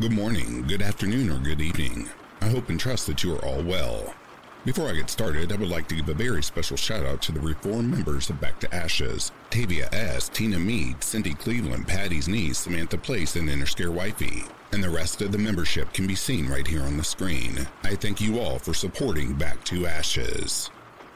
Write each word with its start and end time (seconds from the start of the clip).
Good 0.00 0.10
morning, 0.10 0.64
good 0.66 0.82
afternoon, 0.82 1.30
or 1.30 1.38
good 1.38 1.60
evening. 1.60 2.08
I 2.40 2.48
hope 2.48 2.68
and 2.68 2.80
trust 2.80 3.06
that 3.06 3.22
you 3.22 3.36
are 3.36 3.44
all 3.44 3.62
well. 3.62 4.12
Before 4.64 4.88
I 4.88 4.94
get 4.94 5.08
started, 5.08 5.52
I 5.52 5.54
would 5.54 5.68
like 5.68 5.86
to 5.86 5.94
give 5.94 6.08
a 6.08 6.14
very 6.14 6.42
special 6.42 6.76
shout 6.76 7.06
out 7.06 7.22
to 7.22 7.32
the 7.32 7.38
reform 7.38 7.92
members 7.92 8.28
of 8.28 8.40
Back 8.40 8.58
to 8.58 8.74
Ashes 8.74 9.30
Tavia 9.50 9.88
S., 9.92 10.28
Tina 10.28 10.58
Mead, 10.58 11.04
Cindy 11.04 11.32
Cleveland, 11.34 11.86
Patty's 11.86 12.26
niece, 12.26 12.58
Samantha 12.58 12.98
Place, 12.98 13.36
and 13.36 13.48
Interscare 13.48 13.92
Wifey. 13.92 14.42
And 14.72 14.82
the 14.82 14.90
rest 14.90 15.22
of 15.22 15.30
the 15.30 15.38
membership 15.38 15.92
can 15.92 16.08
be 16.08 16.16
seen 16.16 16.48
right 16.48 16.66
here 16.66 16.82
on 16.82 16.96
the 16.96 17.04
screen. 17.04 17.68
I 17.84 17.94
thank 17.94 18.20
you 18.20 18.40
all 18.40 18.58
for 18.58 18.74
supporting 18.74 19.34
Back 19.34 19.62
to 19.66 19.86
Ashes. 19.86 20.70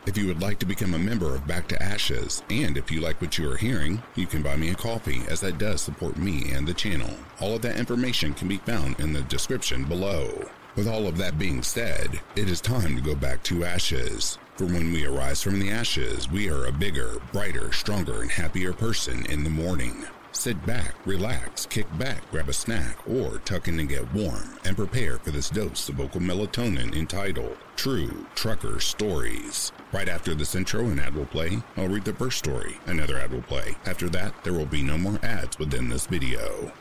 If 0.08 0.16
you 0.16 0.26
would 0.28 0.40
like 0.40 0.58
to 0.60 0.66
become 0.66 0.94
a 0.94 0.98
member 0.98 1.34
of 1.34 1.46
Back 1.46 1.68
to 1.68 1.82
Ashes, 1.82 2.42
and 2.48 2.78
if 2.78 2.90
you 2.90 3.02
like 3.02 3.20
what 3.20 3.36
you 3.36 3.52
are 3.52 3.58
hearing, 3.58 4.02
you 4.14 4.26
can 4.26 4.40
buy 4.40 4.56
me 4.56 4.70
a 4.70 4.74
coffee, 4.74 5.20
as 5.28 5.40
that 5.40 5.58
does 5.58 5.82
support 5.82 6.16
me 6.16 6.50
and 6.50 6.66
the 6.66 6.72
channel. 6.72 7.10
All 7.40 7.54
of 7.54 7.60
that 7.60 7.76
information 7.76 8.32
can 8.32 8.48
be 8.48 8.56
found 8.56 8.98
in 9.00 9.12
the 9.12 9.20
description 9.20 9.84
below. 9.84 10.48
With 10.76 10.88
all 10.88 11.06
of 11.06 11.18
that 11.18 11.38
being 11.38 11.62
said, 11.62 12.22
it 12.36 12.48
is 12.48 12.62
time 12.62 12.96
to 12.96 13.02
go 13.02 13.14
back 13.14 13.42
to 13.42 13.66
ashes. 13.66 14.38
For 14.56 14.64
when 14.64 14.92
we 14.92 15.04
arise 15.04 15.42
from 15.42 15.60
the 15.60 15.70
ashes, 15.70 16.30
we 16.30 16.48
are 16.48 16.64
a 16.64 16.72
bigger, 16.72 17.20
brighter, 17.30 17.70
stronger, 17.74 18.22
and 18.22 18.30
happier 18.30 18.72
person 18.72 19.26
in 19.26 19.44
the 19.44 19.50
morning. 19.50 20.06
Sit 20.32 20.64
back, 20.66 20.94
relax, 21.06 21.66
kick 21.66 21.86
back, 21.98 22.30
grab 22.30 22.48
a 22.48 22.52
snack, 22.52 22.98
or 23.08 23.38
tuck 23.38 23.66
in 23.66 23.80
and 23.80 23.88
get 23.88 24.12
warm, 24.14 24.58
and 24.64 24.76
prepare 24.76 25.18
for 25.18 25.30
this 25.30 25.50
dose 25.50 25.88
of 25.88 25.96
vocal 25.96 26.20
melatonin 26.20 26.94
entitled 26.94 27.56
True 27.76 28.26
Trucker 28.34 28.78
Stories. 28.78 29.72
Right 29.90 30.08
after 30.08 30.34
this 30.34 30.54
intro 30.54 30.84
and 30.84 31.00
ad 31.00 31.14
will 31.14 31.26
play, 31.26 31.58
I'll 31.76 31.88
read 31.88 32.04
the 32.04 32.12
first 32.12 32.38
story, 32.38 32.78
another 32.86 33.18
ad 33.18 33.32
will 33.32 33.42
play. 33.42 33.76
After 33.86 34.08
that, 34.10 34.44
there 34.44 34.52
will 34.52 34.66
be 34.66 34.82
no 34.82 34.98
more 34.98 35.18
ads 35.24 35.58
within 35.58 35.88
this 35.88 36.06
video. 36.06 36.72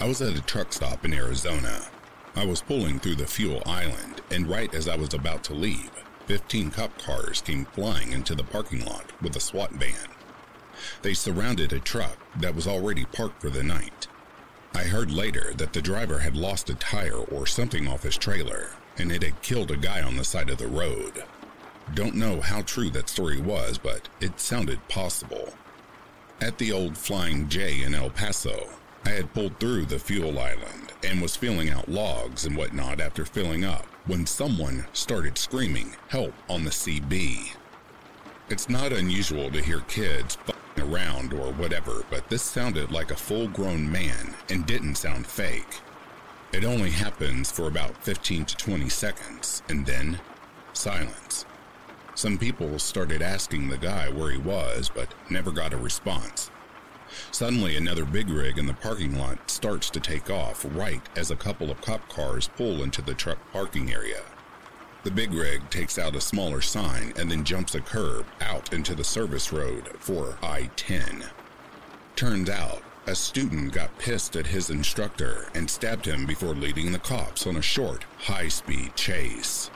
I 0.00 0.06
was 0.06 0.20
at 0.20 0.36
a 0.36 0.42
truck 0.42 0.72
stop 0.72 1.04
in 1.06 1.14
Arizona. 1.14 1.80
I 2.36 2.44
was 2.44 2.62
pulling 2.62 2.98
through 2.98 3.14
the 3.14 3.28
fuel 3.28 3.62
island, 3.64 4.20
and 4.32 4.48
right 4.48 4.74
as 4.74 4.88
I 4.88 4.96
was 4.96 5.14
about 5.14 5.44
to 5.44 5.54
leave, 5.54 5.90
15 6.26 6.72
cop 6.72 6.98
cars 6.98 7.40
came 7.40 7.64
flying 7.66 8.10
into 8.10 8.34
the 8.34 8.42
parking 8.42 8.84
lot 8.84 9.12
with 9.22 9.36
a 9.36 9.40
SWAT 9.40 9.70
van. 9.70 10.08
They 11.02 11.14
surrounded 11.14 11.72
a 11.72 11.78
truck 11.78 12.18
that 12.40 12.56
was 12.56 12.66
already 12.66 13.04
parked 13.04 13.40
for 13.40 13.50
the 13.50 13.62
night. 13.62 14.08
I 14.74 14.82
heard 14.82 15.12
later 15.12 15.54
that 15.58 15.72
the 15.72 15.80
driver 15.80 16.18
had 16.18 16.34
lost 16.34 16.68
a 16.70 16.74
tire 16.74 17.18
or 17.18 17.46
something 17.46 17.86
off 17.86 18.02
his 18.02 18.16
trailer, 18.16 18.70
and 18.98 19.12
it 19.12 19.22
had 19.22 19.40
killed 19.42 19.70
a 19.70 19.76
guy 19.76 20.02
on 20.02 20.16
the 20.16 20.24
side 20.24 20.50
of 20.50 20.58
the 20.58 20.66
road. 20.66 21.22
Don't 21.94 22.16
know 22.16 22.40
how 22.40 22.62
true 22.62 22.90
that 22.90 23.08
story 23.08 23.40
was, 23.40 23.78
but 23.78 24.08
it 24.20 24.40
sounded 24.40 24.88
possible. 24.88 25.54
At 26.40 26.58
the 26.58 26.72
old 26.72 26.98
Flying 26.98 27.48
J 27.48 27.82
in 27.82 27.94
El 27.94 28.10
Paso, 28.10 28.70
I 29.04 29.10
had 29.10 29.32
pulled 29.32 29.60
through 29.60 29.86
the 29.86 30.00
fuel 30.00 30.36
island 30.40 30.83
and 31.04 31.20
was 31.20 31.36
filling 31.36 31.70
out 31.70 31.88
logs 31.88 32.46
and 32.46 32.56
whatnot 32.56 33.00
after 33.00 33.24
filling 33.24 33.64
up 33.64 33.86
when 34.06 34.26
someone 34.26 34.86
started 34.92 35.38
screaming 35.38 35.94
help 36.08 36.34
on 36.48 36.64
the 36.64 36.70
CB. 36.70 37.54
It's 38.48 38.68
not 38.68 38.92
unusual 38.92 39.50
to 39.50 39.62
hear 39.62 39.80
kids 39.80 40.36
fucking 40.44 40.84
around 40.84 41.32
or 41.32 41.52
whatever, 41.52 42.04
but 42.10 42.28
this 42.28 42.42
sounded 42.42 42.90
like 42.90 43.10
a 43.10 43.16
full 43.16 43.48
grown 43.48 43.90
man 43.90 44.34
and 44.50 44.66
didn't 44.66 44.96
sound 44.96 45.26
fake. 45.26 45.80
It 46.52 46.64
only 46.64 46.90
happens 46.90 47.50
for 47.50 47.66
about 47.66 48.02
15 48.04 48.44
to 48.44 48.56
20 48.56 48.88
seconds 48.88 49.62
and 49.68 49.84
then 49.86 50.20
silence. 50.72 51.46
Some 52.14 52.38
people 52.38 52.78
started 52.78 53.22
asking 53.22 53.68
the 53.68 53.78
guy 53.78 54.08
where 54.08 54.30
he 54.30 54.38
was, 54.38 54.90
but 54.94 55.12
never 55.30 55.50
got 55.50 55.72
a 55.72 55.76
response. 55.76 56.50
Suddenly, 57.30 57.76
another 57.76 58.04
big 58.04 58.28
rig 58.28 58.58
in 58.58 58.66
the 58.66 58.74
parking 58.74 59.18
lot 59.18 59.50
starts 59.50 59.90
to 59.90 60.00
take 60.00 60.30
off 60.30 60.64
right 60.70 61.02
as 61.16 61.30
a 61.30 61.36
couple 61.36 61.70
of 61.70 61.80
cop 61.80 62.08
cars 62.08 62.48
pull 62.56 62.82
into 62.82 63.02
the 63.02 63.14
truck 63.14 63.38
parking 63.52 63.92
area. 63.92 64.22
The 65.04 65.10
big 65.10 65.34
rig 65.34 65.68
takes 65.68 65.98
out 65.98 66.16
a 66.16 66.20
smaller 66.20 66.62
sign 66.62 67.12
and 67.18 67.30
then 67.30 67.44
jumps 67.44 67.74
a 67.74 67.80
curb 67.80 68.26
out 68.40 68.72
into 68.72 68.94
the 68.94 69.04
service 69.04 69.52
road 69.52 69.88
for 69.98 70.38
I 70.42 70.70
10. 70.76 71.24
Turns 72.16 72.48
out, 72.48 72.82
a 73.06 73.14
student 73.14 73.72
got 73.72 73.98
pissed 73.98 74.34
at 74.34 74.46
his 74.46 74.70
instructor 74.70 75.48
and 75.54 75.68
stabbed 75.68 76.06
him 76.06 76.24
before 76.24 76.54
leading 76.54 76.90
the 76.90 76.98
cops 76.98 77.46
on 77.46 77.56
a 77.56 77.62
short, 77.62 78.04
high 78.16 78.48
speed 78.48 78.96
chase. 78.96 79.70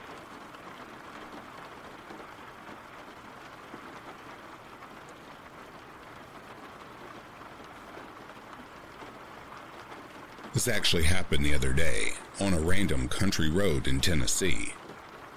This 10.58 10.66
actually 10.66 11.04
happened 11.04 11.44
the 11.44 11.54
other 11.54 11.72
day 11.72 12.14
on 12.40 12.52
a 12.52 12.58
random 12.58 13.06
country 13.08 13.48
road 13.48 13.86
in 13.86 14.00
Tennessee. 14.00 14.72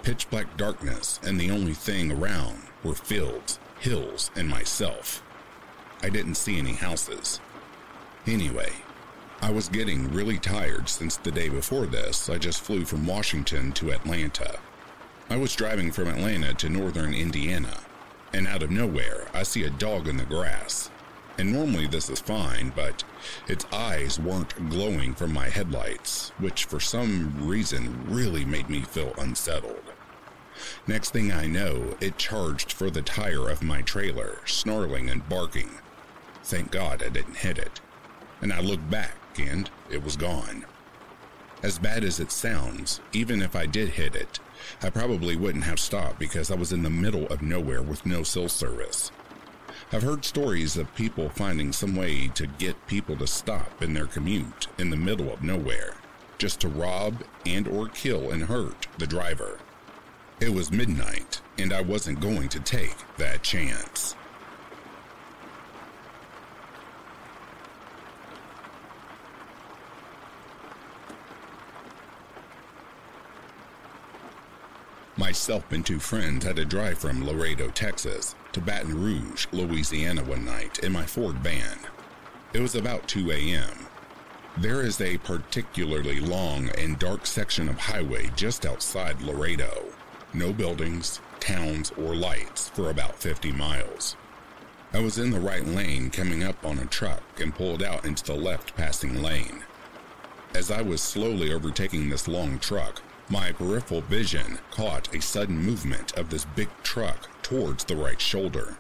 Pitch 0.01 0.27
black 0.31 0.57
darkness, 0.57 1.19
and 1.21 1.39
the 1.39 1.51
only 1.51 1.75
thing 1.75 2.11
around 2.11 2.63
were 2.83 2.95
fields, 2.95 3.59
hills, 3.79 4.31
and 4.35 4.49
myself. 4.49 5.21
I 6.01 6.09
didn't 6.09 6.37
see 6.37 6.57
any 6.57 6.73
houses. 6.73 7.39
Anyway, 8.25 8.71
I 9.43 9.51
was 9.51 9.69
getting 9.69 10.11
really 10.11 10.39
tired 10.39 10.89
since 10.89 11.17
the 11.17 11.31
day 11.31 11.49
before 11.49 11.85
this. 11.85 12.27
I 12.27 12.39
just 12.39 12.61
flew 12.61 12.83
from 12.83 13.05
Washington 13.05 13.73
to 13.73 13.91
Atlanta. 13.91 14.57
I 15.29 15.35
was 15.35 15.55
driving 15.55 15.91
from 15.91 16.07
Atlanta 16.07 16.55
to 16.55 16.67
northern 16.67 17.13
Indiana, 17.13 17.77
and 18.33 18.47
out 18.47 18.63
of 18.63 18.71
nowhere, 18.71 19.27
I 19.35 19.43
see 19.43 19.65
a 19.65 19.69
dog 19.69 20.07
in 20.07 20.17
the 20.17 20.25
grass. 20.25 20.89
And 21.41 21.52
normally 21.52 21.88
this 21.88 22.07
is 22.07 22.19
fine, 22.19 22.72
but 22.75 23.03
its 23.47 23.66
eyes 23.74 24.19
weren't 24.19 24.69
glowing 24.69 25.16
from 25.16 25.34
my 25.34 25.50
headlights, 25.50 26.29
which 26.38 26.66
for 26.66 26.79
some 26.79 27.47
reason 27.47 28.06
really 28.07 28.46
made 28.46 28.69
me 28.69 28.81
feel 28.81 29.16
unsettled. 29.18 29.91
Next 30.85 31.09
thing 31.09 31.31
I 31.31 31.47
know, 31.47 31.97
it 32.00 32.19
charged 32.19 32.72
for 32.72 32.91
the 32.91 33.01
tire 33.01 33.50
of 33.50 33.63
my 33.63 33.81
trailer, 33.81 34.38
snarling 34.46 35.09
and 35.09 35.28
barking. 35.28 35.72
Thank 36.44 36.69
God 36.69 37.01
I 37.01 37.09
didn't 37.09 37.38
hit 37.38 37.57
it. 37.57 37.81
And 38.40 38.53
I 38.53 38.59
looked 38.59 38.91
back, 38.91 39.18
and 39.40 39.68
it 39.90 40.03
was 40.03 40.16
gone. 40.16 40.68
As 41.63 41.80
bad 41.80 42.03
as 42.03 42.19
it 42.19 42.31
sounds, 42.31 43.01
even 43.13 43.41
if 43.41 43.56
I 43.56 43.66
did 43.66 43.90
hit 43.90 44.13
it, 44.13 44.38
I 44.84 44.91
probably 44.91 45.35
wouldn't 45.35 45.63
have 45.63 45.80
stopped 45.80 46.19
because 46.19 46.51
I 46.51 46.56
was 46.56 46.72
in 46.72 46.84
the 46.84 46.91
middle 46.91 47.25
of 47.30 47.41
nowhere 47.41 47.81
with 47.81 48.06
no 48.06 48.22
cell 48.22 48.47
service. 48.47 49.12
I've 49.94 50.03
heard 50.03 50.24
stories 50.24 50.78
of 50.78 50.96
people 50.96 51.28
finding 51.28 51.74
some 51.74 51.97
way 51.97 52.29
to 52.29 52.47
get 52.47 52.88
people 52.88 53.18
to 53.18 53.28
stop 53.28 53.84
in 53.84 53.94
their 53.94 54.06
commute 54.06 54.68
in 54.78 54.90
the 54.90 54.96
middle 54.96 55.34
of 55.34 55.44
nowhere, 55.44 55.96
just 56.38 56.62
to 56.62 56.69
rob 56.69 57.25
and 57.46 57.68
or 57.68 57.90
kill 57.90 58.31
and 58.31 58.44
hurt 58.44 58.88
the 59.00 59.06
driver. 59.06 59.59
It 60.40 60.53
was 60.53 60.72
midnight, 60.72 61.41
and 61.57 61.74
I 61.74 61.81
wasn't 61.81 62.22
going 62.22 62.47
to 62.50 62.62
take 62.62 62.96
that 63.18 63.44
chance. 63.44 64.16
Myself 75.18 75.69
and 75.74 75.85
two 75.85 76.00
friends 76.00 76.46
had 76.46 76.56
to 76.56 76.63
drive 76.63 76.97
from 76.97 77.25
Laredo, 77.25 77.68
Texas 77.72 78.35
to 78.53 78.62
Baton 78.62 79.01
Rouge, 79.01 79.47
Louisiana 79.51 80.23
one 80.23 80.44
night 80.44 80.79
in 80.79 80.91
my 80.91 81.06
Ford 81.06 81.35
van. 81.38 81.79
It 82.53 82.59
was 82.59 82.75
about 82.75 83.07
2 83.07 83.31
a.m. 83.31 83.88
There 84.57 84.81
is 84.81 85.00
a 85.00 85.18
particularly 85.19 86.19
long 86.19 86.69
and 86.77 87.00
dark 87.00 87.25
section 87.25 87.69
of 87.69 87.77
highway 87.77 88.30
just 88.36 88.65
outside 88.65 89.21
Laredo. 89.21 89.86
No 90.33 90.51
buildings, 90.51 91.21
towns, 91.39 91.92
or 91.92 92.15
lights 92.15 92.68
for 92.69 92.89
about 92.89 93.15
50 93.15 93.53
miles. 93.53 94.18
I 94.94 95.00
was 95.00 95.18
in 95.18 95.31
the 95.31 95.39
right 95.39 95.65
lane 95.65 96.09
coming 96.09 96.44
up 96.44 96.65
on 96.65 96.80
a 96.80 96.86
truck 96.86 97.24
and 97.39 97.56
pulled 97.56 97.81
out 97.81 98.03
into 98.03 98.25
the 98.25 98.36
left 98.36 98.75
passing 98.75 99.24
lane. 99.24 99.63
As 100.53 100.69
I 100.69 100.81
was 100.81 101.01
slowly 101.01 101.53
overtaking 101.53 102.09
this 102.09 102.27
long 102.27 102.59
truck, 102.59 103.01
my 103.30 103.53
peripheral 103.53 104.01
vision 104.01 104.59
caught 104.69 105.15
a 105.15 105.21
sudden 105.21 105.57
movement 105.57 106.18
of 106.18 106.30
this 106.30 106.44
big 106.44 106.68
truck 106.83 107.30
towards 107.51 107.83
the 107.83 107.95
right 107.98 108.21
shoulder. 108.21 108.77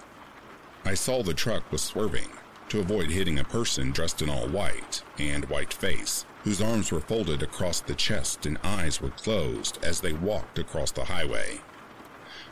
I 0.85 0.93
saw 0.93 1.21
the 1.21 1.33
truck 1.33 1.69
was 1.73 1.81
swerving 1.81 2.29
to 2.69 2.79
avoid 2.79 3.11
hitting 3.11 3.37
a 3.37 3.43
person 3.43 3.91
dressed 3.91 4.21
in 4.21 4.29
all 4.29 4.47
white 4.47 5.03
and 5.19 5.43
white 5.49 5.73
face, 5.73 6.25
whose 6.45 6.61
arms 6.61 6.89
were 6.89 7.01
folded 7.01 7.43
across 7.43 7.81
the 7.81 7.93
chest 7.93 8.45
and 8.45 8.57
eyes 8.63 9.01
were 9.01 9.09
closed 9.09 9.77
as 9.83 9.99
they 9.99 10.13
walked 10.13 10.57
across 10.57 10.89
the 10.89 11.03
highway. 11.03 11.59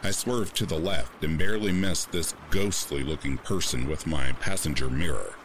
I 0.03 0.11
swerved 0.11 0.57
to 0.57 0.65
the 0.65 0.77
left 0.77 1.23
and 1.23 1.39
barely 1.39 1.71
missed 1.71 2.11
this 2.11 2.35
ghostly 2.49 3.01
looking 3.01 3.37
person 3.37 3.87
with 3.87 4.05
my 4.05 4.33
passenger 4.41 4.89
mirror. 4.89 5.35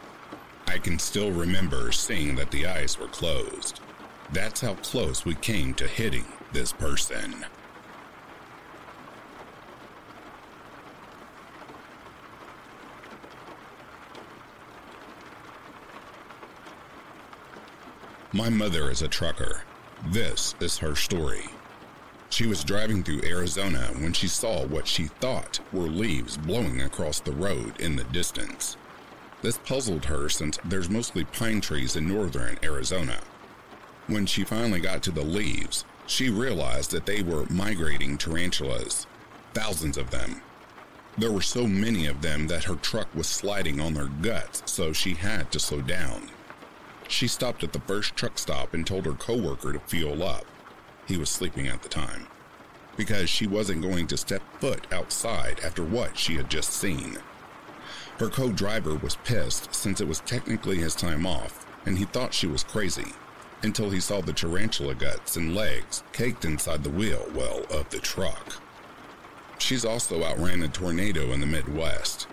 I 0.67 0.77
can 0.77 0.99
still 0.99 1.31
remember 1.31 1.93
seeing 1.93 2.35
that 2.35 2.51
the 2.51 2.67
eyes 2.67 2.99
were 2.99 3.07
closed. 3.07 3.79
That's 4.33 4.59
how 4.59 4.73
close 4.75 5.23
we 5.23 5.35
came 5.35 5.73
to 5.75 5.87
hitting 5.87 6.25
this 6.51 6.73
person. 6.73 7.45
My 18.35 18.49
mother 18.49 18.91
is 18.91 19.01
a 19.01 19.07
trucker. 19.07 19.61
This 20.07 20.55
is 20.59 20.79
her 20.79 20.93
story. 20.93 21.45
She 22.29 22.45
was 22.45 22.65
driving 22.65 23.01
through 23.01 23.21
Arizona 23.23 23.93
when 23.99 24.11
she 24.11 24.27
saw 24.27 24.65
what 24.65 24.89
she 24.89 25.05
thought 25.05 25.61
were 25.71 25.87
leaves 25.87 26.35
blowing 26.35 26.81
across 26.81 27.21
the 27.21 27.31
road 27.31 27.79
in 27.79 27.95
the 27.95 28.03
distance. 28.03 28.75
This 29.41 29.57
puzzled 29.59 30.03
her 30.03 30.27
since 30.27 30.59
there's 30.65 30.89
mostly 30.89 31.23
pine 31.23 31.61
trees 31.61 31.95
in 31.95 32.09
northern 32.09 32.59
Arizona. 32.61 33.21
When 34.07 34.25
she 34.25 34.43
finally 34.43 34.81
got 34.81 35.01
to 35.03 35.11
the 35.11 35.23
leaves, 35.23 35.85
she 36.05 36.29
realized 36.29 36.91
that 36.91 37.05
they 37.05 37.23
were 37.23 37.45
migrating 37.49 38.17
tarantulas, 38.17 39.07
thousands 39.53 39.97
of 39.97 40.11
them. 40.11 40.41
There 41.17 41.31
were 41.31 41.39
so 41.41 41.67
many 41.67 42.05
of 42.05 42.21
them 42.21 42.47
that 42.47 42.65
her 42.65 42.75
truck 42.75 43.07
was 43.15 43.27
sliding 43.27 43.79
on 43.79 43.93
their 43.93 44.09
guts, 44.09 44.61
so 44.69 44.91
she 44.91 45.13
had 45.13 45.53
to 45.53 45.59
slow 45.61 45.79
down. 45.79 46.31
She 47.07 47.27
stopped 47.27 47.63
at 47.63 47.73
the 47.73 47.79
first 47.81 48.15
truck 48.15 48.37
stop 48.37 48.73
and 48.73 48.85
told 48.85 49.05
her 49.05 49.13
coworker 49.13 49.73
to 49.73 49.79
fuel 49.79 50.23
up. 50.23 50.45
He 51.07 51.17
was 51.17 51.29
sleeping 51.29 51.67
at 51.67 51.83
the 51.83 51.89
time. 51.89 52.27
Because 52.97 53.29
she 53.29 53.45
wasn't 53.45 53.81
going 53.81 54.07
to 54.07 54.17
step 54.17 54.41
foot 54.59 54.87
outside 54.91 55.59
after 55.63 55.83
what 55.83 56.17
she 56.17 56.35
had 56.35 56.49
just 56.49 56.71
seen. 56.71 57.17
Her 58.17 58.29
co 58.29 58.51
driver 58.51 58.95
was 58.95 59.17
pissed 59.17 59.73
since 59.75 59.99
it 59.99 60.07
was 60.07 60.21
technically 60.21 60.77
his 60.77 60.95
time 60.95 61.25
off, 61.25 61.65
and 61.85 61.97
he 61.97 62.05
thought 62.05 62.33
she 62.33 62.47
was 62.47 62.63
crazy 62.63 63.13
until 63.61 63.89
he 63.89 63.99
saw 63.99 64.21
the 64.21 64.33
tarantula 64.33 64.95
guts 64.95 65.35
and 65.35 65.55
legs 65.55 66.03
caked 66.13 66.45
inside 66.45 66.83
the 66.83 66.89
wheel 66.89 67.25
well 67.33 67.65
of 67.71 67.89
the 67.89 67.99
truck. 67.99 68.61
She's 69.57 69.85
also 69.85 70.23
outran 70.23 70.63
a 70.63 70.67
tornado 70.67 71.31
in 71.31 71.39
the 71.39 71.45
Midwest. 71.45 72.27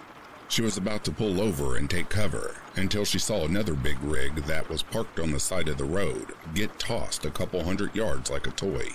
She 0.53 0.61
was 0.61 0.77
about 0.77 1.03
to 1.05 1.13
pull 1.13 1.41
over 1.41 1.77
and 1.77 1.89
take 1.89 2.11
cover 2.11 2.57
until 2.77 3.07
she 3.07 3.19
saw 3.19 3.47
another 3.47 3.73
big 3.73 3.97
rig 4.03 4.35
that 4.45 4.69
was 4.69 4.83
parked 4.83 5.19
on 5.19 5.33
the 5.33 5.41
side 5.41 5.67
of 5.67 5.79
the 5.79 5.85
road 5.87 6.35
get 6.53 6.79
tossed 6.79 7.25
a 7.25 7.31
couple 7.31 7.65
hundred 7.65 7.97
yards 7.97 8.31
like 8.31 8.47
a 8.47 8.51
toy. 8.51 8.89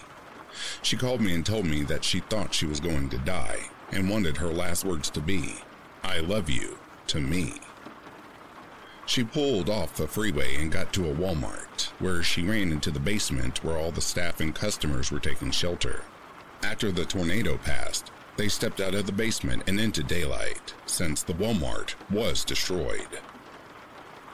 She 0.83 0.95
called 0.95 1.19
me 1.19 1.33
and 1.33 1.43
told 1.43 1.65
me 1.65 1.81
that 1.81 2.03
she 2.03 2.19
thought 2.19 2.53
she 2.53 2.67
was 2.67 2.79
going 2.79 3.09
to 3.09 3.17
die 3.17 3.69
and 3.91 4.07
wanted 4.07 4.37
her 4.37 4.53
last 4.53 4.85
words 4.85 5.09
to 5.09 5.19
be, 5.19 5.55
I 6.03 6.19
love 6.19 6.47
you, 6.47 6.77
to 7.07 7.19
me. 7.19 7.55
She 9.07 9.23
pulled 9.23 9.67
off 9.67 9.97
the 9.97 10.07
freeway 10.07 10.57
and 10.57 10.71
got 10.71 10.93
to 10.93 11.09
a 11.09 11.15
Walmart, 11.15 11.85
where 11.97 12.21
she 12.21 12.43
ran 12.43 12.71
into 12.71 12.91
the 12.91 12.99
basement 12.99 13.63
where 13.63 13.79
all 13.79 13.89
the 13.89 13.99
staff 13.99 14.39
and 14.39 14.53
customers 14.53 15.11
were 15.11 15.19
taking 15.19 15.49
shelter. 15.49 16.03
After 16.61 16.91
the 16.91 17.05
tornado 17.05 17.57
passed, 17.57 18.11
they 18.37 18.47
stepped 18.47 18.79
out 18.79 18.93
of 18.93 19.05
the 19.05 19.11
basement 19.11 19.63
and 19.67 19.79
into 19.79 20.03
daylight, 20.03 20.73
since 20.85 21.23
the 21.23 21.33
Walmart 21.33 21.95
was 22.11 22.45
destroyed. 22.45 23.19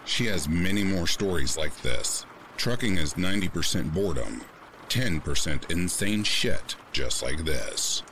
She 0.05 0.25
has 0.25 0.49
many 0.49 0.83
more 0.83 1.07
stories 1.07 1.57
like 1.57 1.75
this. 1.81 2.25
Trucking 2.57 2.97
is 2.97 3.13
90% 3.13 3.93
boredom, 3.93 4.41
10% 4.89 5.71
insane 5.71 6.23
shit 6.23 6.75
just 6.91 7.23
like 7.23 7.45
this. 7.45 8.03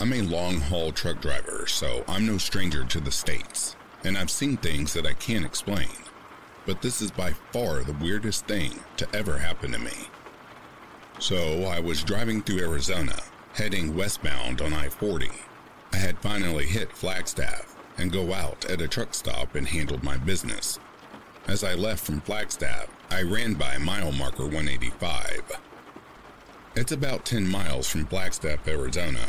I'm 0.00 0.14
a 0.14 0.22
long 0.22 0.58
haul 0.58 0.92
truck 0.92 1.20
driver, 1.20 1.66
so 1.66 2.02
I'm 2.08 2.26
no 2.26 2.38
stranger 2.38 2.84
to 2.84 3.00
the 3.00 3.10
States, 3.10 3.76
and 4.04 4.16
I've 4.16 4.30
seen 4.30 4.56
things 4.56 4.92
that 4.94 5.06
I 5.06 5.12
can't 5.14 5.44
explain. 5.44 5.88
But 6.66 6.82
this 6.82 7.00
is 7.00 7.10
by 7.10 7.32
far 7.52 7.82
the 7.82 7.96
weirdest 8.00 8.46
thing 8.46 8.80
to 8.96 9.08
ever 9.14 9.38
happen 9.38 9.72
to 9.72 9.78
me. 9.78 10.08
So 11.18 11.64
I 11.64 11.80
was 11.80 12.02
driving 12.02 12.42
through 12.42 12.60
Arizona, 12.60 13.16
heading 13.54 13.94
westbound 13.94 14.60
on 14.60 14.72
I 14.72 14.88
40. 14.88 15.30
I 15.92 15.96
had 15.96 16.18
finally 16.18 16.66
hit 16.66 16.92
Flagstaff 16.92 17.76
and 17.98 18.12
go 18.12 18.32
out 18.32 18.64
at 18.66 18.80
a 18.80 18.88
truck 18.88 19.12
stop 19.14 19.54
and 19.54 19.66
handled 19.66 20.02
my 20.02 20.16
business. 20.16 20.78
As 21.46 21.64
I 21.64 21.74
left 21.74 22.04
from 22.04 22.20
Flagstaff, 22.20 22.88
I 23.10 23.22
ran 23.22 23.54
by 23.54 23.76
mile 23.78 24.12
marker 24.12 24.44
185. 24.44 25.60
It's 26.76 26.92
about 26.92 27.24
10 27.24 27.46
miles 27.46 27.88
from 27.90 28.06
Flagstaff, 28.06 28.66
Arizona, 28.68 29.26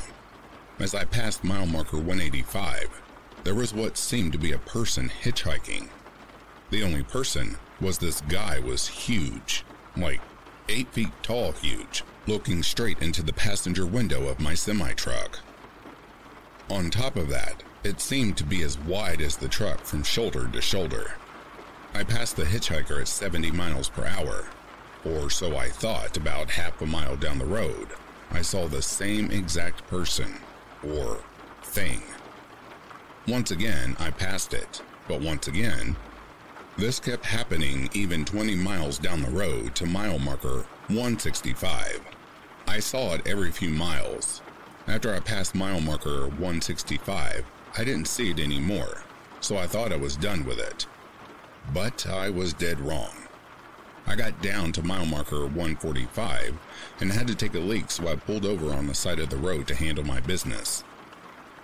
as 0.79 0.93
I 0.93 1.03
passed 1.05 1.43
mile 1.43 1.65
marker 1.65 1.97
185, 1.97 3.01
there 3.43 3.55
was 3.55 3.73
what 3.73 3.97
seemed 3.97 4.31
to 4.33 4.37
be 4.37 4.51
a 4.51 4.59
person 4.59 5.09
hitchhiking. 5.23 5.89
The 6.69 6.83
only 6.83 7.03
person 7.03 7.57
was 7.79 7.97
this 7.97 8.21
guy 8.21 8.59
was 8.59 8.87
huge, 8.87 9.65
like 9.97 10.21
8 10.69 10.87
feet 10.89 11.11
tall 11.23 11.51
huge, 11.51 12.03
looking 12.27 12.63
straight 12.63 13.01
into 13.01 13.23
the 13.23 13.33
passenger 13.33 13.85
window 13.85 14.27
of 14.27 14.39
my 14.39 14.53
semi-truck. 14.53 15.39
On 16.69 16.89
top 16.89 17.15
of 17.15 17.29
that, 17.29 17.63
it 17.83 17.99
seemed 17.99 18.37
to 18.37 18.43
be 18.43 18.61
as 18.61 18.77
wide 18.77 19.21
as 19.21 19.35
the 19.35 19.47
truck 19.47 19.81
from 19.81 20.03
shoulder 20.03 20.47
to 20.47 20.61
shoulder. 20.61 21.13
I 21.93 22.03
passed 22.03 22.35
the 22.35 22.43
hitchhiker 22.43 23.01
at 23.01 23.07
70 23.07 23.51
miles 23.51 23.89
per 23.89 24.05
hour, 24.05 24.45
or 25.03 25.29
so 25.29 25.57
I 25.57 25.69
thought 25.69 26.15
about 26.15 26.51
half 26.51 26.79
a 26.81 26.85
mile 26.85 27.17
down 27.17 27.39
the 27.39 27.45
road. 27.45 27.87
I 28.31 28.43
saw 28.43 28.67
the 28.67 28.81
same 28.81 29.31
exact 29.31 29.85
person 29.87 30.31
or 30.87 31.19
thing. 31.63 32.01
Once 33.27 33.51
again, 33.51 33.95
I 33.99 34.09
passed 34.09 34.51
it, 34.51 34.81
but 35.07 35.21
once 35.21 35.47
again, 35.47 35.95
this 36.75 36.99
kept 36.99 37.23
happening 37.23 37.87
even 37.93 38.25
20 38.25 38.55
miles 38.55 38.97
down 38.97 39.21
the 39.21 39.29
road 39.29 39.75
to 39.75 39.85
mile 39.85 40.17
marker 40.17 40.65
165. 40.87 42.01
I 42.67 42.79
saw 42.79 43.13
it 43.13 43.27
every 43.27 43.51
few 43.51 43.69
miles. 43.69 44.41
After 44.87 45.13
I 45.13 45.19
passed 45.19 45.53
mile 45.53 45.79
marker 45.79 46.29
165, 46.29 47.45
I 47.77 47.83
didn't 47.83 48.07
see 48.07 48.31
it 48.31 48.39
anymore, 48.39 49.03
so 49.39 49.55
I 49.55 49.67
thought 49.67 49.93
I 49.93 49.97
was 49.97 50.15
done 50.15 50.43
with 50.43 50.57
it. 50.57 50.87
But 51.71 52.07
I 52.07 52.31
was 52.31 52.53
dead 52.53 52.79
wrong. 52.79 53.13
I 54.07 54.15
got 54.15 54.41
down 54.41 54.71
to 54.73 54.83
mile 54.83 55.05
marker 55.05 55.41
145 55.41 56.57
and 56.99 57.11
had 57.11 57.27
to 57.27 57.35
take 57.35 57.53
a 57.53 57.59
leak, 57.59 57.91
so 57.91 58.07
I 58.07 58.15
pulled 58.15 58.45
over 58.45 58.73
on 58.73 58.87
the 58.87 58.95
side 58.95 59.19
of 59.19 59.29
the 59.29 59.37
road 59.37 59.67
to 59.67 59.75
handle 59.75 60.03
my 60.03 60.19
business. 60.21 60.83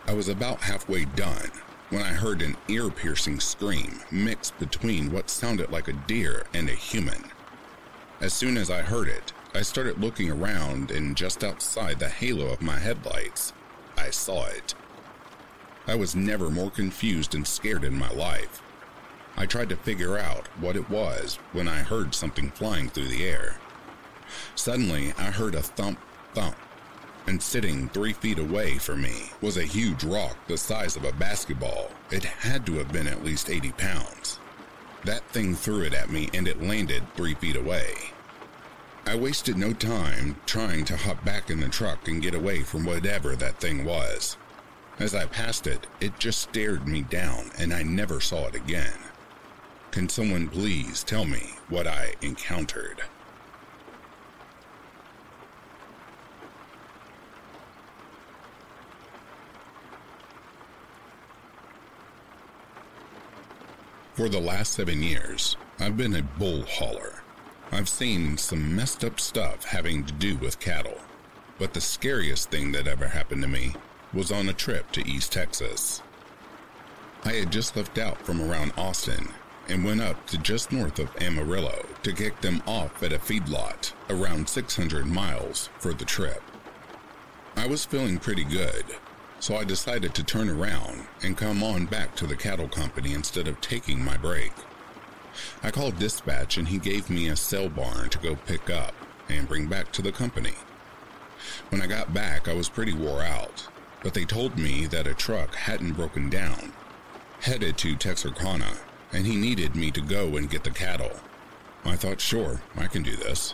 I 0.07 0.13
was 0.13 0.29
about 0.29 0.61
halfway 0.61 1.03
done 1.03 1.51
when 1.89 2.01
I 2.01 2.13
heard 2.13 2.41
an 2.41 2.55
ear 2.69 2.89
piercing 2.89 3.41
scream 3.41 3.99
mixed 4.09 4.57
between 4.57 5.11
what 5.11 5.29
sounded 5.29 5.69
like 5.69 5.89
a 5.89 5.93
deer 6.07 6.45
and 6.53 6.69
a 6.69 6.73
human. 6.73 7.25
As 8.21 8.33
soon 8.33 8.55
as 8.55 8.69
I 8.71 8.81
heard 8.81 9.09
it, 9.09 9.33
I 9.53 9.63
started 9.63 9.99
looking 9.99 10.31
around, 10.31 10.91
and 10.91 11.15
just 11.17 11.43
outside 11.43 11.99
the 11.99 12.07
halo 12.07 12.47
of 12.47 12.61
my 12.61 12.79
headlights, 12.79 13.51
I 13.97 14.09
saw 14.09 14.45
it. 14.45 14.75
I 15.87 15.95
was 15.95 16.15
never 16.15 16.49
more 16.49 16.71
confused 16.71 17.35
and 17.35 17.45
scared 17.45 17.83
in 17.83 17.93
my 17.93 18.09
life. 18.09 18.61
I 19.35 19.45
tried 19.45 19.69
to 19.69 19.75
figure 19.75 20.17
out 20.17 20.47
what 20.59 20.77
it 20.77 20.89
was 20.89 21.35
when 21.51 21.67
I 21.67 21.79
heard 21.79 22.15
something 22.15 22.49
flying 22.51 22.89
through 22.89 23.09
the 23.09 23.25
air. 23.25 23.57
Suddenly, 24.55 25.13
I 25.17 25.31
heard 25.31 25.53
a 25.53 25.61
thump 25.61 25.99
thump, 26.33 26.55
and 27.27 27.41
sitting 27.41 27.89
three 27.89 28.13
feet 28.13 28.39
away 28.39 28.77
from 28.77 29.01
me 29.01 29.29
was 29.41 29.57
a 29.57 29.63
huge 29.63 30.03
rock 30.03 30.37
the 30.47 30.57
size 30.57 30.95
of 30.95 31.03
a 31.03 31.11
basketball. 31.11 31.91
It 32.09 32.23
had 32.23 32.65
to 32.65 32.73
have 32.75 32.91
been 32.91 33.07
at 33.07 33.23
least 33.23 33.49
80 33.49 33.73
pounds. 33.73 34.39
That 35.03 35.27
thing 35.29 35.53
threw 35.53 35.83
it 35.83 35.93
at 35.93 36.09
me 36.09 36.29
and 36.33 36.47
it 36.47 36.63
landed 36.63 37.03
three 37.15 37.35
feet 37.35 37.55
away. 37.55 37.93
I 39.05 39.15
wasted 39.15 39.57
no 39.57 39.73
time 39.73 40.35
trying 40.45 40.85
to 40.85 40.97
hop 40.97 41.23
back 41.23 41.49
in 41.49 41.59
the 41.59 41.69
truck 41.69 42.07
and 42.07 42.21
get 42.21 42.33
away 42.33 42.63
from 42.63 42.85
whatever 42.85 43.35
that 43.35 43.59
thing 43.59 43.85
was. 43.85 44.37
As 44.99 45.13
I 45.13 45.25
passed 45.25 45.67
it, 45.67 45.85
it 46.01 46.17
just 46.19 46.41
stared 46.41 46.87
me 46.87 47.03
down 47.03 47.51
and 47.57 47.73
I 47.73 47.83
never 47.83 48.19
saw 48.19 48.47
it 48.47 48.55
again. 48.55 48.97
Can 49.91 50.09
someone 50.09 50.49
please 50.49 51.03
tell 51.03 51.25
me 51.25 51.53
what 51.69 51.87
I 51.87 52.15
encountered? 52.21 53.01
For 64.17 64.29
the 64.29 64.41
last 64.41 64.73
seven 64.73 65.03
years, 65.03 65.57
I've 65.79 65.95
been 65.95 66.15
a 66.15 66.23
bull 66.23 66.63
hauler. 66.63 67.21
I've 67.71 67.87
seen 67.87 68.35
some 68.35 68.75
messed 68.75 69.05
up 69.05 69.19
stuff 69.19 69.63
having 69.63 70.03
to 70.05 70.11
do 70.11 70.37
with 70.37 70.59
cattle, 70.59 70.97
but 71.59 71.75
the 71.75 71.81
scariest 71.81 72.49
thing 72.49 72.71
that 72.71 72.87
ever 72.87 73.09
happened 73.09 73.43
to 73.43 73.47
me 73.47 73.75
was 74.11 74.31
on 74.31 74.49
a 74.49 74.53
trip 74.53 74.91
to 74.93 75.07
East 75.07 75.33
Texas. 75.33 76.01
I 77.25 77.33
had 77.33 77.51
just 77.51 77.77
left 77.77 77.99
out 77.99 78.19
from 78.25 78.41
around 78.41 78.73
Austin 78.75 79.27
and 79.69 79.85
went 79.85 80.01
up 80.01 80.25
to 80.29 80.39
just 80.39 80.71
north 80.71 80.97
of 80.97 81.15
Amarillo 81.21 81.85
to 82.01 82.11
kick 82.11 82.41
them 82.41 82.63
off 82.65 83.03
at 83.03 83.13
a 83.13 83.19
feedlot 83.19 83.93
around 84.09 84.49
600 84.49 85.05
miles 85.05 85.69
for 85.77 85.93
the 85.93 86.05
trip. 86.05 86.41
I 87.55 87.67
was 87.67 87.85
feeling 87.85 88.17
pretty 88.17 88.45
good, 88.45 88.83
so 89.39 89.55
I 89.55 89.63
decided 89.63 90.15
to 90.15 90.23
turn 90.23 90.49
around 90.49 91.07
and 91.23 91.37
come 91.37 91.63
on 91.63 91.85
back 91.85 92.15
to 92.15 92.27
the 92.27 92.35
cattle 92.35 92.67
company 92.67 93.13
instead 93.13 93.47
of 93.47 93.61
taking 93.61 94.03
my 94.03 94.17
break. 94.17 94.51
I 95.61 95.71
called 95.71 95.99
dispatch 95.99 96.57
and 96.57 96.67
he 96.67 96.79
gave 96.79 97.09
me 97.09 97.27
a 97.27 97.35
sale 97.35 97.69
barn 97.69 98.09
to 98.09 98.17
go 98.17 98.35
pick 98.35 98.69
up 98.69 98.93
and 99.29 99.47
bring 99.47 99.67
back 99.67 99.91
to 99.93 100.01
the 100.01 100.11
company. 100.11 100.55
When 101.69 101.81
I 101.81 101.87
got 101.87 102.13
back, 102.13 102.47
I 102.47 102.53
was 102.53 102.69
pretty 102.69 102.93
wore 102.93 103.21
out, 103.21 103.67
but 104.03 104.13
they 104.13 104.25
told 104.25 104.57
me 104.57 104.85
that 104.87 105.07
a 105.07 105.13
truck 105.13 105.53
hadn't 105.55 105.93
broken 105.93 106.29
down, 106.29 106.73
headed 107.41 107.77
to 107.79 107.95
Texarkana, 107.95 108.77
and 109.13 109.25
he 109.25 109.35
needed 109.35 109.75
me 109.75 109.91
to 109.91 110.01
go 110.01 110.37
and 110.37 110.49
get 110.49 110.63
the 110.63 110.71
cattle. 110.71 111.11
I 111.85 111.95
thought, 111.95 112.19
sure, 112.19 112.61
I 112.75 112.87
can 112.87 113.03
do 113.03 113.15
this. 113.15 113.53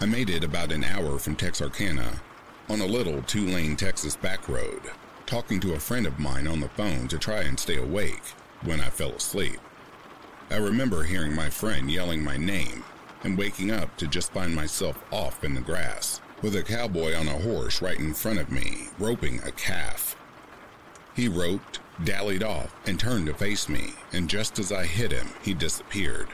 I 0.00 0.06
made 0.06 0.30
it 0.30 0.42
about 0.42 0.72
an 0.72 0.84
hour 0.84 1.18
from 1.18 1.36
Texarkana 1.36 2.20
on 2.68 2.80
a 2.80 2.86
little 2.86 3.22
two 3.22 3.46
lane 3.46 3.76
Texas 3.76 4.16
back 4.16 4.48
road, 4.48 4.80
talking 5.26 5.60
to 5.60 5.74
a 5.74 5.80
friend 5.80 6.06
of 6.06 6.18
mine 6.18 6.46
on 6.46 6.60
the 6.60 6.68
phone 6.70 7.06
to 7.08 7.18
try 7.18 7.42
and 7.42 7.58
stay 7.58 7.76
awake 7.76 8.22
when 8.62 8.80
I 8.80 8.88
fell 8.88 9.12
asleep. 9.12 9.60
I 10.50 10.56
remember 10.56 11.02
hearing 11.02 11.34
my 11.34 11.50
friend 11.50 11.90
yelling 11.90 12.22
my 12.22 12.36
name 12.36 12.84
and 13.22 13.36
waking 13.36 13.70
up 13.70 13.96
to 13.98 14.06
just 14.06 14.32
find 14.32 14.54
myself 14.54 15.02
off 15.10 15.44
in 15.44 15.54
the 15.54 15.60
grass 15.60 16.20
with 16.42 16.56
a 16.56 16.62
cowboy 16.62 17.14
on 17.14 17.28
a 17.28 17.38
horse 17.38 17.80
right 17.82 17.98
in 17.98 18.14
front 18.14 18.38
of 18.38 18.50
me, 18.50 18.88
roping 18.98 19.40
a 19.44 19.52
calf. 19.52 20.16
He 21.14 21.28
roped, 21.28 21.80
dallied 22.02 22.42
off, 22.42 22.74
and 22.86 22.98
turned 22.98 23.26
to 23.26 23.34
face 23.34 23.68
me, 23.68 23.92
and 24.12 24.28
just 24.28 24.58
as 24.58 24.72
I 24.72 24.84
hit 24.84 25.12
him, 25.12 25.28
he 25.42 25.54
disappeared. 25.54 26.28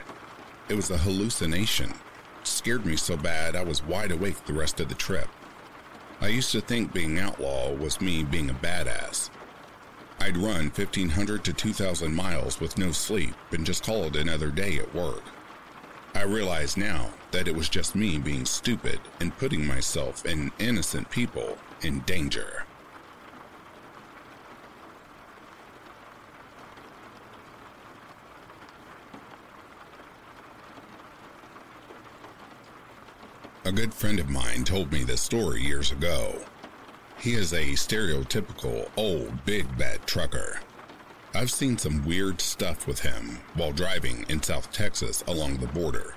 It 0.69 0.75
was 0.75 0.89
a 0.89 0.97
hallucination. 0.97 1.93
Scared 2.43 2.85
me 2.85 2.95
so 2.95 3.15
bad 3.15 3.55
I 3.55 3.63
was 3.63 3.83
wide 3.83 4.11
awake 4.11 4.45
the 4.45 4.53
rest 4.53 4.79
of 4.79 4.89
the 4.89 4.95
trip. 4.95 5.27
I 6.21 6.27
used 6.27 6.51
to 6.51 6.61
think 6.61 6.93
being 6.93 7.17
outlaw 7.17 7.73
was 7.73 7.99
me 7.99 8.23
being 8.23 8.51
a 8.51 8.53
badass. 8.53 9.31
I'd 10.19 10.37
run 10.37 10.65
1,500 10.65 11.43
to 11.43 11.51
2,000 11.51 12.13
miles 12.13 12.59
with 12.59 12.77
no 12.77 12.91
sleep 12.91 13.33
and 13.51 13.65
just 13.65 13.83
call 13.83 14.03
it 14.03 14.15
another 14.15 14.51
day 14.51 14.77
at 14.77 14.93
work. 14.93 15.23
I 16.13 16.21
realize 16.21 16.77
now 16.77 17.09
that 17.31 17.47
it 17.47 17.55
was 17.55 17.69
just 17.69 17.95
me 17.95 18.19
being 18.19 18.45
stupid 18.45 18.99
and 19.19 19.35
putting 19.39 19.65
myself 19.65 20.23
and 20.25 20.51
innocent 20.59 21.09
people 21.09 21.57
in 21.81 22.01
danger. 22.01 22.65
A 33.71 33.73
good 33.73 33.93
friend 33.93 34.19
of 34.19 34.29
mine 34.29 34.65
told 34.65 34.91
me 34.91 35.05
this 35.05 35.21
story 35.21 35.61
years 35.61 35.93
ago. 35.93 36.41
He 37.17 37.35
is 37.35 37.53
a 37.53 37.67
stereotypical 37.67 38.89
old 38.97 39.45
big 39.45 39.77
bad 39.77 40.05
trucker. 40.05 40.59
I've 41.33 41.51
seen 41.51 41.77
some 41.77 42.03
weird 42.03 42.41
stuff 42.41 42.85
with 42.85 42.99
him 42.99 43.39
while 43.53 43.71
driving 43.71 44.25
in 44.27 44.43
South 44.43 44.73
Texas 44.73 45.23
along 45.25 45.55
the 45.55 45.67
border. 45.67 46.15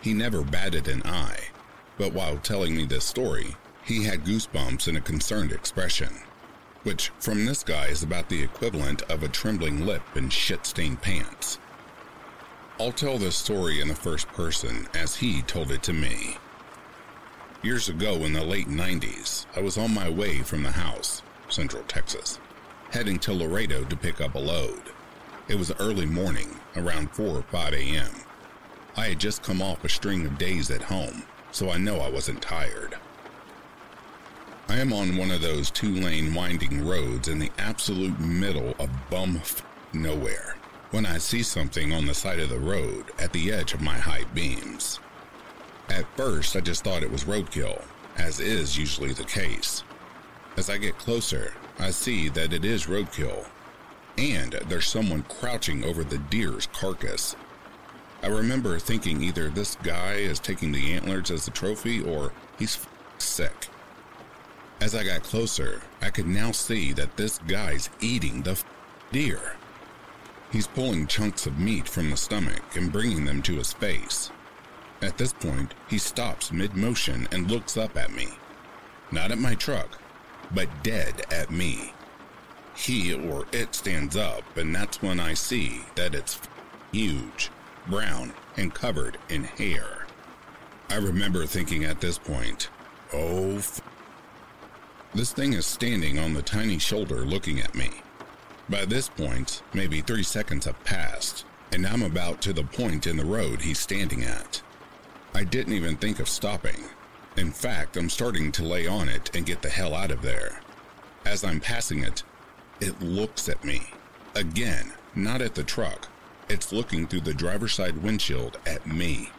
He 0.00 0.14
never 0.14 0.42
batted 0.44 0.86
an 0.86 1.02
eye, 1.04 1.40
but 1.98 2.12
while 2.12 2.36
telling 2.36 2.76
me 2.76 2.86
this 2.86 3.04
story, 3.04 3.56
he 3.84 4.04
had 4.04 4.24
goosebumps 4.24 4.86
and 4.86 4.96
a 4.96 5.00
concerned 5.00 5.50
expression, 5.50 6.20
which 6.84 7.10
from 7.18 7.44
this 7.44 7.64
guy 7.64 7.86
is 7.86 8.04
about 8.04 8.28
the 8.28 8.44
equivalent 8.44 9.02
of 9.10 9.24
a 9.24 9.28
trembling 9.28 9.84
lip 9.84 10.04
and 10.14 10.32
shit 10.32 10.64
stained 10.66 11.02
pants. 11.02 11.58
I'll 12.78 12.92
tell 12.92 13.18
this 13.18 13.34
story 13.34 13.80
in 13.80 13.88
the 13.88 13.94
first 13.96 14.28
person 14.28 14.86
as 14.94 15.16
he 15.16 15.42
told 15.42 15.72
it 15.72 15.82
to 15.82 15.92
me. 15.92 16.36
Years 17.62 17.88
ago 17.88 18.14
in 18.24 18.32
the 18.32 18.42
late 18.42 18.66
90s, 18.66 19.46
I 19.54 19.60
was 19.60 19.78
on 19.78 19.94
my 19.94 20.10
way 20.10 20.40
from 20.40 20.64
the 20.64 20.72
house, 20.72 21.22
Central 21.48 21.84
Texas, 21.84 22.40
heading 22.90 23.20
to 23.20 23.32
Laredo 23.32 23.84
to 23.84 23.96
pick 23.96 24.20
up 24.20 24.34
a 24.34 24.38
load. 24.40 24.82
It 25.46 25.54
was 25.54 25.70
early 25.78 26.06
morning, 26.06 26.56
around 26.74 27.12
4 27.12 27.24
or 27.24 27.42
5 27.42 27.72
a.m. 27.72 28.10
I 28.96 29.10
had 29.10 29.20
just 29.20 29.44
come 29.44 29.62
off 29.62 29.84
a 29.84 29.88
string 29.88 30.26
of 30.26 30.38
days 30.38 30.72
at 30.72 30.82
home, 30.82 31.22
so 31.52 31.70
I 31.70 31.78
know 31.78 32.00
I 32.00 32.10
wasn't 32.10 32.42
tired. 32.42 32.96
I 34.68 34.80
am 34.80 34.92
on 34.92 35.16
one 35.16 35.30
of 35.30 35.40
those 35.40 35.70
two 35.70 35.94
lane 35.94 36.34
winding 36.34 36.84
roads 36.84 37.28
in 37.28 37.38
the 37.38 37.52
absolute 37.58 38.18
middle 38.18 38.74
of 38.80 38.90
bum 39.08 39.40
nowhere 39.92 40.56
when 40.90 41.06
I 41.06 41.18
see 41.18 41.44
something 41.44 41.92
on 41.92 42.06
the 42.06 42.14
side 42.14 42.40
of 42.40 42.48
the 42.48 42.58
road 42.58 43.12
at 43.20 43.32
the 43.32 43.52
edge 43.52 43.72
of 43.72 43.80
my 43.80 43.98
high 43.98 44.24
beams. 44.34 44.98
At 45.92 46.06
first, 46.16 46.56
I 46.56 46.60
just 46.60 46.84
thought 46.84 47.02
it 47.02 47.12
was 47.12 47.24
roadkill, 47.24 47.84
as 48.16 48.40
is 48.40 48.78
usually 48.78 49.12
the 49.12 49.24
case. 49.24 49.84
As 50.56 50.70
I 50.70 50.78
get 50.78 50.96
closer, 50.96 51.52
I 51.78 51.90
see 51.90 52.30
that 52.30 52.54
it 52.54 52.64
is 52.64 52.86
roadkill, 52.86 53.46
and 54.16 54.52
there's 54.68 54.86
someone 54.86 55.22
crouching 55.24 55.84
over 55.84 56.02
the 56.02 56.16
deer's 56.16 56.66
carcass. 56.68 57.36
I 58.22 58.28
remember 58.28 58.78
thinking 58.78 59.22
either 59.22 59.50
this 59.50 59.76
guy 59.82 60.14
is 60.14 60.40
taking 60.40 60.72
the 60.72 60.94
antlers 60.94 61.30
as 61.30 61.46
a 61.46 61.50
trophy 61.50 62.00
or 62.00 62.32
he's 62.58 62.76
f- 62.76 62.88
sick. 63.18 63.68
As 64.80 64.94
I 64.94 65.04
got 65.04 65.22
closer, 65.22 65.82
I 66.00 66.08
could 66.08 66.26
now 66.26 66.52
see 66.52 66.94
that 66.94 67.18
this 67.18 67.36
guy's 67.46 67.90
eating 68.00 68.40
the 68.40 68.52
f- 68.52 68.64
deer. 69.12 69.56
He's 70.50 70.66
pulling 70.66 71.06
chunks 71.06 71.44
of 71.44 71.58
meat 71.58 71.86
from 71.86 72.08
the 72.08 72.16
stomach 72.16 72.62
and 72.76 72.90
bringing 72.90 73.26
them 73.26 73.42
to 73.42 73.56
his 73.56 73.74
face. 73.74 74.30
At 75.02 75.18
this 75.18 75.32
point, 75.32 75.74
he 75.90 75.98
stops 75.98 76.52
mid 76.52 76.74
motion 76.74 77.26
and 77.32 77.50
looks 77.50 77.76
up 77.76 77.96
at 77.96 78.12
me. 78.12 78.28
Not 79.10 79.32
at 79.32 79.38
my 79.38 79.56
truck, 79.56 80.00
but 80.54 80.84
dead 80.84 81.26
at 81.32 81.50
me. 81.50 81.92
He 82.76 83.12
or 83.12 83.46
it 83.52 83.74
stands 83.74 84.16
up, 84.16 84.56
and 84.56 84.74
that's 84.74 85.02
when 85.02 85.18
I 85.18 85.34
see 85.34 85.82
that 85.96 86.14
it's 86.14 86.40
huge, 86.92 87.50
brown, 87.88 88.32
and 88.56 88.72
covered 88.72 89.18
in 89.28 89.44
hair. 89.44 90.06
I 90.88 90.96
remember 90.96 91.46
thinking 91.46 91.84
at 91.84 92.00
this 92.00 92.18
point, 92.18 92.68
oh, 93.12 93.56
f-. 93.56 93.80
this 95.14 95.32
thing 95.32 95.52
is 95.52 95.66
standing 95.66 96.18
on 96.18 96.32
the 96.32 96.42
tiny 96.42 96.78
shoulder 96.78 97.24
looking 97.24 97.60
at 97.60 97.74
me. 97.74 97.90
By 98.68 98.84
this 98.84 99.08
point, 99.08 99.62
maybe 99.74 100.00
three 100.00 100.22
seconds 100.22 100.64
have 100.64 100.82
passed, 100.84 101.44
and 101.72 101.86
I'm 101.86 102.02
about 102.02 102.40
to 102.42 102.52
the 102.52 102.64
point 102.64 103.06
in 103.06 103.16
the 103.16 103.24
road 103.24 103.62
he's 103.62 103.80
standing 103.80 104.22
at. 104.22 104.62
I 105.34 105.44
didn't 105.44 105.72
even 105.72 105.96
think 105.96 106.20
of 106.20 106.28
stopping. 106.28 106.84
In 107.36 107.50
fact, 107.50 107.96
I'm 107.96 108.10
starting 108.10 108.52
to 108.52 108.64
lay 108.64 108.86
on 108.86 109.08
it 109.08 109.34
and 109.34 109.46
get 109.46 109.62
the 109.62 109.70
hell 109.70 109.94
out 109.94 110.10
of 110.10 110.20
there. 110.20 110.60
As 111.24 111.42
I'm 111.42 111.60
passing 111.60 112.00
it, 112.00 112.22
it 112.80 113.00
looks 113.00 113.48
at 113.48 113.64
me. 113.64 113.82
Again, 114.34 114.92
not 115.14 115.40
at 115.40 115.54
the 115.54 115.64
truck. 115.64 116.08
It's 116.48 116.72
looking 116.72 117.06
through 117.06 117.22
the 117.22 117.32
driver's 117.32 117.72
side 117.72 118.02
windshield 118.02 118.58
at 118.66 118.86
me. 118.86 119.30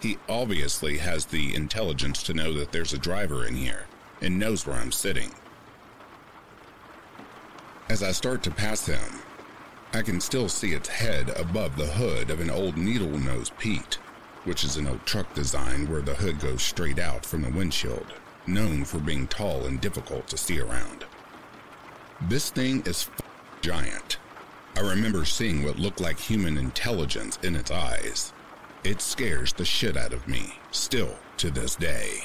He 0.00 0.18
obviously 0.28 0.98
has 0.98 1.24
the 1.24 1.54
intelligence 1.54 2.22
to 2.24 2.34
know 2.34 2.52
that 2.52 2.70
there's 2.70 2.92
a 2.92 2.98
driver 2.98 3.46
in 3.46 3.56
here 3.56 3.86
and 4.20 4.38
knows 4.38 4.66
where 4.66 4.76
I'm 4.76 4.92
sitting. 4.92 5.32
As 7.88 8.02
I 8.02 8.12
start 8.12 8.42
to 8.44 8.50
pass 8.50 8.86
him, 8.86 9.20
I 9.92 10.02
can 10.02 10.20
still 10.20 10.48
see 10.48 10.72
its 10.72 10.88
head 10.88 11.30
above 11.36 11.76
the 11.76 11.86
hood 11.86 12.30
of 12.30 12.40
an 12.40 12.50
old 12.50 12.76
needle 12.76 13.18
nose 13.18 13.50
Pete 13.58 13.98
which 14.46 14.64
is 14.64 14.76
an 14.76 14.86
old 14.86 15.04
truck 15.04 15.32
design 15.34 15.88
where 15.90 16.00
the 16.00 16.14
hood 16.14 16.40
goes 16.40 16.62
straight 16.62 16.98
out 16.98 17.26
from 17.26 17.42
the 17.42 17.50
windshield, 17.50 18.06
known 18.46 18.84
for 18.84 18.98
being 18.98 19.26
tall 19.26 19.66
and 19.66 19.80
difficult 19.80 20.26
to 20.28 20.36
see 20.36 20.60
around. 20.60 21.04
This 22.22 22.50
thing 22.50 22.82
is 22.86 23.10
f- 23.12 23.22
giant. 23.60 24.18
I 24.76 24.80
remember 24.80 25.24
seeing 25.24 25.64
what 25.64 25.78
looked 25.78 26.00
like 26.00 26.18
human 26.18 26.56
intelligence 26.56 27.38
in 27.42 27.56
its 27.56 27.70
eyes. 27.70 28.32
It 28.84 29.00
scares 29.00 29.52
the 29.52 29.64
shit 29.64 29.96
out 29.96 30.12
of 30.12 30.28
me, 30.28 30.54
still 30.70 31.16
to 31.38 31.50
this 31.50 31.74
day. 31.74 32.24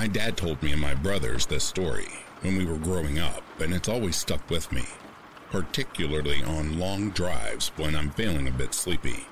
My 0.00 0.06
dad 0.06 0.38
told 0.38 0.62
me 0.62 0.72
and 0.72 0.80
my 0.80 0.94
brothers 0.94 1.44
this 1.44 1.62
story 1.62 2.08
when 2.40 2.56
we 2.56 2.64
were 2.64 2.78
growing 2.78 3.18
up, 3.18 3.42
and 3.60 3.74
it's 3.74 3.86
always 3.86 4.16
stuck 4.16 4.48
with 4.48 4.72
me, 4.72 4.86
particularly 5.50 6.42
on 6.42 6.78
long 6.78 7.10
drives 7.10 7.68
when 7.76 7.94
I'm 7.94 8.08
feeling 8.12 8.48
a 8.48 8.50
bit 8.50 8.72
sleepy. 8.72 9.26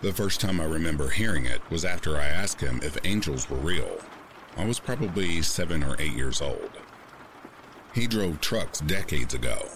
The 0.00 0.12
first 0.12 0.40
time 0.40 0.60
I 0.60 0.64
remember 0.64 1.10
hearing 1.10 1.44
it 1.44 1.60
was 1.70 1.84
after 1.84 2.16
I 2.16 2.24
asked 2.24 2.60
him 2.60 2.80
if 2.82 2.98
angels 3.04 3.48
were 3.48 3.58
real. 3.58 4.00
I 4.56 4.64
was 4.64 4.80
probably 4.80 5.40
seven 5.42 5.84
or 5.84 5.94
eight 6.00 6.14
years 6.14 6.42
old. 6.42 6.72
He 7.94 8.08
drove 8.08 8.40
trucks 8.40 8.80
decades 8.80 9.34
ago, 9.34 9.68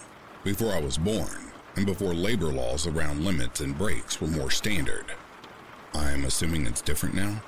before 0.43 0.73
I 0.73 0.81
was 0.81 0.97
born, 0.97 1.53
and 1.77 1.85
before 1.85 2.13
labor 2.13 2.51
laws 2.51 2.85
around 2.85 3.23
limits 3.23 3.61
and 3.61 3.77
brakes 3.77 4.19
were 4.19 4.27
more 4.27 4.51
standard. 4.51 5.05
I'm 5.93 6.25
assuming 6.25 6.67
it's 6.67 6.81
different 6.81 7.15
now? 7.15 7.41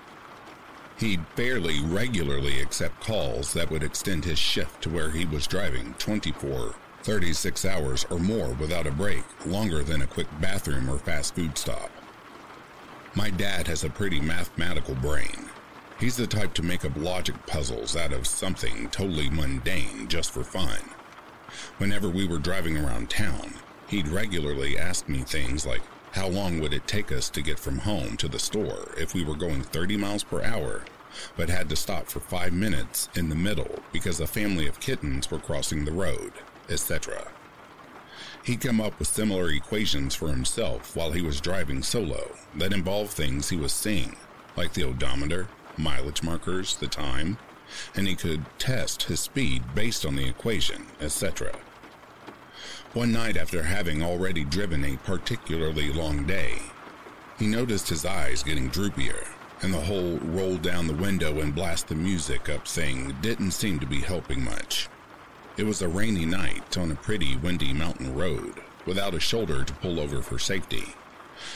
He'd 0.98 1.25
fairly 1.36 1.82
regularly 1.82 2.62
accept 2.62 3.04
calls 3.04 3.52
that 3.54 3.70
would 3.70 3.84
extend 3.84 4.24
his 4.24 4.40
shift 4.40 4.82
to 4.84 4.90
where 4.90 5.12
he 5.12 5.25
was 5.25 5.46
driving 5.46 5.94
24, 6.00 6.74
36 7.04 7.66
hours 7.66 8.06
or 8.10 8.18
more 8.18 8.54
without 8.54 8.88
a 8.88 8.92
break, 8.92 9.24
longer 9.46 9.84
than 9.84 10.02
a 10.02 10.08
quick 10.08 10.28
bathroom 10.40 10.90
or 10.90 10.98
fast 10.98 11.36
food 11.36 11.58
stop. 11.58 11.92
My 13.14 13.30
dad 13.30 13.68
has 13.68 13.84
a 13.84 13.90
pretty 13.90 14.22
mathematical 14.22 14.96
brain. 14.96 15.50
He's 16.00 16.16
the 16.16 16.28
type 16.28 16.54
to 16.56 16.64
make 16.64 16.86
up 16.86 16.96
logic 16.96 17.36
puzzles 17.46 17.96
out 17.96 18.14
of 18.14 18.28
something 18.28 18.90
totally 18.90 19.30
mundane 19.30 20.08
just 20.08 20.32
for 20.32 20.44
fun. 20.44 20.80
Whenever 21.78 22.10
we 22.10 22.28
were 22.28 22.40
driving 22.40 22.78
around 22.78 23.10
town, 23.10 23.54
he'd 23.88 24.08
regularly 24.08 24.78
ask 24.78 25.10
me 25.10 25.20
things 25.20 25.66
like 25.66 25.82
how 26.15 26.29
long 26.29 26.62
would 26.62 26.74
it 26.74 26.88
take 26.88 27.12
us 27.12 27.29
to 27.29 27.41
get 27.41 27.60
from 27.60 27.77
home 27.77 28.15
to 28.15 28.29
the 28.29 28.39
store 28.39 28.88
if 28.98 29.13
we 29.13 29.22
were 29.22 29.36
going 29.36 29.62
30 29.62 29.98
miles 29.98 30.24
per 30.24 30.41
hour, 30.41 30.86
but 31.36 31.50
had 31.50 31.67
to 31.67 31.75
stop 31.75 32.07
for 32.07 32.22
five 32.22 32.53
minutes 32.53 33.10
in 33.15 33.27
the 33.27 33.36
middle 33.36 33.79
because 33.91 34.22
a 34.22 34.25
family 34.25 34.65
of 34.65 34.79
kittens 34.79 35.29
were 35.29 35.39
crossing 35.39 35.84
the 35.84 35.91
road, 35.91 36.31
etc. 36.69 37.27
He'd 38.45 38.62
come 38.62 38.79
up 38.79 38.98
with 38.98 39.10
similar 39.10 39.50
equations 39.50 40.15
for 40.15 40.29
himself 40.29 40.95
while 40.95 41.12
he 41.12 41.22
was 41.22 41.41
driving 41.41 41.84
solo 41.84 42.34
that 42.55 42.72
involved 42.72 43.12
things 43.12 43.50
he 43.50 43.57
was 43.57 43.74
seeing, 43.74 44.15
like 44.55 44.72
the 44.72 44.86
odometer, 44.86 45.50
mileage 45.75 46.24
markers, 46.24 46.77
the 46.77 46.88
time, 46.88 47.38
and 47.93 48.07
he 48.07 48.15
could 48.15 48.45
test 48.57 49.03
his 49.03 49.19
speed 49.19 49.63
based 49.75 50.05
on 50.05 50.15
the 50.15 50.29
equation, 50.29 50.86
etc. 51.01 51.51
One 52.96 53.12
night 53.12 53.36
after 53.36 53.62
having 53.62 54.02
already 54.02 54.46
driven 54.46 54.86
a 54.86 54.96
particularly 54.96 55.92
long 55.92 56.24
day, 56.24 56.62
he 57.38 57.46
noticed 57.46 57.90
his 57.90 58.06
eyes 58.06 58.42
getting 58.42 58.70
droopier, 58.70 59.28
and 59.62 59.74
the 59.74 59.82
whole 59.82 60.18
roll 60.20 60.56
down 60.56 60.88
the 60.88 60.94
window 60.94 61.42
and 61.42 61.54
blast 61.54 61.90
the 61.90 61.96
music 61.96 62.48
up 62.48 62.66
thing 62.66 63.14
didn't 63.22 63.52
seem 63.52 63.80
to 63.80 63.86
be 63.86 64.00
helping 64.00 64.42
much. 64.42 64.88
It 65.58 65.66
was 65.66 65.82
a 65.82 65.90
rainy 65.90 66.25
night 66.25 66.78
on 66.78 66.90
a 66.90 66.96
pretty 66.96 67.36
windy 67.36 67.74
mountain 67.74 68.16
road 68.16 68.64
without 68.86 69.14
a 69.14 69.20
shoulder 69.20 69.66
to 69.66 69.74
pull 69.74 70.00
over 70.00 70.22
for 70.22 70.40
safety. 70.40 70.86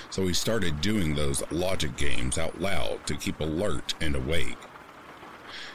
So 0.10 0.28
he 0.28 0.34
started 0.34 0.82
doing 0.82 1.16
those 1.16 1.42
logic 1.52 1.96
games 1.96 2.38
out 2.38 2.60
loud 2.60 3.08
to 3.08 3.16
keep 3.16 3.40
alert 3.40 3.94
and 4.02 4.14
awake. 4.14 4.58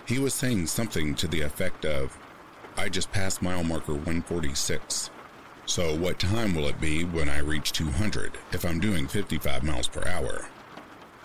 He 0.06 0.18
was 0.18 0.34
saying 0.34 0.66
something 0.66 1.14
to 1.14 1.26
the 1.26 1.40
effect 1.40 1.86
of, 1.86 2.18
I 2.76 2.90
just 2.90 3.10
passed 3.12 3.40
mile 3.40 3.64
marker 3.64 3.94
146. 3.94 5.08
So 5.66 5.96
what 5.96 6.18
time 6.18 6.54
will 6.54 6.68
it 6.68 6.80
be 6.80 7.04
when 7.04 7.28
I 7.28 7.38
reach 7.38 7.72
200 7.72 8.36
if 8.52 8.64
I'm 8.64 8.80
doing 8.80 9.08
55 9.08 9.62
miles 9.62 9.88
per 9.88 10.06
hour? 10.06 10.46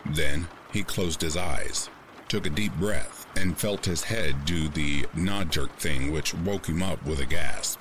Then 0.06 0.48
he 0.72 0.82
closed 0.82 1.22
his 1.22 1.36
eyes, 1.36 1.90
took 2.30 2.46
a 2.46 2.50
deep 2.50 2.74
breath, 2.76 3.28
and 3.36 3.58
felt 3.58 3.86
his 3.86 4.04
head 4.04 4.46
do 4.46 4.70
the 4.70 5.06
nod 5.14 5.52
jerk 5.52 5.76
thing, 5.78 6.12
which 6.12 6.34
woke 6.34 6.68
him 6.68 6.82
up 6.82 7.04
with 7.06 7.20
a 7.20 7.26
gasp. 7.26 7.80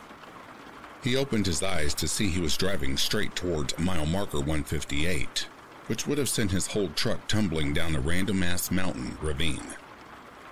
He 1.03 1.15
opened 1.17 1.47
his 1.47 1.62
eyes 1.62 1.95
to 1.95 2.09
see 2.09 2.29
he 2.29 2.41
was 2.41 2.57
driving 2.57 2.97
straight 2.97 3.37
towards 3.37 3.79
mile 3.79 4.07
marker 4.07 4.38
158, 4.38 5.47
which 5.87 6.09
would 6.09 6.19
have 6.19 6.29
sent 6.29 6.50
his 6.50 6.67
whole 6.67 6.88
truck 6.88 7.29
tumbling 7.29 7.73
down 7.73 7.95
a 7.95 8.00
random 8.00 8.43
ass 8.43 8.73
mountain 8.73 9.17
ravine. 9.23 9.75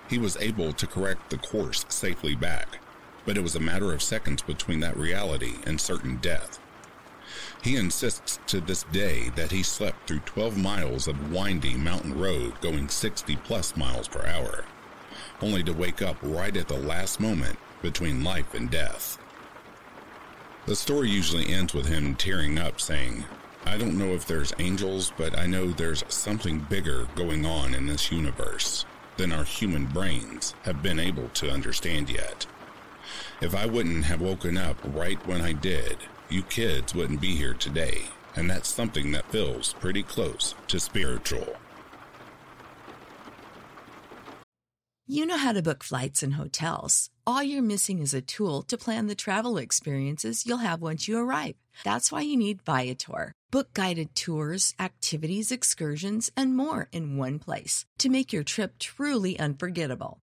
He 0.09 0.17
was 0.17 0.37
able 0.37 0.71
to 0.71 0.87
correct 0.87 1.29
the 1.29 1.37
course 1.37 1.85
safely 1.89 2.33
back, 2.33 2.79
but 3.27 3.37
it 3.37 3.43
was 3.43 3.55
a 3.55 3.59
matter 3.59 3.93
of 3.93 4.01
seconds 4.01 4.41
between 4.41 4.79
that 4.79 4.97
reality 4.97 5.53
and 5.67 5.79
certain 5.79 6.15
death. 6.15 6.59
He 7.61 7.75
insists 7.75 8.39
to 8.47 8.59
this 8.59 8.81
day 8.85 9.29
that 9.35 9.51
he 9.51 9.61
slept 9.61 10.07
through 10.07 10.21
12 10.21 10.57
miles 10.57 11.07
of 11.07 11.31
windy 11.31 11.75
mountain 11.75 12.17
road 12.17 12.59
going 12.61 12.89
60 12.89 13.35
plus 13.35 13.77
miles 13.77 14.07
per 14.07 14.25
hour 14.25 14.65
only 15.41 15.63
to 15.63 15.73
wake 15.73 16.01
up 16.01 16.17
right 16.21 16.55
at 16.55 16.67
the 16.67 16.77
last 16.77 17.19
moment 17.19 17.57
between 17.81 18.23
life 18.23 18.53
and 18.53 18.69
death. 18.69 19.17
The 20.65 20.75
story 20.75 21.09
usually 21.09 21.53
ends 21.53 21.73
with 21.73 21.87
him 21.87 22.15
tearing 22.15 22.57
up, 22.57 22.81
saying, 22.81 23.23
I 23.65 23.77
don't 23.77 23.97
know 23.97 24.13
if 24.13 24.25
there's 24.25 24.53
angels, 24.59 25.13
but 25.17 25.37
I 25.37 25.45
know 25.45 25.67
there's 25.67 26.03
something 26.07 26.59
bigger 26.69 27.07
going 27.15 27.45
on 27.45 27.73
in 27.73 27.85
this 27.85 28.11
universe 28.11 28.85
than 29.17 29.31
our 29.31 29.43
human 29.43 29.85
brains 29.85 30.55
have 30.63 30.83
been 30.83 30.99
able 30.99 31.29
to 31.29 31.49
understand 31.49 32.09
yet. 32.09 32.45
If 33.39 33.53
I 33.53 33.67
wouldn't 33.67 34.05
have 34.05 34.19
woken 34.19 34.57
up 34.57 34.77
right 34.95 35.23
when 35.27 35.41
I 35.41 35.53
did, 35.53 35.97
you 36.27 36.41
kids 36.41 36.95
wouldn't 36.95 37.21
be 37.21 37.35
here 37.35 37.53
today, 37.53 38.05
and 38.35 38.49
that's 38.49 38.67
something 38.67 39.11
that 39.11 39.29
feels 39.31 39.73
pretty 39.73 40.01
close 40.01 40.55
to 40.69 40.79
spiritual. 40.79 41.55
You 45.05 45.25
know 45.25 45.37
how 45.37 45.53
to 45.53 45.61
book 45.61 45.83
flights 45.83 46.23
and 46.23 46.33
hotels. 46.33 47.09
All 47.25 47.43
you're 47.43 47.61
missing 47.61 47.99
is 48.01 48.13
a 48.13 48.21
tool 48.21 48.63
to 48.63 48.77
plan 48.77 49.05
the 49.05 49.15
travel 49.15 49.57
experiences 49.57 50.45
you'll 50.45 50.57
have 50.57 50.81
once 50.81 51.07
you 51.07 51.17
arrive. 51.17 51.55
That's 51.83 52.11
why 52.11 52.21
you 52.21 52.35
need 52.35 52.63
Viator. 52.63 53.33
Book 53.51 53.71
guided 53.73 54.15
tours, 54.15 54.73
activities, 54.79 55.51
excursions, 55.51 56.31
and 56.35 56.57
more 56.57 56.89
in 56.91 57.17
one 57.17 57.37
place 57.37 57.85
to 57.99 58.09
make 58.09 58.33
your 58.33 58.43
trip 58.43 58.79
truly 58.79 59.39
unforgettable. 59.39 60.19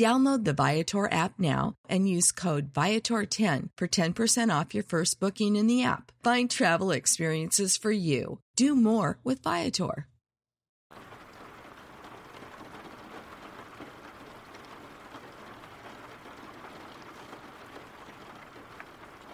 Download 0.00 0.46
the 0.46 0.54
Viator 0.54 1.12
app 1.12 1.38
now 1.38 1.74
and 1.86 2.08
use 2.08 2.32
code 2.32 2.72
Viator10 2.72 3.68
for 3.76 3.86
10% 3.86 4.60
off 4.60 4.72
your 4.72 4.82
first 4.82 5.20
booking 5.20 5.56
in 5.56 5.66
the 5.66 5.82
app. 5.82 6.10
Find 6.24 6.50
travel 6.50 6.90
experiences 6.90 7.76
for 7.76 7.92
you. 7.92 8.40
Do 8.56 8.74
more 8.74 9.18
with 9.24 9.42
Viator. 9.42 10.06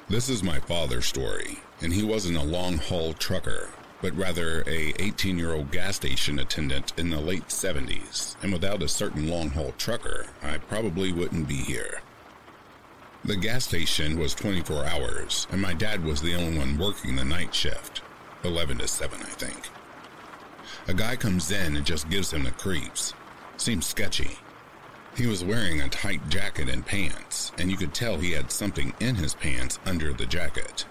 This 0.08 0.28
is 0.28 0.42
my 0.42 0.58
father's 0.58 1.06
story, 1.06 1.60
and 1.80 1.92
he 1.92 2.02
wasn't 2.02 2.38
a 2.38 2.42
long 2.42 2.78
haul 2.78 3.12
trucker 3.12 3.68
but 4.06 4.16
rather 4.16 4.60
a 4.68 4.92
18-year-old 4.92 5.72
gas 5.72 5.96
station 5.96 6.38
attendant 6.38 6.92
in 6.96 7.10
the 7.10 7.18
late 7.18 7.48
70s, 7.48 8.36
and 8.40 8.52
without 8.52 8.80
a 8.80 8.86
certain 8.86 9.28
long-haul 9.28 9.72
trucker, 9.78 10.26
I 10.44 10.58
probably 10.58 11.10
wouldn't 11.10 11.48
be 11.48 11.56
here. 11.56 12.02
The 13.24 13.34
gas 13.34 13.64
station 13.64 14.16
was 14.16 14.32
24 14.32 14.84
hours, 14.84 15.48
and 15.50 15.60
my 15.60 15.74
dad 15.74 16.04
was 16.04 16.22
the 16.22 16.36
only 16.36 16.56
one 16.56 16.78
working 16.78 17.16
the 17.16 17.24
night 17.24 17.52
shift, 17.52 18.02
11 18.44 18.78
to 18.78 18.86
7, 18.86 19.18
I 19.20 19.24
think. 19.24 19.60
A 20.86 20.94
guy 20.94 21.16
comes 21.16 21.50
in 21.50 21.74
and 21.74 21.84
just 21.84 22.08
gives 22.08 22.32
him 22.32 22.44
the 22.44 22.52
creeps. 22.52 23.12
Seems 23.56 23.86
sketchy. 23.86 24.38
He 25.16 25.26
was 25.26 25.42
wearing 25.42 25.80
a 25.80 25.88
tight 25.88 26.28
jacket 26.28 26.68
and 26.68 26.86
pants, 26.86 27.50
and 27.58 27.72
you 27.72 27.76
could 27.76 27.92
tell 27.92 28.18
he 28.18 28.30
had 28.30 28.52
something 28.52 28.94
in 29.00 29.16
his 29.16 29.34
pants 29.34 29.80
under 29.84 30.12
the 30.12 30.26
jacket. 30.26 30.84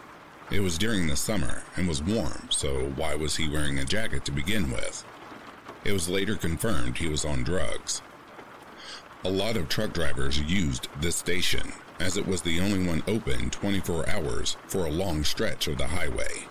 It 0.51 0.59
was 0.59 0.77
during 0.77 1.07
the 1.07 1.15
summer 1.15 1.63
and 1.75 1.87
was 1.87 2.03
warm, 2.03 2.49
so 2.51 2.91
why 2.95 3.15
was 3.15 3.35
he 3.35 3.49
wearing 3.49 3.79
a 3.79 3.85
jacket 3.85 4.25
to 4.25 4.31
begin 4.31 4.69
with? 4.69 5.03
It 5.83 5.91
was 5.91 6.07
later 6.07 6.35
confirmed 6.35 6.97
he 6.97 7.07
was 7.07 7.25
on 7.25 7.43
drugs. 7.43 8.03
A 9.23 9.29
lot 9.29 9.57
of 9.57 9.69
truck 9.69 9.91
drivers 9.91 10.39
used 10.39 10.87
this 11.01 11.15
station, 11.15 11.73
as 11.99 12.15
it 12.15 12.27
was 12.27 12.43
the 12.43 12.59
only 12.59 12.85
one 12.85 13.01
open 13.07 13.49
24 13.49 14.07
hours 14.07 14.55
for 14.67 14.85
a 14.85 14.91
long 14.91 15.23
stretch 15.23 15.67
of 15.67 15.79
the 15.79 15.87
highway. 15.87 16.45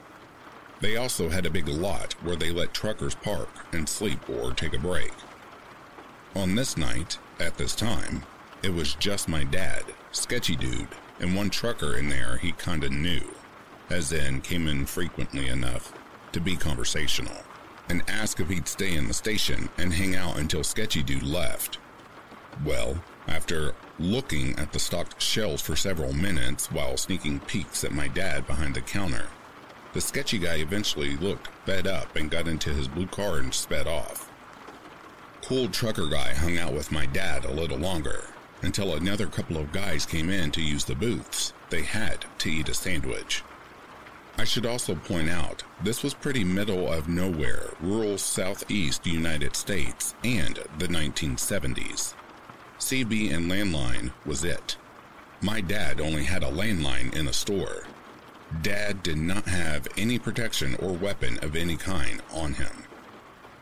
They 0.81 0.97
also 0.97 1.29
had 1.29 1.47
a 1.47 1.51
big 1.51 1.69
lot 1.69 2.15
where 2.15 2.37
they 2.37 2.51
let 2.51 2.75
truckers 2.75 3.15
park 3.15 3.49
and 3.73 3.89
sleep 3.89 4.29
or 4.29 4.53
take 4.53 4.75
a 4.75 4.79
break. 4.79 5.13
On 6.35 6.57
this 6.57 6.77
night, 6.77 7.19
at 7.39 7.59
this 7.59 7.77
time, 7.77 8.25
it 8.61 8.75
was 8.75 8.97
just 8.97 9.29
my 9.29 9.45
dad, 9.45 9.85
sketchy 10.11 10.57
dude, 10.57 10.89
and 11.21 11.37
one 11.37 11.49
trucker 11.49 11.97
in 11.97 12.09
there 12.09 12.39
he 12.39 12.51
kinda 12.51 12.89
knew 12.89 13.23
as 13.91 14.13
in 14.13 14.41
came 14.41 14.69
in 14.69 14.87
frequently 14.87 15.49
enough 15.49 15.93
to 16.33 16.41
be 16.41 16.57
conversational, 16.57 17.37
and 17.89 18.03
asked 18.09 18.41
if 18.41 18.49
he'd 18.49 18.69
stay 18.69 18.95
in 18.95 19.09
the 19.09 19.15
station 19.15 19.69
and 19.79 19.93
hang 19.93 20.17
out 20.17 20.39
until 20.39 20.65
Sketchy 20.65 21.03
Dude 21.03 21.23
left. 21.23 21.79
Well, 22.65 23.03
after 23.27 23.75
looking 23.99 24.59
at 24.59 24.73
the 24.73 24.79
stocked 24.79 25.21
shelves 25.21 25.63
for 25.63 25.77
several 25.77 26.13
minutes 26.13 26.71
while 26.71 26.97
sneaking 26.97 27.41
peeks 27.41 27.85
at 27.85 27.93
my 27.93 28.09
dad 28.09 28.47
behind 28.47 28.75
the 28.75 28.81
counter, 28.81 29.27
the 29.93 30.01
sketchy 30.01 30.39
guy 30.39 30.57
eventually 30.57 31.17
looked 31.17 31.49
fed 31.65 31.87
up 31.87 32.17
and 32.17 32.31
got 32.31 32.49
into 32.49 32.71
his 32.71 32.89
blue 32.89 33.07
car 33.07 33.39
and 33.39 33.55
sped 33.55 33.87
off. 33.87 34.29
Cool 35.43 35.69
trucker 35.69 36.09
guy 36.09 36.35
hung 36.35 36.59
out 36.59 36.73
with 36.73 36.91
my 36.91 37.07
dad 37.07 37.45
a 37.45 37.53
little 37.53 37.79
longer 37.79 38.25
until 38.63 38.95
another 38.95 39.27
couple 39.27 39.57
of 39.57 39.73
guys 39.73 40.05
came 40.07 40.31
in 40.31 40.51
to 40.51 40.63
use 40.63 40.85
the 40.85 40.95
booths. 40.95 41.53
They 41.71 41.83
had 41.83 42.25
to 42.39 42.51
eat 42.51 42.69
a 42.69 42.75
sandwich. 42.75 43.43
I 44.37 44.45
should 44.45 44.67
also 44.67 44.95
point 44.97 45.31
out, 45.31 45.63
this 45.83 46.03
was 46.03 46.13
pretty 46.13 46.43
middle 46.43 46.93
of 46.93 47.09
nowhere, 47.09 47.71
rural 47.81 48.19
southeast 48.19 49.07
United 49.07 49.55
States 49.55 50.15
and 50.25 50.59
the 50.79 50.89
1970s. 50.89 52.15
CB 52.79 53.33
and 53.33 53.51
landline 53.51 54.13
was 54.27 54.45
it. 54.45 54.77
My 55.41 55.61
dad 55.61 56.01
only 56.01 56.25
had 56.25 56.43
a 56.43 56.51
landline 56.51 57.15
in 57.15 57.27
the 57.27 57.33
store. 57.33 57.87
Dad 58.63 59.03
did 59.03 59.19
not 59.19 59.45
have 59.45 59.87
any 59.97 60.19
protection 60.19 60.75
or 60.77 60.93
weapon 60.93 61.39
of 61.39 61.55
any 61.55 61.77
kind 61.77 62.21
on 62.33 62.55
him. 62.55 62.85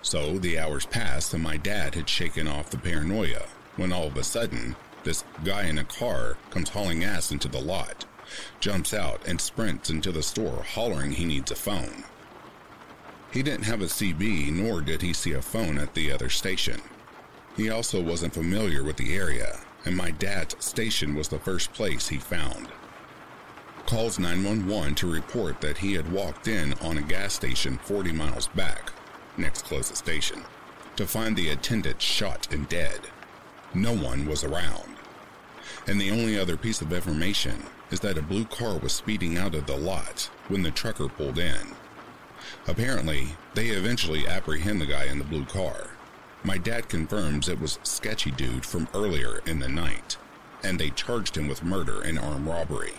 So 0.00 0.38
the 0.38 0.58
hours 0.58 0.86
passed 0.86 1.34
and 1.34 1.42
my 1.42 1.56
dad 1.56 1.94
had 1.94 2.08
shaken 2.08 2.48
off 2.48 2.70
the 2.70 2.78
paranoia 2.78 3.42
when 3.76 3.92
all 3.92 4.06
of 4.06 4.16
a 4.16 4.24
sudden, 4.24 4.76
this 5.04 5.24
guy 5.44 5.64
in 5.64 5.78
a 5.78 5.84
car 5.84 6.36
comes 6.50 6.70
hauling 6.70 7.04
ass 7.04 7.30
into 7.30 7.48
the 7.48 7.60
lot, 7.60 8.04
jumps 8.60 8.94
out, 8.94 9.20
and 9.26 9.40
sprints 9.40 9.90
into 9.90 10.12
the 10.12 10.22
store 10.22 10.62
hollering 10.62 11.12
he 11.12 11.24
needs 11.24 11.50
a 11.50 11.56
phone. 11.56 12.04
He 13.32 13.42
didn't 13.42 13.64
have 13.64 13.80
a 13.80 13.86
CB, 13.86 14.52
nor 14.52 14.82
did 14.82 15.00
he 15.00 15.12
see 15.12 15.32
a 15.32 15.42
phone 15.42 15.78
at 15.78 15.94
the 15.94 16.12
other 16.12 16.28
station. 16.28 16.82
He 17.56 17.70
also 17.70 18.02
wasn't 18.02 18.34
familiar 18.34 18.84
with 18.84 18.96
the 18.96 19.14
area, 19.14 19.60
and 19.84 19.96
my 19.96 20.10
dad's 20.10 20.62
station 20.64 21.14
was 21.14 21.28
the 21.28 21.38
first 21.38 21.72
place 21.72 22.08
he 22.08 22.18
found. 22.18 22.68
Calls 23.86 24.18
911 24.18 24.94
to 24.96 25.12
report 25.12 25.60
that 25.60 25.78
he 25.78 25.94
had 25.94 26.10
walked 26.12 26.46
in 26.46 26.74
on 26.74 26.98
a 26.98 27.02
gas 27.02 27.34
station 27.34 27.78
40 27.78 28.12
miles 28.12 28.48
back, 28.48 28.92
next 29.36 29.64
closest 29.64 29.98
station, 29.98 30.42
to 30.96 31.06
find 31.06 31.36
the 31.36 31.48
attendant 31.48 32.00
shot 32.00 32.52
and 32.52 32.68
dead. 32.68 33.00
No 33.74 33.94
one 33.94 34.26
was 34.26 34.44
around. 34.44 34.96
And 35.86 36.00
the 36.00 36.10
only 36.10 36.38
other 36.38 36.56
piece 36.56 36.80
of 36.80 36.92
information 36.92 37.64
is 37.92 38.00
that 38.00 38.18
a 38.18 38.22
blue 38.22 38.46
car 38.46 38.78
was 38.78 38.92
speeding 38.92 39.36
out 39.36 39.54
of 39.54 39.66
the 39.66 39.76
lot 39.76 40.30
when 40.48 40.62
the 40.62 40.70
trucker 40.70 41.08
pulled 41.08 41.38
in. 41.38 41.76
Apparently, 42.66 43.36
they 43.54 43.68
eventually 43.68 44.26
apprehend 44.26 44.80
the 44.80 44.86
guy 44.86 45.04
in 45.04 45.18
the 45.18 45.24
blue 45.24 45.44
car. 45.44 45.90
My 46.42 46.58
dad 46.58 46.88
confirms 46.88 47.48
it 47.48 47.60
was 47.60 47.78
Sketchy 47.82 48.30
Dude 48.30 48.64
from 48.64 48.88
earlier 48.94 49.40
in 49.46 49.60
the 49.60 49.68
night, 49.68 50.16
and 50.64 50.78
they 50.78 50.90
charged 50.90 51.36
him 51.36 51.46
with 51.46 51.62
murder 51.62 52.00
and 52.00 52.18
armed 52.18 52.46
robbery. 52.46 52.94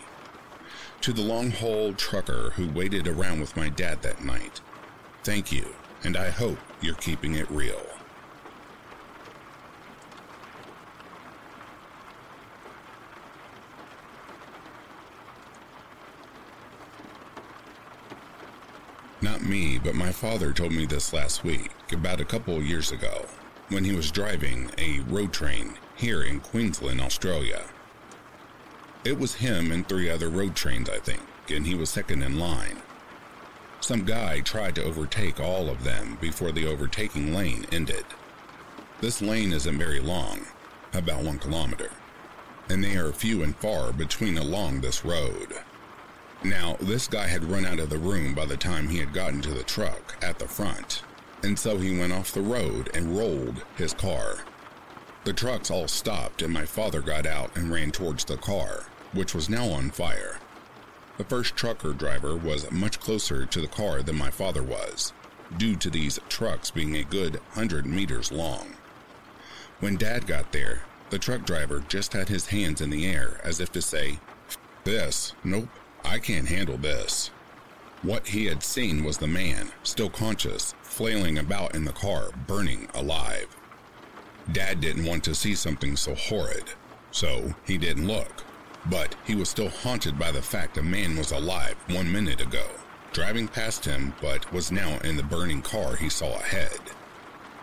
To 1.02 1.12
the 1.12 1.22
long 1.22 1.52
haul 1.52 1.94
trucker 1.94 2.52
who 2.52 2.70
waited 2.70 3.08
around 3.08 3.42
with 3.42 3.58
my 3.58 3.70
dad 3.70 4.02
that 4.04 4.24
night, 4.24 4.62
thank 5.24 5.52
you, 5.52 5.66
and 6.04 6.16
I 6.16 6.30
hope 6.30 6.60
you're 6.82 6.96
keeping 6.96 7.36
it 7.36 7.50
real. 7.50 7.82
Not 19.24 19.42
me, 19.42 19.80
but 19.82 19.96
my 19.96 20.12
father 20.12 20.52
told 20.52 20.74
me 20.74 20.86
this 20.86 21.14
last 21.14 21.46
week, 21.46 21.72
about 21.94 22.20
a 22.20 22.26
couple 22.26 22.58
of 22.58 22.68
years 22.68 22.92
ago, 22.92 23.26
when 23.70 23.86
he 23.86 23.96
was 23.96 24.12
driving 24.12 24.70
a 24.78 25.00
road 25.08 25.32
train 25.32 25.76
here 25.96 26.22
in 26.22 26.42
Queensland, 26.42 27.00
Australia. 27.00 27.64
It 29.06 29.18
was 29.18 29.36
him 29.36 29.72
and 29.72 29.88
three 29.88 30.10
other 30.10 30.28
road 30.28 30.58
trains, 30.58 30.90
I 30.90 30.98
think, 31.00 31.22
and 31.48 31.66
he 31.66 31.74
was 31.74 31.90
second 31.90 32.22
in 32.22 32.38
line. 32.38 32.82
Some 33.80 34.04
guy 34.04 34.42
tried 34.42 34.76
to 34.76 34.84
overtake 34.84 35.40
all 35.40 35.70
of 35.70 35.86
them 35.86 36.18
before 36.20 36.52
the 36.52 36.68
overtaking 36.68 37.34
lane 37.34 37.66
ended. 37.72 38.04
This 39.00 39.22
lane 39.22 39.54
isn't 39.54 39.78
very 39.78 40.02
long, 40.02 40.42
about 40.94 41.24
one 41.24 41.40
kilometer, 41.40 41.92
and 42.68 42.84
they 42.84 42.98
are 42.98 43.14
few 43.14 43.42
and 43.42 43.56
far 43.56 43.94
between 43.94 44.38
along 44.38 44.82
this 44.82 45.06
road. 45.06 45.54
Now, 46.44 46.76
this 46.82 47.08
guy 47.08 47.28
had 47.28 47.46
run 47.46 47.66
out 47.66 47.80
of 47.80 47.90
the 47.90 47.98
room 47.98 48.34
by 48.34 48.46
the 48.46 48.58
time 48.58 48.90
he 48.90 48.98
had 48.98 49.14
gotten 49.14 49.42
to 49.44 49.54
the 49.54 49.64
truck 49.64 50.18
at 50.22 50.40
the 50.40 50.48
front, 50.48 51.02
and 51.42 51.58
so 51.58 51.78
he 51.78 51.98
went 51.98 52.12
off 52.12 52.34
the 52.34 52.42
road 52.42 52.90
and 52.94 53.18
rolled 53.18 53.64
his 53.78 53.94
car. 53.94 54.40
The 55.24 55.32
trucks 55.32 55.72
all 55.72 55.88
stopped, 55.88 56.42
and 56.42 56.52
my 56.52 56.66
father 56.66 57.02
got 57.02 57.26
out 57.26 57.56
and 57.56 57.72
ran 57.72 57.92
towards 57.92 58.26
the 58.26 58.36
car, 58.36 58.88
which 59.14 59.34
was 59.34 59.50
now 59.50 59.70
on 59.70 59.90
fire. 59.90 60.40
The 61.18 61.24
first 61.24 61.56
trucker 61.56 61.94
driver 61.94 62.36
was 62.36 62.70
much 62.72 63.00
closer 63.00 63.46
to 63.46 63.62
the 63.62 63.68
car 63.68 64.04
than 64.04 64.18
my 64.18 64.30
father 64.30 64.64
was, 64.64 65.14
due 65.58 65.78
to 65.78 65.90
these 65.90 66.20
trucks 66.28 66.72
being 66.72 66.98
a 66.98 67.06
good 67.06 67.40
hundred 67.52 67.86
meters 67.86 68.34
long. 68.34 68.74
When 69.80 69.96
Dad 69.96 70.28
got 70.28 70.52
there, 70.52 70.82
the 71.10 71.20
truck 71.20 71.46
driver 71.46 71.86
just 71.88 72.12
had 72.12 72.28
his 72.28 72.48
hands 72.48 72.82
in 72.82 72.90
the 72.90 73.06
air 73.06 73.40
as 73.46 73.62
if 73.62 73.72
to 73.74 73.82
say, 73.82 74.20
This, 74.84 75.34
nope, 75.46 75.70
I 76.04 76.20
can't 76.20 76.48
handle 76.48 76.78
this. 76.78 77.32
What 78.02 78.28
he 78.28 78.46
had 78.46 78.64
seen 78.64 79.04
was 79.04 79.18
the 79.18 79.28
man, 79.28 79.72
still 79.84 80.10
conscious, 80.10 80.76
flailing 80.82 81.38
about 81.38 81.74
in 81.74 81.86
the 81.86 81.94
car, 81.94 82.32
burning 82.48 82.90
alive. 82.94 83.48
Dad 84.52 84.82
didn't 84.82 85.06
want 85.06 85.24
to 85.24 85.36
see 85.36 85.56
something 85.56 85.96
so 85.96 86.14
horrid, 86.14 86.66
so 87.12 87.56
he 87.66 87.78
didn't 87.78 88.08
look. 88.08 88.44
But 88.88 89.16
he 89.24 89.36
was 89.36 89.50
still 89.50 89.70
haunted 89.70 90.20
by 90.20 90.32
the 90.32 90.42
fact 90.42 90.78
a 90.78 90.84
man 90.84 91.16
was 91.16 91.32
alive 91.32 91.78
one 91.90 92.12
minute 92.12 92.42
ago, 92.42 92.66
driving 93.14 93.48
past 93.48 93.86
him, 93.86 94.14
but 94.22 94.52
was 94.52 94.72
now 94.72 95.00
in 95.00 95.16
the 95.16 95.24
burning 95.24 95.62
car 95.62 95.96
he 95.96 96.10
saw 96.10 96.36
ahead. 96.36 96.80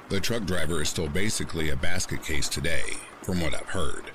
The 0.09 0.21
truck 0.21 0.45
driver 0.45 0.81
is 0.81 0.89
still 0.89 1.09
basically 1.09 1.69
a 1.69 1.77
basket 1.77 2.23
case 2.23 2.49
today, 2.49 2.97
from 3.23 3.41
what 3.43 3.55
I've 3.55 3.69
heard. 3.69 4.11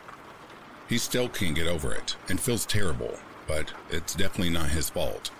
He 0.89 0.97
still 0.97 1.29
can't 1.29 1.55
get 1.55 1.67
over 1.67 1.93
it 1.93 2.15
and 2.27 2.39
feels 2.39 2.65
terrible, 2.65 3.19
but 3.47 3.71
it's 3.89 4.15
definitely 4.15 4.53
not 4.53 4.69
his 4.69 4.89
fault. 4.89 5.31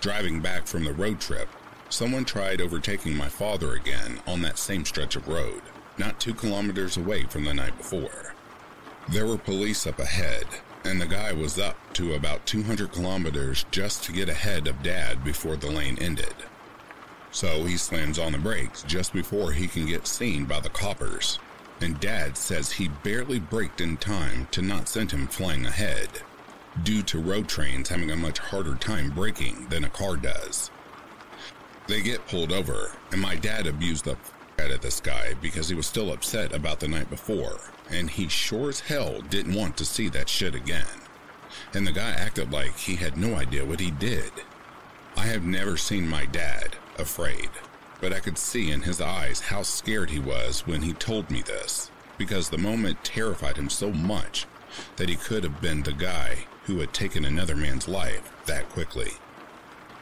Driving 0.00 0.40
back 0.40 0.66
from 0.66 0.84
the 0.84 0.92
road 0.92 1.20
trip, 1.20 1.48
someone 1.88 2.24
tried 2.24 2.60
overtaking 2.60 3.16
my 3.16 3.28
father 3.28 3.74
again 3.74 4.20
on 4.26 4.40
that 4.42 4.58
same 4.58 4.84
stretch 4.84 5.16
of 5.16 5.28
road, 5.28 5.62
not 5.98 6.20
two 6.20 6.34
kilometers 6.34 6.96
away 6.96 7.24
from 7.24 7.44
the 7.44 7.54
night 7.54 7.76
before. 7.76 8.34
There 9.08 9.26
were 9.26 9.36
police 9.36 9.86
up 9.86 9.98
ahead, 9.98 10.44
and 10.84 11.00
the 11.00 11.06
guy 11.06 11.32
was 11.32 11.58
up 11.58 11.76
to 11.94 12.14
about 12.14 12.46
200 12.46 12.92
kilometers 12.92 13.66
just 13.70 14.04
to 14.04 14.12
get 14.12 14.28
ahead 14.28 14.66
of 14.66 14.82
Dad 14.82 15.22
before 15.24 15.56
the 15.56 15.70
lane 15.70 15.98
ended. 16.00 16.34
So 17.32 17.64
he 17.64 17.76
slams 17.76 18.18
on 18.18 18.32
the 18.32 18.38
brakes 18.38 18.82
just 18.84 19.12
before 19.12 19.52
he 19.52 19.68
can 19.68 19.86
get 19.86 20.06
seen 20.06 20.46
by 20.46 20.60
the 20.60 20.68
coppers, 20.70 21.38
and 21.80 22.00
Dad 22.00 22.36
says 22.36 22.72
he 22.72 22.88
barely 22.88 23.38
braked 23.38 23.80
in 23.80 23.96
time 23.96 24.48
to 24.52 24.62
not 24.62 24.88
send 24.88 25.12
him 25.12 25.26
flying 25.26 25.66
ahead 25.66 26.22
due 26.82 27.02
to 27.02 27.18
road 27.18 27.48
trains 27.48 27.88
having 27.88 28.10
a 28.10 28.16
much 28.16 28.38
harder 28.38 28.74
time 28.74 29.10
braking 29.10 29.66
than 29.68 29.84
a 29.84 29.90
car 29.90 30.16
does. 30.16 30.70
They 31.86 32.00
get 32.00 32.26
pulled 32.28 32.52
over, 32.52 32.92
and 33.10 33.20
my 33.20 33.34
dad 33.34 33.66
abused 33.66 34.04
the 34.04 34.12
f- 34.12 34.34
out 34.60 34.70
of 34.70 34.80
this 34.80 35.00
guy 35.00 35.34
because 35.42 35.68
he 35.68 35.74
was 35.74 35.86
still 35.86 36.12
upset 36.12 36.54
about 36.54 36.80
the 36.80 36.88
night 36.88 37.10
before, 37.10 37.58
and 37.90 38.08
he 38.08 38.28
sure 38.28 38.68
as 38.68 38.80
hell 38.80 39.20
didn't 39.22 39.54
want 39.54 39.76
to 39.76 39.84
see 39.84 40.08
that 40.10 40.28
shit 40.28 40.54
again. 40.54 40.86
And 41.74 41.86
the 41.86 41.92
guy 41.92 42.10
acted 42.10 42.52
like 42.52 42.76
he 42.76 42.94
had 42.94 43.16
no 43.16 43.34
idea 43.34 43.64
what 43.64 43.80
he 43.80 43.90
did. 43.90 44.30
I 45.16 45.26
have 45.26 45.44
never 45.44 45.76
seen 45.76 46.06
my 46.06 46.26
dad 46.26 46.76
afraid, 46.96 47.50
but 48.00 48.12
I 48.12 48.20
could 48.20 48.38
see 48.38 48.70
in 48.70 48.82
his 48.82 49.00
eyes 49.00 49.40
how 49.40 49.62
scared 49.62 50.10
he 50.10 50.20
was 50.20 50.66
when 50.66 50.82
he 50.82 50.92
told 50.92 51.30
me 51.30 51.42
this, 51.42 51.90
because 52.16 52.48
the 52.48 52.58
moment 52.58 53.02
terrified 53.02 53.56
him 53.56 53.68
so 53.68 53.90
much 53.90 54.46
that 54.96 55.08
he 55.08 55.16
could 55.16 55.42
have 55.42 55.60
been 55.60 55.82
the 55.82 55.92
guy 55.92 56.46
who 56.70 56.78
had 56.78 56.94
taken 56.94 57.24
another 57.24 57.56
man's 57.56 57.88
life 57.88 58.32
that 58.46 58.68
quickly. 58.68 59.10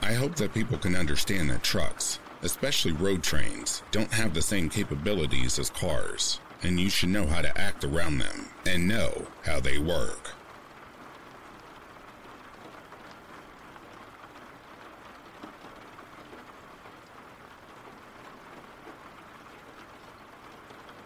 I 0.02 0.12
hope 0.12 0.34
that 0.34 0.52
people 0.52 0.76
can 0.76 0.94
understand 0.94 1.48
that 1.48 1.62
trucks, 1.62 2.18
especially 2.42 2.92
road 2.92 3.22
trains, 3.22 3.82
don't 3.90 4.12
have 4.12 4.34
the 4.34 4.42
same 4.42 4.68
capabilities 4.68 5.58
as 5.58 5.70
cars, 5.70 6.40
and 6.62 6.78
you 6.78 6.90
should 6.90 7.08
know 7.08 7.26
how 7.26 7.40
to 7.40 7.58
act 7.58 7.84
around 7.84 8.18
them 8.18 8.48
and 8.66 8.86
know 8.86 9.28
how 9.44 9.60
they 9.60 9.78
work. 9.78 10.34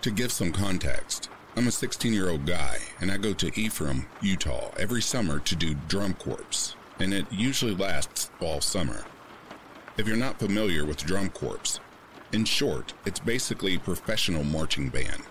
To 0.01 0.11
give 0.11 0.33
some 0.33 0.51
context, 0.51 1.29
I'm 1.55 1.69
a 1.69 1.71
16 1.71 2.15
year 2.15 2.31
old 2.31 2.47
guy, 2.47 2.79
and 2.99 3.13
I 3.13 3.19
go 3.19 3.35
to 3.35 3.61
Ephraim, 3.61 4.07
Utah 4.23 4.71
every 4.79 5.03
summer 5.03 5.39
to 5.41 5.55
do 5.55 5.75
drum 5.87 6.15
corps, 6.15 6.75
and 6.99 7.13
it 7.13 7.27
usually 7.31 7.75
lasts 7.75 8.31
all 8.41 8.63
summer. 8.63 9.05
If 9.99 10.09
you're 10.09 10.17
not 10.17 10.39
familiar 10.39 10.87
with 10.87 11.05
drum 11.05 11.29
corps, 11.29 11.79
in 12.33 12.47
short, 12.47 12.95
it's 13.05 13.21
basically 13.21 13.75
a 13.75 13.81
professional 13.81 14.45
marching 14.45 14.89
band. 14.89 15.25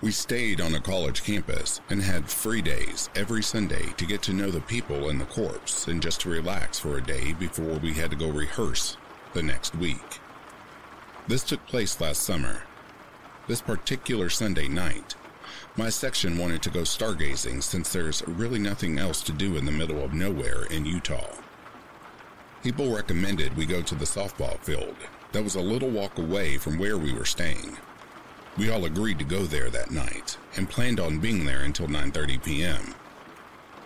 We 0.00 0.10
stayed 0.10 0.60
on 0.60 0.74
a 0.74 0.80
college 0.80 1.22
campus 1.22 1.80
and 1.88 2.02
had 2.02 2.28
free 2.28 2.60
days 2.60 3.08
every 3.14 3.44
Sunday 3.44 3.92
to 3.98 4.04
get 4.04 4.22
to 4.22 4.32
know 4.32 4.50
the 4.50 4.60
people 4.62 5.08
in 5.08 5.18
the 5.18 5.24
corps 5.26 5.86
and 5.86 6.02
just 6.02 6.22
to 6.22 6.30
relax 6.30 6.80
for 6.80 6.98
a 6.98 7.02
day 7.02 7.34
before 7.34 7.78
we 7.78 7.92
had 7.92 8.10
to 8.10 8.16
go 8.16 8.28
rehearse 8.28 8.96
the 9.34 9.42
next 9.44 9.76
week. 9.76 10.18
This 11.28 11.44
took 11.44 11.64
place 11.68 12.00
last 12.00 12.24
summer, 12.24 12.64
this 13.48 13.60
particular 13.60 14.30
Sunday 14.30 14.68
night, 14.68 15.14
my 15.76 15.88
section 15.88 16.38
wanted 16.38 16.62
to 16.62 16.70
go 16.70 16.80
stargazing 16.80 17.62
since 17.62 17.92
there's 17.92 18.26
really 18.26 18.58
nothing 18.58 18.98
else 18.98 19.22
to 19.22 19.32
do 19.32 19.56
in 19.56 19.64
the 19.64 19.72
middle 19.72 20.04
of 20.04 20.12
nowhere 20.12 20.64
in 20.70 20.84
Utah. 20.84 21.34
People 22.62 22.94
recommended 22.94 23.56
we 23.56 23.66
go 23.66 23.82
to 23.82 23.94
the 23.94 24.04
softball 24.04 24.58
field 24.60 24.94
that 25.32 25.42
was 25.42 25.56
a 25.56 25.60
little 25.60 25.90
walk 25.90 26.18
away 26.18 26.58
from 26.58 26.78
where 26.78 26.98
we 26.98 27.12
were 27.12 27.24
staying. 27.24 27.76
We 28.56 28.70
all 28.70 28.84
agreed 28.84 29.18
to 29.18 29.24
go 29.24 29.44
there 29.44 29.70
that 29.70 29.90
night 29.90 30.36
and 30.56 30.68
planned 30.68 31.00
on 31.00 31.18
being 31.18 31.44
there 31.44 31.62
until 31.62 31.88
9:30 31.88 32.44
p.m. 32.44 32.94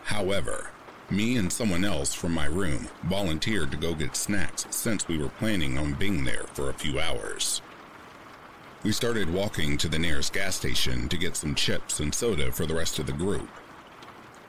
However, 0.04 0.70
me 1.08 1.36
and 1.36 1.52
someone 1.52 1.84
else 1.84 2.12
from 2.12 2.32
my 2.32 2.46
room 2.46 2.88
volunteered 3.04 3.70
to 3.70 3.76
go 3.76 3.94
get 3.94 4.16
snacks 4.16 4.66
since 4.70 5.06
we 5.06 5.18
were 5.18 5.28
planning 5.28 5.78
on 5.78 5.94
being 5.94 6.24
there 6.24 6.44
for 6.52 6.68
a 6.68 6.74
few 6.74 6.98
hours. 6.98 7.62
We 8.82 8.92
started 8.92 9.32
walking 9.32 9.78
to 9.78 9.88
the 9.88 9.98
nearest 9.98 10.32
gas 10.32 10.56
station 10.56 11.08
to 11.08 11.16
get 11.16 11.36
some 11.36 11.54
chips 11.54 11.98
and 11.98 12.14
soda 12.14 12.52
for 12.52 12.66
the 12.66 12.74
rest 12.74 12.98
of 12.98 13.06
the 13.06 13.12
group. 13.12 13.48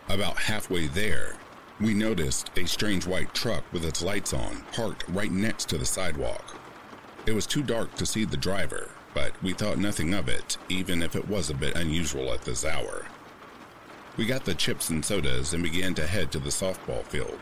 About 0.10 0.38
halfway 0.38 0.88
there, 0.88 1.38
we 1.80 1.94
noticed 1.94 2.52
a 2.56 2.68
strange 2.68 3.08
white 3.08 3.34
truck 3.34 3.64
with 3.72 3.86
its 3.86 4.04
lights 4.04 4.34
on 4.34 4.64
parked 4.74 5.08
right 5.10 5.32
next 5.32 5.70
to 5.70 5.78
the 5.78 5.86
sidewalk. 5.86 6.60
It 7.26 7.34
was 7.34 7.46
too 7.46 7.64
dark 7.64 7.96
to 7.96 8.06
see 8.06 8.26
the 8.26 8.38
driver, 8.38 8.92
but 9.14 9.32
we 9.42 9.54
thought 9.54 9.78
nothing 9.78 10.14
of 10.14 10.30
it, 10.30 10.58
even 10.70 11.02
if 11.02 11.16
it 11.16 11.28
was 11.28 11.50
a 11.50 11.56
bit 11.56 11.76
unusual 11.76 12.32
at 12.34 12.42
this 12.44 12.66
hour. 12.66 13.06
We 14.18 14.26
got 14.26 14.46
the 14.46 14.56
chips 14.56 14.90
and 14.90 15.04
sodas 15.04 15.54
and 15.54 15.64
began 15.64 15.94
to 15.96 16.08
head 16.08 16.32
to 16.32 16.40
the 16.40 16.50
softball 16.50 17.04
field. 17.04 17.40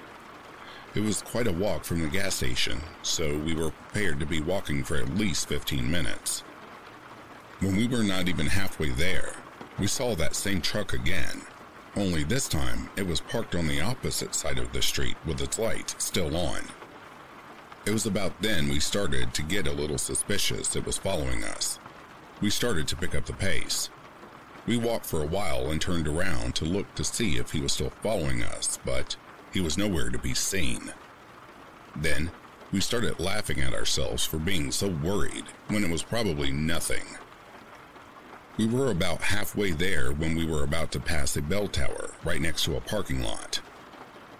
It 0.93 1.01
was 1.01 1.21
quite 1.21 1.47
a 1.47 1.51
walk 1.51 1.83
from 1.83 2.01
the 2.01 2.07
gas 2.07 2.35
station, 2.35 2.79
so 3.01 3.37
we 3.37 3.53
were 3.53 3.71
prepared 3.71 4.19
to 4.21 4.25
be 4.25 4.39
walking 4.39 4.83
for 4.83 4.95
at 4.95 5.15
least 5.15 5.49
15 5.49 5.89
minutes. 5.89 6.43
When 7.61 7.77
we 7.77 7.87
were 7.87 8.03
not 8.03 8.27
even 8.27 8.47
halfway 8.47 8.89
there, 8.89 9.33
we 9.79 9.87
saw 9.87 10.13
that 10.15 10.35
same 10.35 10.59
truck 10.59 10.91
again, 10.91 11.41
only 11.95 12.25
this 12.25 12.49
time 12.49 12.89
it 12.97 13.07
was 13.07 13.21
parked 13.21 13.55
on 13.55 13.67
the 13.67 13.79
opposite 13.79 14.35
side 14.35 14.57
of 14.57 14.73
the 14.73 14.81
street 14.81 15.15
with 15.25 15.41
its 15.41 15.57
light 15.57 15.95
still 15.97 16.35
on. 16.35 16.63
It 17.85 17.91
was 17.91 18.05
about 18.05 18.41
then 18.41 18.67
we 18.67 18.81
started 18.81 19.33
to 19.33 19.41
get 19.41 19.67
a 19.67 19.71
little 19.71 19.97
suspicious 19.97 20.75
it 20.75 20.85
was 20.85 20.97
following 20.97 21.45
us. 21.45 21.79
We 22.41 22.49
started 22.49 22.89
to 22.89 22.97
pick 22.97 23.15
up 23.15 23.25
the 23.25 23.33
pace. 23.33 23.89
We 24.67 24.75
walked 24.75 25.05
for 25.05 25.21
a 25.21 25.27
while 25.27 25.71
and 25.71 25.79
turned 25.79 26.09
around 26.09 26.55
to 26.55 26.65
look 26.65 26.93
to 26.95 27.05
see 27.05 27.37
if 27.37 27.51
he 27.51 27.61
was 27.61 27.71
still 27.71 27.91
following 28.01 28.43
us, 28.43 28.79
but 28.83 29.15
he 29.53 29.61
was 29.61 29.77
nowhere 29.77 30.09
to 30.09 30.17
be 30.17 30.33
seen. 30.33 30.91
Then 31.95 32.31
we 32.73 32.81
started 32.81 33.21
laughing 33.21 33.61
at 33.61 33.73
ourselves 33.73 34.25
for 34.25 34.39
being 34.39 34.73
so 34.73 34.89
worried 34.89 35.45
when 35.69 35.85
it 35.85 35.89
was 35.89 36.03
probably 36.03 36.51
nothing. 36.51 37.05
We 38.57 38.67
were 38.67 38.89
about 38.89 39.21
halfway 39.21 39.71
there 39.71 40.13
when 40.13 40.33
we 40.33 40.45
were 40.45 40.63
about 40.63 40.93
to 40.93 40.99
pass 41.01 41.35
a 41.35 41.41
bell 41.41 41.67
tower 41.67 42.11
right 42.23 42.39
next 42.39 42.63
to 42.63 42.77
a 42.77 42.81
parking 42.81 43.21
lot. 43.21 43.59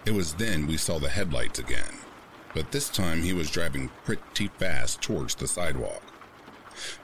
It 0.06 0.12
was 0.12 0.34
then 0.34 0.66
we 0.66 0.78
saw 0.78 0.98
the 0.98 1.10
headlights 1.10 1.58
again, 1.58 1.98
but 2.54 2.72
this 2.72 2.88
time 2.88 3.22
he 3.22 3.34
was 3.34 3.50
driving 3.50 3.90
pretty 4.04 4.48
fast 4.56 5.02
towards 5.02 5.34
the 5.34 5.46
sidewalk. 5.46 6.02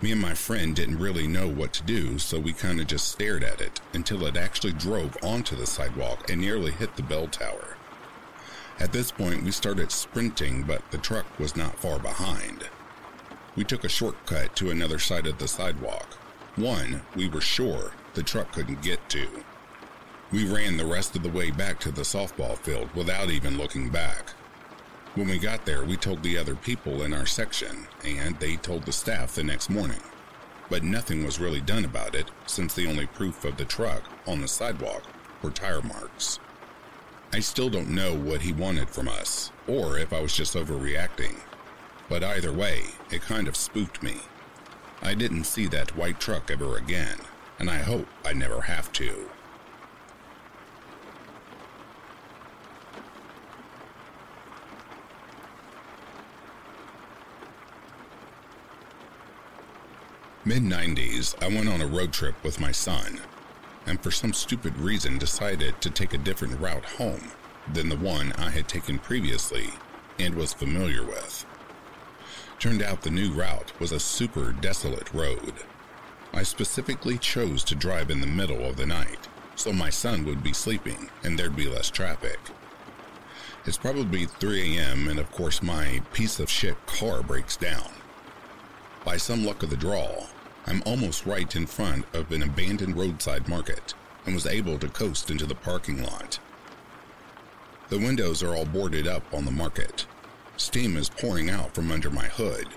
Me 0.00 0.10
and 0.10 0.22
my 0.22 0.32
friend 0.32 0.74
didn't 0.74 1.00
really 1.00 1.26
know 1.26 1.48
what 1.48 1.74
to 1.74 1.82
do, 1.82 2.18
so 2.18 2.38
we 2.38 2.54
kind 2.54 2.80
of 2.80 2.86
just 2.86 3.08
stared 3.08 3.44
at 3.44 3.60
it 3.60 3.82
until 3.92 4.24
it 4.24 4.38
actually 4.38 4.72
drove 4.72 5.14
onto 5.22 5.54
the 5.54 5.66
sidewalk 5.66 6.30
and 6.30 6.40
nearly 6.40 6.70
hit 6.70 6.96
the 6.96 7.02
bell 7.02 7.26
tower. 7.26 7.76
At 8.78 8.92
this 8.92 9.12
point, 9.12 9.42
we 9.42 9.50
started 9.50 9.92
sprinting, 9.92 10.62
but 10.62 10.90
the 10.90 10.98
truck 10.98 11.26
was 11.38 11.56
not 11.56 11.78
far 11.78 11.98
behind. 11.98 12.70
We 13.54 13.64
took 13.64 13.84
a 13.84 13.88
shortcut 13.90 14.56
to 14.56 14.70
another 14.70 14.98
side 14.98 15.26
of 15.26 15.36
the 15.36 15.48
sidewalk, 15.48 16.16
one 16.56 17.02
we 17.16 17.28
were 17.28 17.40
sure 17.40 17.92
the 18.14 18.22
truck 18.22 18.52
couldn't 18.52 18.82
get 18.82 19.08
to. 19.08 19.26
We 20.30 20.50
ran 20.50 20.76
the 20.76 20.86
rest 20.86 21.16
of 21.16 21.22
the 21.22 21.30
way 21.30 21.50
back 21.50 21.78
to 21.80 21.90
the 21.90 22.02
softball 22.02 22.58
field 22.58 22.90
without 22.94 23.30
even 23.30 23.58
looking 23.58 23.90
back. 23.90 24.30
When 25.14 25.28
we 25.28 25.38
got 25.38 25.66
there, 25.66 25.84
we 25.84 25.96
told 25.96 26.22
the 26.22 26.38
other 26.38 26.54
people 26.54 27.02
in 27.02 27.12
our 27.12 27.26
section, 27.26 27.86
and 28.04 28.38
they 28.40 28.56
told 28.56 28.84
the 28.84 28.92
staff 28.92 29.34
the 29.34 29.44
next 29.44 29.68
morning. 29.68 30.00
But 30.70 30.84
nothing 30.84 31.24
was 31.24 31.38
really 31.38 31.60
done 31.60 31.84
about 31.84 32.14
it 32.14 32.30
since 32.46 32.72
the 32.72 32.86
only 32.86 33.06
proof 33.06 33.44
of 33.44 33.58
the 33.58 33.66
truck 33.66 34.02
on 34.26 34.40
the 34.40 34.48
sidewalk 34.48 35.02
were 35.42 35.50
tire 35.50 35.82
marks. 35.82 36.38
I 37.34 37.40
still 37.40 37.68
don't 37.68 37.90
know 37.90 38.14
what 38.14 38.40
he 38.40 38.52
wanted 38.52 38.88
from 38.88 39.08
us, 39.08 39.52
or 39.66 39.98
if 39.98 40.12
I 40.14 40.20
was 40.20 40.34
just 40.34 40.54
overreacting. 40.54 41.36
But 42.08 42.24
either 42.24 42.52
way, 42.52 42.84
it 43.10 43.22
kind 43.22 43.48
of 43.48 43.56
spooked 43.56 44.02
me. 44.02 44.16
I 45.02 45.14
didn't 45.14 45.44
see 45.44 45.66
that 45.66 45.96
white 45.96 46.20
truck 46.20 46.50
ever 46.50 46.76
again, 46.76 47.18
and 47.58 47.68
I 47.68 47.78
hope 47.78 48.06
I 48.24 48.32
never 48.32 48.62
have 48.62 48.92
to. 48.92 49.28
Mid 60.44 60.62
90s, 60.62 61.34
I 61.42 61.48
went 61.48 61.68
on 61.68 61.80
a 61.80 61.86
road 61.86 62.12
trip 62.12 62.34
with 62.44 62.60
my 62.60 62.72
son, 62.72 63.20
and 63.86 64.00
for 64.00 64.10
some 64.10 64.32
stupid 64.32 64.76
reason 64.76 65.18
decided 65.18 65.80
to 65.80 65.90
take 65.90 66.14
a 66.14 66.18
different 66.18 66.60
route 66.60 66.84
home 66.84 67.32
than 67.72 67.88
the 67.88 67.96
one 67.96 68.32
I 68.32 68.50
had 68.50 68.68
taken 68.68 68.98
previously 68.98 69.70
and 70.18 70.34
was 70.34 70.52
familiar 70.52 71.04
with. 71.04 71.44
Turned 72.62 72.80
out 72.80 73.02
the 73.02 73.10
new 73.10 73.32
route 73.32 73.72
was 73.80 73.90
a 73.90 73.98
super 73.98 74.52
desolate 74.52 75.12
road. 75.12 75.52
I 76.32 76.44
specifically 76.44 77.18
chose 77.18 77.64
to 77.64 77.74
drive 77.74 78.08
in 78.08 78.20
the 78.20 78.26
middle 78.28 78.64
of 78.64 78.76
the 78.76 78.86
night, 78.86 79.26
so 79.56 79.72
my 79.72 79.90
son 79.90 80.24
would 80.26 80.44
be 80.44 80.52
sleeping 80.52 81.10
and 81.24 81.36
there'd 81.36 81.56
be 81.56 81.66
less 81.66 81.90
traffic. 81.90 82.38
It's 83.66 83.76
probably 83.76 84.26
3 84.26 84.78
a.m., 84.78 85.08
and 85.08 85.18
of 85.18 85.32
course, 85.32 85.60
my 85.60 86.02
piece 86.12 86.38
of 86.38 86.48
shit 86.48 86.76
car 86.86 87.20
breaks 87.24 87.56
down. 87.56 87.90
By 89.04 89.16
some 89.16 89.44
luck 89.44 89.64
of 89.64 89.70
the 89.70 89.76
draw, 89.76 90.28
I'm 90.64 90.84
almost 90.86 91.26
right 91.26 91.56
in 91.56 91.66
front 91.66 92.04
of 92.14 92.30
an 92.30 92.44
abandoned 92.44 92.96
roadside 92.96 93.48
market 93.48 93.94
and 94.24 94.36
was 94.36 94.46
able 94.46 94.78
to 94.78 94.88
coast 94.88 95.32
into 95.32 95.46
the 95.46 95.56
parking 95.56 96.00
lot. 96.00 96.38
The 97.88 97.98
windows 97.98 98.40
are 98.40 98.54
all 98.54 98.66
boarded 98.66 99.08
up 99.08 99.24
on 99.34 99.46
the 99.46 99.50
market. 99.50 100.06
Steam 100.62 100.96
is 100.96 101.08
pouring 101.08 101.50
out 101.50 101.74
from 101.74 101.90
under 101.90 102.08
my 102.08 102.26
hood, 102.26 102.68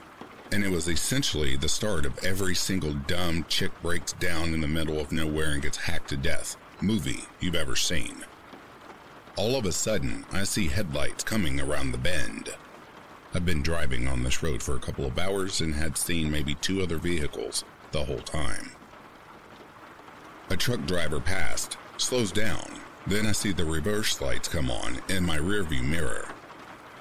and 0.51 0.63
it 0.63 0.71
was 0.71 0.87
essentially 0.87 1.55
the 1.55 1.69
start 1.69 2.03
of 2.03 2.17
every 2.25 2.55
single 2.55 2.93
dumb 2.93 3.45
chick 3.47 3.71
breaks 3.83 4.11
down 4.13 4.55
in 4.55 4.61
the 4.61 4.67
middle 4.67 4.99
of 4.99 5.11
nowhere 5.11 5.51
and 5.51 5.61
gets 5.61 5.77
hacked 5.77 6.09
to 6.09 6.17
death 6.17 6.57
movie 6.81 7.25
you've 7.39 7.53
ever 7.53 7.75
seen. 7.75 8.25
All 9.37 9.55
of 9.55 9.67
a 9.67 9.71
sudden, 9.71 10.25
I 10.31 10.45
see 10.45 10.67
headlights 10.67 11.23
coming 11.23 11.61
around 11.61 11.91
the 11.91 11.99
bend. 11.99 12.55
I've 13.35 13.45
been 13.45 13.61
driving 13.61 14.07
on 14.07 14.23
this 14.23 14.41
road 14.41 14.63
for 14.63 14.75
a 14.75 14.79
couple 14.79 15.05
of 15.05 15.19
hours 15.19 15.61
and 15.61 15.75
had 15.75 15.95
seen 15.95 16.31
maybe 16.31 16.55
two 16.55 16.81
other 16.81 16.97
vehicles 16.97 17.63
the 17.91 18.03
whole 18.03 18.17
time. 18.17 18.71
A 20.49 20.57
truck 20.57 20.83
driver 20.87 21.19
passed, 21.19 21.77
slows 21.97 22.31
down. 22.31 22.67
Then 23.05 23.27
I 23.27 23.31
see 23.31 23.51
the 23.51 23.63
reverse 23.63 24.19
lights 24.19 24.47
come 24.47 24.71
on 24.71 25.01
in 25.07 25.23
my 25.23 25.37
rearview 25.37 25.83
mirror. 25.83 26.34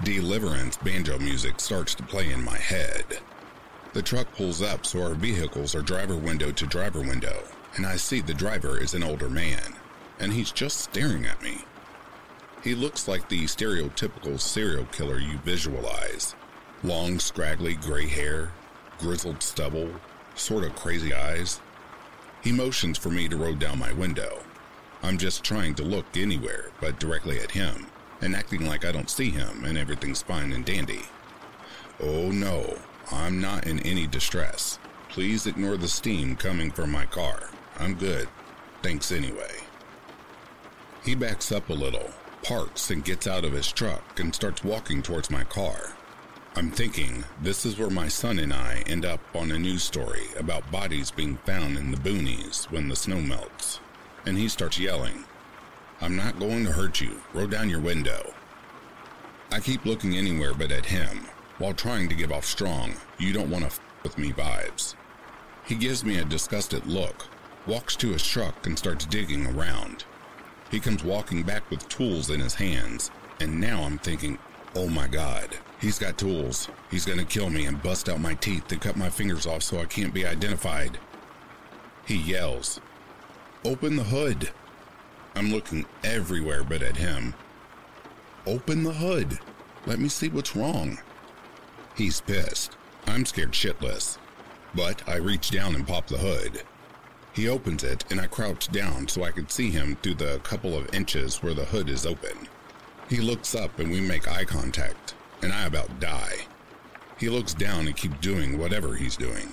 Deliverance 0.03 0.77
banjo 0.77 1.19
music 1.19 1.61
starts 1.61 1.95
to 1.95 2.03
play 2.03 2.33
in 2.33 2.45
my 2.45 2.59
head. 2.59 3.21
The 3.93 4.03
truck 4.03 4.31
pulls 4.33 4.61
up 4.61 4.85
so 4.85 5.01
our 5.01 5.15
vehicles 5.15 5.75
are 5.75 5.83
driver 5.83 6.17
window 6.17 6.51
to 6.51 6.67
driver 6.67 7.01
window, 7.01 7.45
and 7.77 7.87
I 7.87 7.97
see 7.97 8.21
the 8.21 8.35
driver 8.35 8.77
is 8.77 8.95
an 8.95 9.05
older 9.05 9.31
man, 9.31 9.77
and 10.19 10.33
he's 10.33 10.51
just 10.51 10.81
staring 10.81 11.27
at 11.27 11.41
me. 11.43 11.65
He 12.65 12.75
looks 12.75 13.07
like 13.07 13.29
the 13.29 13.45
stereotypical 13.45 14.41
serial 14.41 14.85
killer 14.87 15.19
you 15.19 15.39
visualize 15.39 16.35
long, 16.83 17.19
scraggly 17.19 17.75
gray 17.75 18.07
hair, 18.07 18.51
grizzled 18.99 19.43
stubble, 19.43 19.89
sort 20.35 20.65
of 20.65 20.75
crazy 20.75 21.15
eyes. 21.15 21.61
He 22.43 22.53
motions 22.53 22.99
for 22.99 23.11
me 23.11 23.29
to 23.29 23.37
roll 23.37 23.55
down 23.55 23.79
my 23.79 23.93
window. 23.93 24.43
I'm 25.03 25.17
just 25.17 25.45
trying 25.45 25.77
to 25.77 25.83
look 25.83 26.05
anywhere 26.15 26.73
but 26.81 26.99
directly 26.99 27.39
at 27.39 27.53
him 27.53 27.87
and 28.25 28.35
acting 28.35 28.67
like 28.67 28.85
I 28.85 28.93
don't 28.93 29.11
see 29.11 29.31
him 29.31 29.65
and 29.65 29.77
everything's 29.77 30.23
fine 30.23 30.53
and 30.53 30.65
dandy. 30.65 31.03
Oh 32.01 32.31
no, 32.31 32.79
I'm 33.13 33.41
not 33.41 33.67
in 33.67 33.79
any 33.81 34.07
distress. 34.07 34.79
Please 35.11 35.47
ignore 35.47 35.77
the 35.77 35.87
steam 35.87 36.35
coming 36.35 36.71
from 36.71 36.91
my 36.91 37.07
car. 37.07 37.51
I'm 37.79 37.95
good. 37.95 38.29
Thanks 38.83 39.13
anyway. 39.13 39.53
He 41.05 41.15
backs 41.15 41.53
up 41.53 41.69
a 41.69 41.75
little 41.75 42.11
parks 42.43 42.91
and 42.91 43.05
gets 43.05 43.27
out 43.27 43.45
of 43.45 43.53
his 43.53 43.71
truck 43.71 44.19
and 44.19 44.35
starts 44.35 44.65
walking 44.65 45.03
towards 45.03 45.31
my 45.31 45.45
car. 45.45 45.95
I'm 46.57 46.71
thinking 46.71 47.25
this 47.43 47.67
is 47.67 47.79
where 47.79 47.91
my 47.91 48.09
son 48.09 48.39
and 48.39 48.53
I 48.53 48.85
end 48.87 49.05
up 49.05 49.21
on 49.35 49.51
a 49.51 49.59
news 49.59 49.83
story 49.83 50.27
about 50.39 50.71
bodies 50.71 51.11
being 51.11 51.37
found 51.39 51.77
in 51.77 51.91
the 51.91 51.97
boonies 51.97 52.71
when 52.71 52.89
the 52.89 52.97
snow 52.97 53.21
melts. 53.21 53.81
And 54.25 54.39
he 54.39 54.49
starts 54.49 54.79
yelling, 54.79 55.25
I'm 56.01 56.17
not 56.17 56.39
going 56.39 56.65
to 56.65 56.73
hurt 56.73 57.01
you. 57.01 57.21
Roll 57.33 57.47
down 57.47 57.71
your 57.71 57.81
window. 57.81 58.33
I 59.53 59.61
keep 59.61 59.85
looking 59.85 60.17
anywhere 60.17 60.55
but 60.55 60.73
at 60.73 60.87
him, 60.87 61.29
while 61.59 61.75
trying 61.75 62.09
to 62.09 62.15
give 62.15 62.33
off 62.33 62.45
strong, 62.45 62.95
you 63.19 63.33
don't 63.33 63.51
want 63.51 63.63
to 63.63 63.67
f 63.69 63.81
with 64.03 64.19
me 64.19 64.33
vibes. 64.33 64.95
He 65.65 65.75
gives 65.75 66.05
me 66.05 66.19
a 66.19 66.25
disgusted 66.25 66.87
look, 66.87 67.27
walks 67.67 67.97
to 67.97 68.11
his 68.11 68.27
truck 68.27 68.67
and 68.67 68.79
starts 68.79 69.07
digging 69.07 69.47
around. 69.47 70.05
He 70.71 70.81
comes 70.81 71.05
walking 71.05 71.43
back 71.43 71.71
with 71.71 71.89
tools 71.89 72.31
in 72.31 72.41
his 72.41 72.55
hands, 72.55 73.11
and 73.41 73.61
now 73.61 73.83
I'm 73.83 73.99
thinking, 73.99 74.39
oh 74.75 74.89
my 74.89 75.07
god, 75.07 75.57
he's 75.81 75.99
got 75.99 76.19
tools. 76.19 76.69
He's 76.91 77.07
gonna 77.07 77.25
kill 77.25 77.49
me 77.49 77.67
and 77.67 77.83
bust 77.83 78.09
out 78.09 78.21
my 78.21 78.35
teeth 78.35 78.71
and 78.73 78.81
cut 78.81 78.97
my 78.97 79.09
fingers 79.09 79.47
off 79.47 79.63
so 79.63 79.79
I 79.79 79.85
can't 79.85 80.13
be 80.13 80.27
identified. 80.27 80.99
He 82.07 82.17
yells, 82.17 82.81
Open 83.65 83.97
the 83.97 84.05
hood. 84.05 84.51
I'm 85.35 85.51
looking 85.51 85.85
everywhere 86.03 86.65
but 86.65 86.83
at 86.83 86.97
him. 86.97 87.35
Open 88.47 88.85
the 88.85 88.93
hood. 88.93 89.39
Let 89.87 89.99
me 89.99 90.09
see 90.09 90.29
what's 90.29 90.55
wrong. 90.57 90.99
He's 91.97 92.21
pissed. 92.21 92.77
I'm 93.07 93.25
scared 93.27 93.53
shitless. 93.53 94.19
But 94.75 95.07
I 95.09 95.17
reach 95.17 95.51
down 95.51 95.75
and 95.75 95.87
pop 95.87 96.07
the 96.07 96.19
hood. 96.19 96.63
He 97.33 97.49
opens 97.49 97.83
it, 97.83 98.05
and 98.11 98.21
I 98.21 98.27
crouch 98.27 98.71
down 98.71 99.09
so 99.09 99.25
I 99.25 99.33
could 99.33 99.51
see 99.51 99.71
him 99.71 99.97
through 99.97 100.15
the 100.15 100.41
couple 100.45 100.77
of 100.77 100.95
inches 100.95 101.43
where 101.43 101.55
the 101.55 101.65
hood 101.65 101.89
is 101.89 102.07
open. 102.07 102.49
He 103.09 103.19
looks 103.19 103.55
up 103.55 103.79
and 103.79 103.91
we 103.91 104.01
make 104.01 104.29
eye 104.29 104.45
contact, 104.45 105.15
and 105.43 105.53
I 105.53 105.67
about 105.67 106.01
die. 106.01 106.47
He 107.19 107.29
looks 107.29 107.55
down 107.55 107.87
and 107.87 107.97
keeps 107.97 108.19
doing 108.19 108.59
whatever 108.59 108.95
he's 108.95 109.17
doing. 109.17 109.49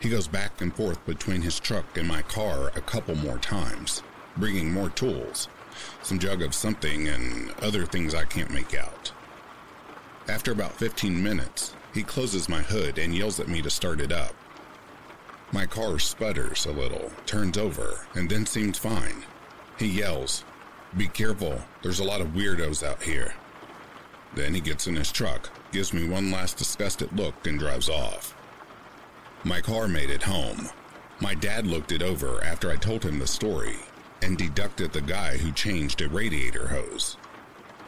He 0.00 0.08
goes 0.08 0.28
back 0.28 0.60
and 0.60 0.74
forth 0.74 1.04
between 1.06 1.42
his 1.42 1.60
truck 1.60 1.96
and 1.96 2.08
my 2.08 2.22
car 2.22 2.72
a 2.74 2.80
couple 2.80 3.14
more 3.14 3.38
times, 3.38 4.02
bringing 4.36 4.72
more 4.72 4.90
tools, 4.90 5.48
some 6.02 6.18
jug 6.18 6.42
of 6.42 6.54
something, 6.54 7.08
and 7.08 7.50
other 7.60 7.86
things 7.86 8.14
I 8.14 8.24
can't 8.24 8.50
make 8.50 8.74
out. 8.74 9.12
After 10.28 10.52
about 10.52 10.72
15 10.72 11.22
minutes, 11.22 11.74
he 11.92 12.02
closes 12.02 12.48
my 12.48 12.62
hood 12.62 12.98
and 12.98 13.14
yells 13.14 13.40
at 13.40 13.48
me 13.48 13.60
to 13.62 13.70
start 13.70 14.00
it 14.00 14.12
up. 14.12 14.34
My 15.50 15.66
car 15.66 15.98
sputters 15.98 16.64
a 16.64 16.72
little, 16.72 17.10
turns 17.26 17.58
over, 17.58 18.06
and 18.14 18.30
then 18.30 18.46
seems 18.46 18.78
fine. 18.78 19.24
He 19.78 19.86
yells, 19.86 20.44
Be 20.96 21.08
careful, 21.08 21.60
there's 21.82 22.00
a 22.00 22.04
lot 22.04 22.20
of 22.20 22.28
weirdos 22.28 22.82
out 22.82 23.02
here. 23.02 23.34
Then 24.34 24.54
he 24.54 24.60
gets 24.60 24.86
in 24.86 24.96
his 24.96 25.12
truck, 25.12 25.50
gives 25.72 25.92
me 25.92 26.08
one 26.08 26.30
last 26.30 26.56
disgusted 26.56 27.12
look, 27.18 27.46
and 27.46 27.58
drives 27.58 27.90
off. 27.90 28.34
My 29.44 29.60
car 29.60 29.88
made 29.88 30.08
it 30.08 30.22
home. 30.22 30.70
My 31.20 31.34
dad 31.34 31.66
looked 31.66 31.92
it 31.92 32.02
over 32.02 32.42
after 32.42 32.70
I 32.70 32.76
told 32.76 33.04
him 33.04 33.18
the 33.18 33.26
story 33.26 33.76
and 34.22 34.38
deducted 34.38 34.92
the 34.92 35.00
guy 35.00 35.36
who 35.36 35.52
changed 35.52 36.00
a 36.00 36.08
radiator 36.08 36.68
hose. 36.68 37.16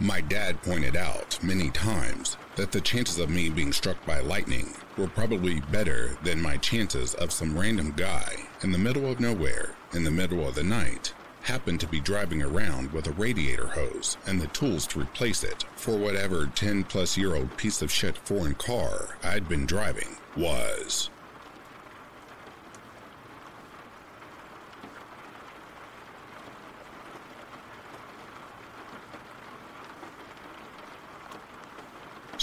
My 0.00 0.20
dad 0.20 0.60
pointed 0.62 0.96
out 0.96 1.38
many 1.42 1.70
times 1.70 2.36
that 2.56 2.72
the 2.72 2.80
chances 2.80 3.18
of 3.18 3.30
me 3.30 3.48
being 3.48 3.72
struck 3.72 4.04
by 4.04 4.20
lightning 4.20 4.74
were 4.98 5.06
probably 5.06 5.60
better 5.60 6.16
than 6.22 6.42
my 6.42 6.56
chances 6.56 7.14
of 7.14 7.32
some 7.32 7.58
random 7.58 7.92
guy 7.96 8.34
in 8.62 8.72
the 8.72 8.78
middle 8.78 9.10
of 9.10 9.20
nowhere, 9.20 9.76
in 9.92 10.02
the 10.02 10.10
middle 10.10 10.46
of 10.46 10.56
the 10.56 10.64
night, 10.64 11.14
happened 11.42 11.78
to 11.78 11.86
be 11.86 12.00
driving 12.00 12.42
around 12.42 12.90
with 12.92 13.06
a 13.06 13.12
radiator 13.12 13.68
hose 13.68 14.16
and 14.26 14.40
the 14.40 14.46
tools 14.48 14.86
to 14.86 15.00
replace 15.00 15.44
it 15.44 15.64
for 15.76 15.96
whatever 15.96 16.46
10 16.46 16.84
plus 16.84 17.16
year 17.16 17.36
old 17.36 17.56
piece 17.56 17.82
of 17.82 17.90
shit 17.90 18.16
foreign 18.16 18.54
car 18.54 19.16
I'd 19.22 19.48
been 19.48 19.66
driving 19.66 20.16
was. 20.36 21.10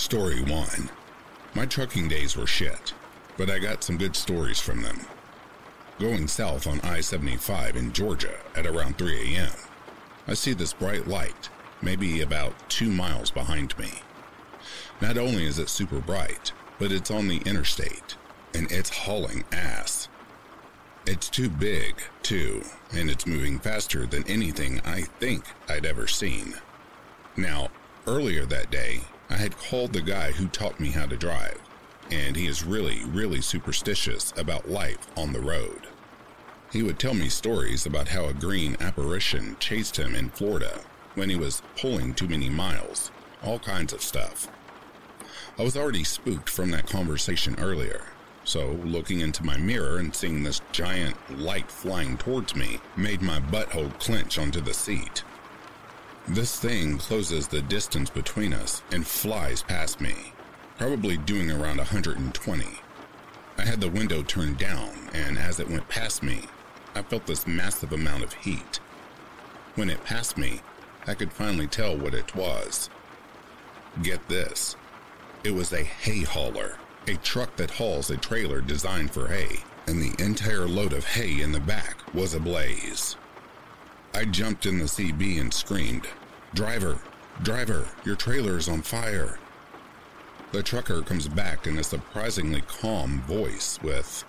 Story 0.01 0.41
1 0.41 0.89
My 1.53 1.67
trucking 1.67 2.07
days 2.07 2.35
were 2.35 2.47
shit, 2.47 2.91
but 3.37 3.51
I 3.51 3.59
got 3.59 3.83
some 3.83 3.99
good 3.99 4.15
stories 4.15 4.59
from 4.59 4.81
them. 4.81 5.01
Going 5.99 6.27
south 6.27 6.65
on 6.65 6.81
I 6.81 7.01
75 7.01 7.75
in 7.75 7.93
Georgia 7.93 8.35
at 8.55 8.65
around 8.65 8.97
3 8.97 9.35
a.m., 9.35 9.51
I 10.27 10.33
see 10.33 10.53
this 10.53 10.73
bright 10.73 11.07
light, 11.07 11.49
maybe 11.83 12.19
about 12.21 12.67
two 12.67 12.89
miles 12.89 13.29
behind 13.29 13.77
me. 13.77 13.91
Not 15.01 15.19
only 15.19 15.45
is 15.45 15.59
it 15.59 15.69
super 15.69 15.99
bright, 15.99 16.51
but 16.79 16.91
it's 16.91 17.11
on 17.11 17.27
the 17.27 17.43
interstate, 17.45 18.17
and 18.55 18.71
it's 18.71 18.89
hauling 18.89 19.43
ass. 19.51 20.09
It's 21.05 21.29
too 21.29 21.47
big, 21.47 22.01
too, 22.23 22.63
and 22.91 23.07
it's 23.07 23.27
moving 23.27 23.59
faster 23.59 24.07
than 24.07 24.27
anything 24.27 24.81
I 24.83 25.03
think 25.19 25.45
I'd 25.69 25.85
ever 25.85 26.07
seen. 26.07 26.55
Now, 27.37 27.69
earlier 28.07 28.47
that 28.47 28.71
day, 28.71 29.01
I 29.31 29.37
had 29.37 29.57
called 29.57 29.93
the 29.93 30.01
guy 30.01 30.33
who 30.33 30.49
taught 30.49 30.77
me 30.77 30.89
how 30.89 31.05
to 31.05 31.15
drive, 31.15 31.57
and 32.11 32.35
he 32.35 32.47
is 32.47 32.65
really, 32.65 33.05
really 33.05 33.39
superstitious 33.39 34.33
about 34.35 34.69
life 34.69 35.07
on 35.15 35.31
the 35.31 35.39
road. 35.39 35.87
He 36.69 36.83
would 36.83 36.99
tell 36.99 37.13
me 37.13 37.29
stories 37.29 37.85
about 37.85 38.09
how 38.09 38.25
a 38.25 38.33
green 38.33 38.75
apparition 38.81 39.55
chased 39.57 39.97
him 39.97 40.15
in 40.15 40.31
Florida 40.31 40.81
when 41.15 41.29
he 41.29 41.37
was 41.37 41.61
pulling 41.79 42.13
too 42.13 42.27
many 42.27 42.49
miles, 42.49 43.09
all 43.41 43.57
kinds 43.57 43.93
of 43.93 44.01
stuff. 44.01 44.49
I 45.57 45.63
was 45.63 45.77
already 45.77 46.03
spooked 46.03 46.49
from 46.49 46.71
that 46.71 46.89
conversation 46.89 47.55
earlier, 47.57 48.07
so 48.43 48.71
looking 48.83 49.21
into 49.21 49.45
my 49.45 49.55
mirror 49.55 49.97
and 49.97 50.13
seeing 50.13 50.43
this 50.43 50.59
giant 50.73 51.15
light 51.39 51.71
flying 51.71 52.17
towards 52.17 52.53
me 52.53 52.81
made 52.97 53.21
my 53.21 53.39
butthole 53.39 53.97
clench 53.97 54.37
onto 54.37 54.59
the 54.59 54.73
seat. 54.73 55.23
This 56.27 56.59
thing 56.59 56.99
closes 56.99 57.47
the 57.47 57.63
distance 57.63 58.09
between 58.09 58.53
us 58.53 58.83
and 58.91 59.05
flies 59.05 59.63
past 59.63 59.99
me, 59.99 60.33
probably 60.77 61.17
doing 61.17 61.49
around 61.49 61.77
120. 61.77 62.65
I 63.57 63.61
had 63.65 63.81
the 63.81 63.89
window 63.89 64.21
turned 64.21 64.57
down, 64.57 64.91
and 65.13 65.37
as 65.37 65.59
it 65.59 65.69
went 65.69 65.89
past 65.89 66.21
me, 66.21 66.43
I 66.93 67.01
felt 67.01 67.25
this 67.25 67.47
massive 67.47 67.91
amount 67.91 68.23
of 68.23 68.33
heat. 68.33 68.79
When 69.75 69.89
it 69.89 70.03
passed 70.03 70.37
me, 70.37 70.61
I 71.07 71.15
could 71.15 71.33
finally 71.33 71.67
tell 71.67 71.97
what 71.97 72.13
it 72.13 72.35
was. 72.35 72.89
Get 74.03 74.27
this 74.29 74.75
it 75.43 75.51
was 75.51 75.73
a 75.73 75.83
hay 75.83 76.21
hauler, 76.21 76.77
a 77.07 77.15
truck 77.15 77.55
that 77.55 77.71
hauls 77.71 78.11
a 78.11 78.17
trailer 78.17 78.61
designed 78.61 79.11
for 79.11 79.27
hay, 79.27 79.57
and 79.87 79.99
the 79.99 80.23
entire 80.23 80.67
load 80.67 80.93
of 80.93 81.03
hay 81.03 81.41
in 81.41 81.51
the 81.51 81.59
back 81.59 81.97
was 82.13 82.35
ablaze. 82.35 83.15
I 84.13 84.25
jumped 84.25 84.65
in 84.65 84.79
the 84.79 84.85
CB 84.85 85.39
and 85.39 85.53
screamed, 85.53 86.07
Driver, 86.53 86.99
driver, 87.43 87.87
your 88.03 88.15
trailer 88.15 88.57
is 88.57 88.67
on 88.67 88.81
fire. 88.81 89.39
The 90.51 90.61
trucker 90.61 91.01
comes 91.01 91.27
back 91.27 91.65
in 91.65 91.77
a 91.77 91.83
surprisingly 91.83 92.61
calm 92.61 93.21
voice 93.21 93.79
with, 93.81 94.25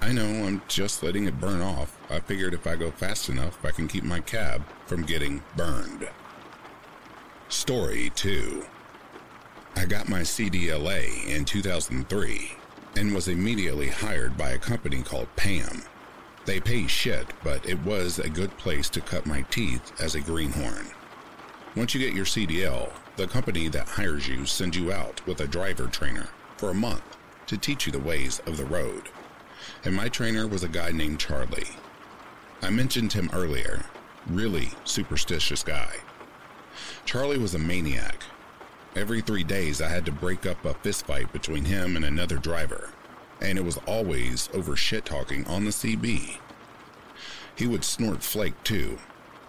I 0.00 0.12
know, 0.12 0.46
I'm 0.46 0.62
just 0.68 1.02
letting 1.02 1.26
it 1.26 1.40
burn 1.40 1.60
off. 1.60 1.98
I 2.08 2.20
figured 2.20 2.54
if 2.54 2.66
I 2.66 2.76
go 2.76 2.90
fast 2.90 3.28
enough, 3.28 3.62
I 3.64 3.70
can 3.70 3.88
keep 3.88 4.04
my 4.04 4.20
cab 4.20 4.64
from 4.86 5.02
getting 5.02 5.42
burned. 5.56 6.08
Story 7.48 8.10
2 8.14 8.64
I 9.76 9.86
got 9.86 10.08
my 10.08 10.20
CDLA 10.20 11.26
in 11.26 11.44
2003 11.44 12.52
and 12.96 13.14
was 13.14 13.28
immediately 13.28 13.88
hired 13.88 14.36
by 14.36 14.50
a 14.50 14.58
company 14.58 15.02
called 15.02 15.28
PAM. 15.36 15.82
They 16.50 16.58
pay 16.58 16.88
shit, 16.88 17.28
but 17.44 17.64
it 17.64 17.78
was 17.84 18.18
a 18.18 18.28
good 18.28 18.58
place 18.58 18.88
to 18.88 19.00
cut 19.00 19.24
my 19.24 19.42
teeth 19.42 19.92
as 20.00 20.16
a 20.16 20.20
greenhorn. 20.20 20.88
Once 21.76 21.94
you 21.94 22.00
get 22.00 22.12
your 22.12 22.24
CDL, 22.24 22.90
the 23.14 23.28
company 23.28 23.68
that 23.68 23.86
hires 23.86 24.26
you 24.26 24.44
sends 24.46 24.76
you 24.76 24.90
out 24.90 25.24
with 25.28 25.40
a 25.40 25.46
driver 25.46 25.86
trainer 25.86 26.26
for 26.56 26.70
a 26.70 26.74
month 26.74 27.16
to 27.46 27.56
teach 27.56 27.86
you 27.86 27.92
the 27.92 28.00
ways 28.00 28.40
of 28.46 28.56
the 28.56 28.64
road. 28.64 29.10
And 29.84 29.94
my 29.94 30.08
trainer 30.08 30.48
was 30.48 30.64
a 30.64 30.68
guy 30.68 30.90
named 30.90 31.20
Charlie. 31.20 31.68
I 32.62 32.70
mentioned 32.70 33.12
him 33.12 33.30
earlier. 33.32 33.84
Really 34.26 34.70
superstitious 34.82 35.62
guy. 35.62 35.98
Charlie 37.04 37.38
was 37.38 37.54
a 37.54 37.60
maniac. 37.60 38.24
Every 38.96 39.20
three 39.20 39.44
days, 39.44 39.80
I 39.80 39.88
had 39.88 40.04
to 40.06 40.10
break 40.10 40.46
up 40.46 40.64
a 40.64 40.74
fistfight 40.74 41.30
between 41.30 41.66
him 41.66 41.94
and 41.94 42.04
another 42.04 42.38
driver, 42.38 42.90
and 43.40 43.58
it 43.58 43.64
was 43.64 43.78
always 43.86 44.48
over 44.54 44.76
shit 44.76 45.04
talking 45.04 45.46
on 45.46 45.64
the 45.64 45.70
CB. 45.70 46.38
He 47.54 47.66
would 47.66 47.84
snort 47.84 48.22
flake 48.22 48.62
too, 48.64 48.98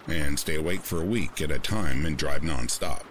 and 0.06 0.38
stay 0.38 0.56
awake 0.56 0.82
for 0.82 1.00
a 1.00 1.06
week 1.06 1.40
at 1.40 1.50
a 1.50 1.58
time 1.58 2.04
and 2.04 2.16
drive 2.16 2.42
nonstop. 2.42 3.02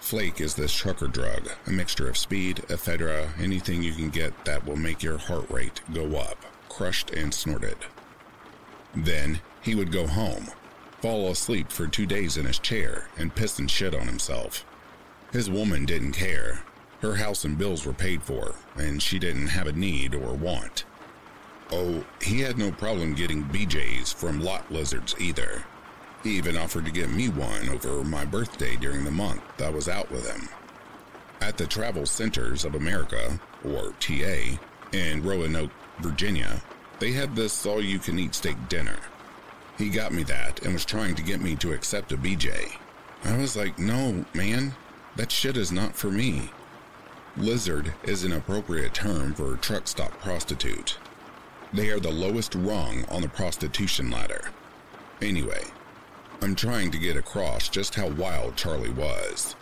Flake 0.00 0.40
is 0.40 0.54
this 0.54 0.72
trucker 0.72 1.08
drug, 1.08 1.50
a 1.66 1.70
mixture 1.70 2.08
of 2.08 2.16
speed, 2.16 2.56
ephedra, 2.68 3.30
anything 3.40 3.82
you 3.82 3.92
can 3.92 4.10
get 4.10 4.44
that 4.44 4.64
will 4.64 4.76
make 4.76 5.02
your 5.02 5.18
heart 5.18 5.50
rate 5.50 5.80
go 5.92 6.16
up, 6.16 6.44
crushed 6.68 7.10
and 7.10 7.34
snorted. 7.34 7.76
Then 8.94 9.40
he 9.60 9.74
would 9.74 9.92
go 9.92 10.06
home, 10.06 10.48
fall 11.02 11.30
asleep 11.30 11.70
for 11.70 11.86
two 11.86 12.06
days 12.06 12.36
in 12.36 12.46
his 12.46 12.58
chair, 12.58 13.08
and 13.16 13.34
piss 13.34 13.58
and 13.58 13.70
shit 13.70 13.94
on 13.94 14.06
himself. 14.06 14.64
His 15.32 15.50
woman 15.50 15.84
didn't 15.84 16.12
care. 16.12 16.62
Her 17.02 17.16
house 17.16 17.44
and 17.44 17.58
bills 17.58 17.84
were 17.84 17.92
paid 17.92 18.22
for, 18.22 18.54
and 18.78 19.02
she 19.02 19.18
didn't 19.18 19.48
have 19.48 19.66
a 19.66 19.72
need 19.72 20.14
or 20.14 20.34
want. 20.34 20.84
Oh, 21.70 22.04
he 22.22 22.40
had 22.40 22.56
no 22.56 22.70
problem 22.72 23.14
getting 23.14 23.44
BJs 23.44 24.14
from 24.14 24.40
lot 24.40 24.70
lizards 24.72 25.14
either. 25.18 25.64
He 26.22 26.36
even 26.36 26.56
offered 26.56 26.86
to 26.86 26.90
get 26.90 27.10
me 27.10 27.28
one 27.28 27.68
over 27.68 28.02
my 28.02 28.24
birthday 28.24 28.76
during 28.76 29.04
the 29.04 29.10
month 29.10 29.42
I 29.60 29.70
was 29.70 29.88
out 29.88 30.10
with 30.10 30.28
him. 30.28 30.48
At 31.40 31.56
the 31.56 31.66
Travel 31.66 32.06
Centers 32.06 32.64
of 32.64 32.74
America, 32.74 33.38
or 33.64 33.92
TA, 34.00 34.58
in 34.92 35.22
Roanoke, 35.22 35.70
Virginia, 36.00 36.62
they 36.98 37.12
had 37.12 37.36
this 37.36 37.66
all 37.66 37.82
you 37.82 37.98
can 37.98 38.18
eat 38.18 38.34
steak 38.34 38.56
dinner. 38.68 38.96
He 39.76 39.90
got 39.90 40.12
me 40.12 40.24
that 40.24 40.64
and 40.64 40.72
was 40.72 40.84
trying 40.84 41.14
to 41.14 41.22
get 41.22 41.40
me 41.40 41.54
to 41.56 41.72
accept 41.72 42.12
a 42.12 42.16
BJ. 42.16 42.76
I 43.24 43.36
was 43.36 43.56
like, 43.56 43.78
no, 43.78 44.24
man, 44.34 44.74
that 45.16 45.30
shit 45.30 45.56
is 45.56 45.70
not 45.70 45.94
for 45.94 46.10
me. 46.10 46.50
Lizard 47.36 47.94
is 48.02 48.24
an 48.24 48.32
appropriate 48.32 48.94
term 48.94 49.34
for 49.34 49.54
a 49.54 49.58
truck 49.58 49.86
stop 49.86 50.12
prostitute. 50.20 50.98
They 51.72 51.90
are 51.90 52.00
the 52.00 52.10
lowest 52.10 52.54
rung 52.54 53.04
on 53.08 53.22
the 53.22 53.28
prostitution 53.28 54.10
ladder. 54.10 54.50
Anyway, 55.20 55.64
I'm 56.40 56.54
trying 56.54 56.90
to 56.92 56.98
get 56.98 57.16
across 57.16 57.68
just 57.68 57.94
how 57.94 58.08
wild 58.08 58.56
Charlie 58.56 58.90
was. 58.90 59.54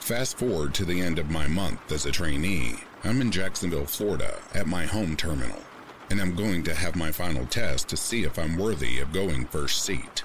Fast 0.00 0.38
forward 0.38 0.74
to 0.74 0.84
the 0.84 1.00
end 1.00 1.18
of 1.18 1.30
my 1.30 1.46
month 1.46 1.92
as 1.92 2.06
a 2.06 2.10
trainee, 2.10 2.76
I'm 3.04 3.20
in 3.20 3.30
Jacksonville, 3.30 3.86
Florida, 3.86 4.38
at 4.54 4.66
my 4.66 4.84
home 4.84 5.16
terminal, 5.16 5.60
and 6.10 6.20
I'm 6.20 6.34
going 6.34 6.64
to 6.64 6.74
have 6.74 6.96
my 6.96 7.12
final 7.12 7.46
test 7.46 7.88
to 7.88 7.96
see 7.96 8.24
if 8.24 8.38
I'm 8.38 8.56
worthy 8.56 8.98
of 8.98 9.12
going 9.12 9.46
first 9.46 9.82
seat. 9.82 10.24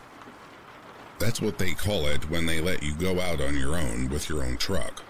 That's 1.19 1.41
what 1.41 1.57
they 1.57 1.73
call 1.73 2.07
it 2.07 2.29
when 2.29 2.45
they 2.45 2.61
let 2.61 2.83
you 2.83 2.95
go 2.95 3.19
out 3.19 3.41
on 3.41 3.57
your 3.57 3.77
own 3.77 4.09
with 4.09 4.29
your 4.29 4.43
own 4.43 4.57
truck. 4.57 5.03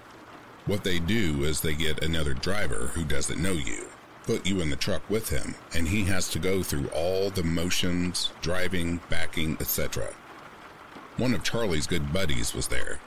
What 0.67 0.83
they 0.83 0.99
do 0.99 1.45
is 1.45 1.61
they 1.61 1.75
get 1.75 2.03
another 2.03 2.33
driver 2.33 2.87
who 2.93 3.05
doesn't 3.05 3.41
know 3.41 3.53
you, 3.53 3.87
put 4.25 4.45
you 4.45 4.59
in 4.59 4.69
the 4.69 4.75
truck 4.75 5.09
with 5.09 5.29
him, 5.29 5.55
and 5.73 5.87
he 5.87 6.03
has 6.03 6.27
to 6.31 6.39
go 6.39 6.61
through 6.61 6.89
all 6.89 7.29
the 7.29 7.43
motions, 7.43 8.33
driving, 8.41 8.99
backing, 9.09 9.55
etc. 9.61 10.13
One 11.15 11.33
of 11.33 11.41
Charlie's 11.41 11.87
good 11.87 12.11
buddies 12.11 12.53
was 12.53 12.67
there. 12.67 12.99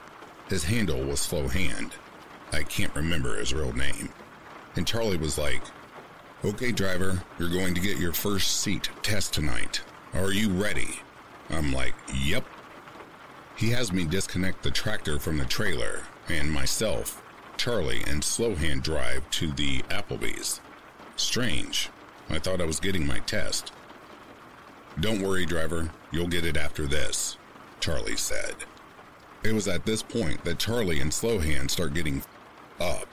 His 0.49 0.63
handle 0.63 1.03
was 1.03 1.19
Slow 1.19 1.47
Hand. 1.47 1.93
I 2.51 2.63
can't 2.63 2.95
remember 2.95 3.37
his 3.37 3.53
real 3.53 3.73
name. 3.73 4.09
And 4.75 4.87
Charlie 4.87 5.17
was 5.17 5.37
like, 5.37 5.61
Okay, 6.43 6.71
driver, 6.71 7.23
you're 7.37 7.51
going 7.51 7.75
to 7.75 7.81
get 7.81 7.99
your 7.99 8.13
first 8.13 8.61
seat 8.61 8.89
test 9.03 9.35
tonight. 9.35 9.83
Are 10.15 10.31
you 10.31 10.49
ready? 10.49 10.99
I'm 11.51 11.71
like, 11.71 11.93
Yep. 12.23 12.43
He 13.55 13.69
has 13.69 13.93
me 13.93 14.05
disconnect 14.05 14.63
the 14.63 14.71
tractor 14.71 15.19
from 15.19 15.37
the 15.37 15.45
trailer, 15.45 16.01
and 16.27 16.51
myself, 16.51 17.21
Charlie, 17.57 18.03
and 18.07 18.21
Slowhand 18.21 18.83
drive 18.83 19.29
to 19.31 19.51
the 19.51 19.79
Applebee's. 19.83 20.61
Strange. 21.15 21.89
I 22.29 22.39
thought 22.39 22.61
I 22.61 22.65
was 22.65 22.79
getting 22.79 23.05
my 23.05 23.19
test. 23.19 23.71
Don't 24.99 25.21
worry, 25.21 25.45
driver. 25.45 25.89
You'll 26.11 26.27
get 26.27 26.45
it 26.45 26.57
after 26.57 26.87
this, 26.87 27.37
Charlie 27.79 28.17
said. 28.17 28.55
It 29.43 29.53
was 29.53 29.67
at 29.67 29.85
this 29.85 30.03
point 30.03 30.43
that 30.43 30.59
Charlie 30.59 30.99
and 30.99 31.11
Slowhand 31.11 31.71
start 31.71 31.93
getting 31.93 32.23
up. 32.79 33.07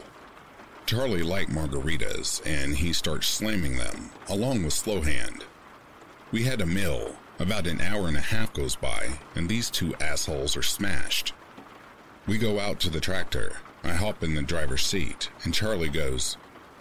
Charlie 0.87 1.23
liked 1.23 1.51
margaritas, 1.51 2.41
and 2.47 2.77
he 2.77 2.93
starts 2.93 3.29
slamming 3.29 3.77
them, 3.77 4.11
along 4.29 4.63
with 4.63 4.73
Slowhand. 4.73 5.43
We 6.33 6.45
had 6.45 6.61
a 6.61 6.67
meal, 6.67 7.17
about 7.39 7.67
an 7.67 7.81
hour 7.81 8.09
and 8.09 8.17
a 8.17 8.21
half 8.21 8.53
goes 8.53 8.75
by, 8.75 9.19
and 9.35 9.49
these 9.49 9.71
two 9.71 9.95
assholes 9.97 10.57
are 10.57 10.63
smashed. 10.63 11.33
We 12.27 12.37
go 12.37 12.59
out 12.59 12.81
to 12.81 12.91
the 12.91 13.01
tractor. 13.01 13.59
I 13.89 13.95
hop 13.95 14.23
in 14.23 14.35
the 14.35 14.43
driver's 14.43 14.85
seat, 14.85 15.31
and 15.45 15.55
Charlie 15.55 15.89
goes, 15.89 16.37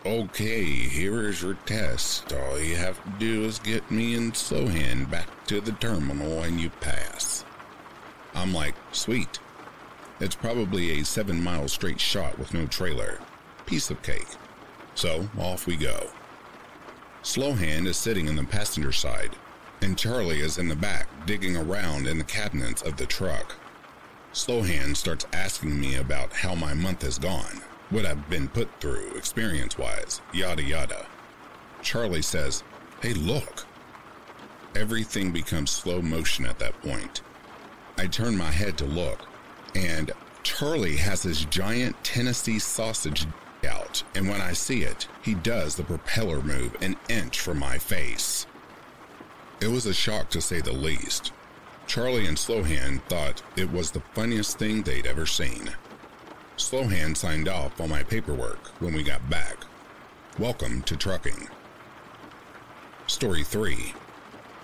Okay, 0.06 0.64
here 0.66 1.28
is 1.30 1.42
your 1.42 1.54
test. 1.66 2.34
All 2.34 2.60
you 2.60 2.76
have 2.76 3.02
to 3.02 3.10
do 3.18 3.46
is 3.46 3.60
get 3.60 3.90
me 3.90 4.16
and 4.16 4.34
Slowhand 4.34 5.10
back 5.10 5.28
to 5.48 5.62
the 5.62 5.72
terminal 5.72 6.44
and 6.44 6.60
you 6.60 6.70
pass. 6.82 7.46
I'm 8.36 8.54
like, 8.54 8.76
sweet. 8.92 9.40
It's 10.20 10.36
probably 10.36 11.00
a 11.00 11.06
seven 11.06 11.42
mile 11.42 11.70
straight 11.70 12.00
shot 12.00 12.38
with 12.38 12.54
no 12.54 12.68
trailer. 12.68 13.20
Piece 13.66 13.90
of 13.90 14.04
cake. 14.04 14.28
So 14.96 15.30
off 15.40 15.66
we 15.66 15.78
go. 15.78 16.10
Slowhand 17.24 17.88
is 17.88 17.96
sitting 17.96 18.28
in 18.28 18.36
the 18.36 18.44
passenger 18.44 18.92
side, 18.92 19.32
and 19.82 19.98
Charlie 19.98 20.42
is 20.42 20.58
in 20.58 20.68
the 20.68 20.76
back 20.76 21.08
digging 21.26 21.56
around 21.56 22.06
in 22.06 22.18
the 22.18 22.24
cabinets 22.26 22.82
of 22.82 22.98
the 22.98 23.06
truck. 23.06 23.56
Slowhand 24.38 24.96
starts 24.96 25.26
asking 25.34 25.80
me 25.80 25.96
about 25.96 26.32
how 26.32 26.54
my 26.54 26.76
month 26.76 27.02
has 27.02 27.18
gone, 27.18 27.60
what 27.90 28.06
I've 28.06 28.30
been 28.30 28.48
put 28.48 28.70
through 28.80 29.16
experience 29.16 29.80
wise, 29.80 30.22
yada 30.32 30.62
yada. 30.62 31.08
Charlie 31.82 32.22
says, 32.22 32.64
Hey, 33.02 33.16
look. 33.16 33.66
Everything 34.76 35.32
becomes 35.32 35.72
slow 35.72 36.04
motion 36.04 36.46
at 36.46 36.60
that 36.60 36.80
point. 36.84 37.22
I 37.98 38.06
turn 38.06 38.38
my 38.38 38.52
head 38.52 38.78
to 38.78 38.86
look, 38.86 39.28
and 39.74 40.12
Charlie 40.44 40.98
has 40.98 41.24
his 41.24 41.44
giant 41.46 42.02
Tennessee 42.04 42.60
sausage 42.60 43.26
out, 43.68 44.04
and 44.14 44.30
when 44.30 44.40
I 44.40 44.54
see 44.54 44.84
it, 44.84 45.08
he 45.24 45.34
does 45.34 45.76
the 45.76 45.84
propeller 45.84 46.44
move 46.44 46.78
an 46.80 46.96
inch 47.10 47.40
from 47.40 47.58
my 47.58 47.80
face. 47.80 48.46
It 49.62 49.70
was 49.70 49.88
a 49.88 49.96
shock 49.96 50.30
to 50.30 50.42
say 50.42 50.62
the 50.62 50.74
least. 50.74 51.32
Charlie 51.88 52.28
and 52.28 52.36
Slowhand 52.36 53.02
thought 53.04 53.42
it 53.56 53.72
was 53.72 53.92
the 53.92 54.02
funniest 54.14 54.60
thing 54.60 54.84
they'd 54.84 55.08
ever 55.08 55.26
seen. 55.26 55.72
Slowhand 56.58 57.16
signed 57.16 57.48
off 57.48 57.80
on 57.80 57.90
my 57.90 58.04
paperwork 58.04 58.68
when 58.82 58.94
we 58.94 59.04
got 59.04 59.30
back. 59.30 59.56
Welcome 60.38 60.82
to 60.82 60.98
trucking. 60.98 61.48
Story 63.08 63.42
3. 63.42 63.94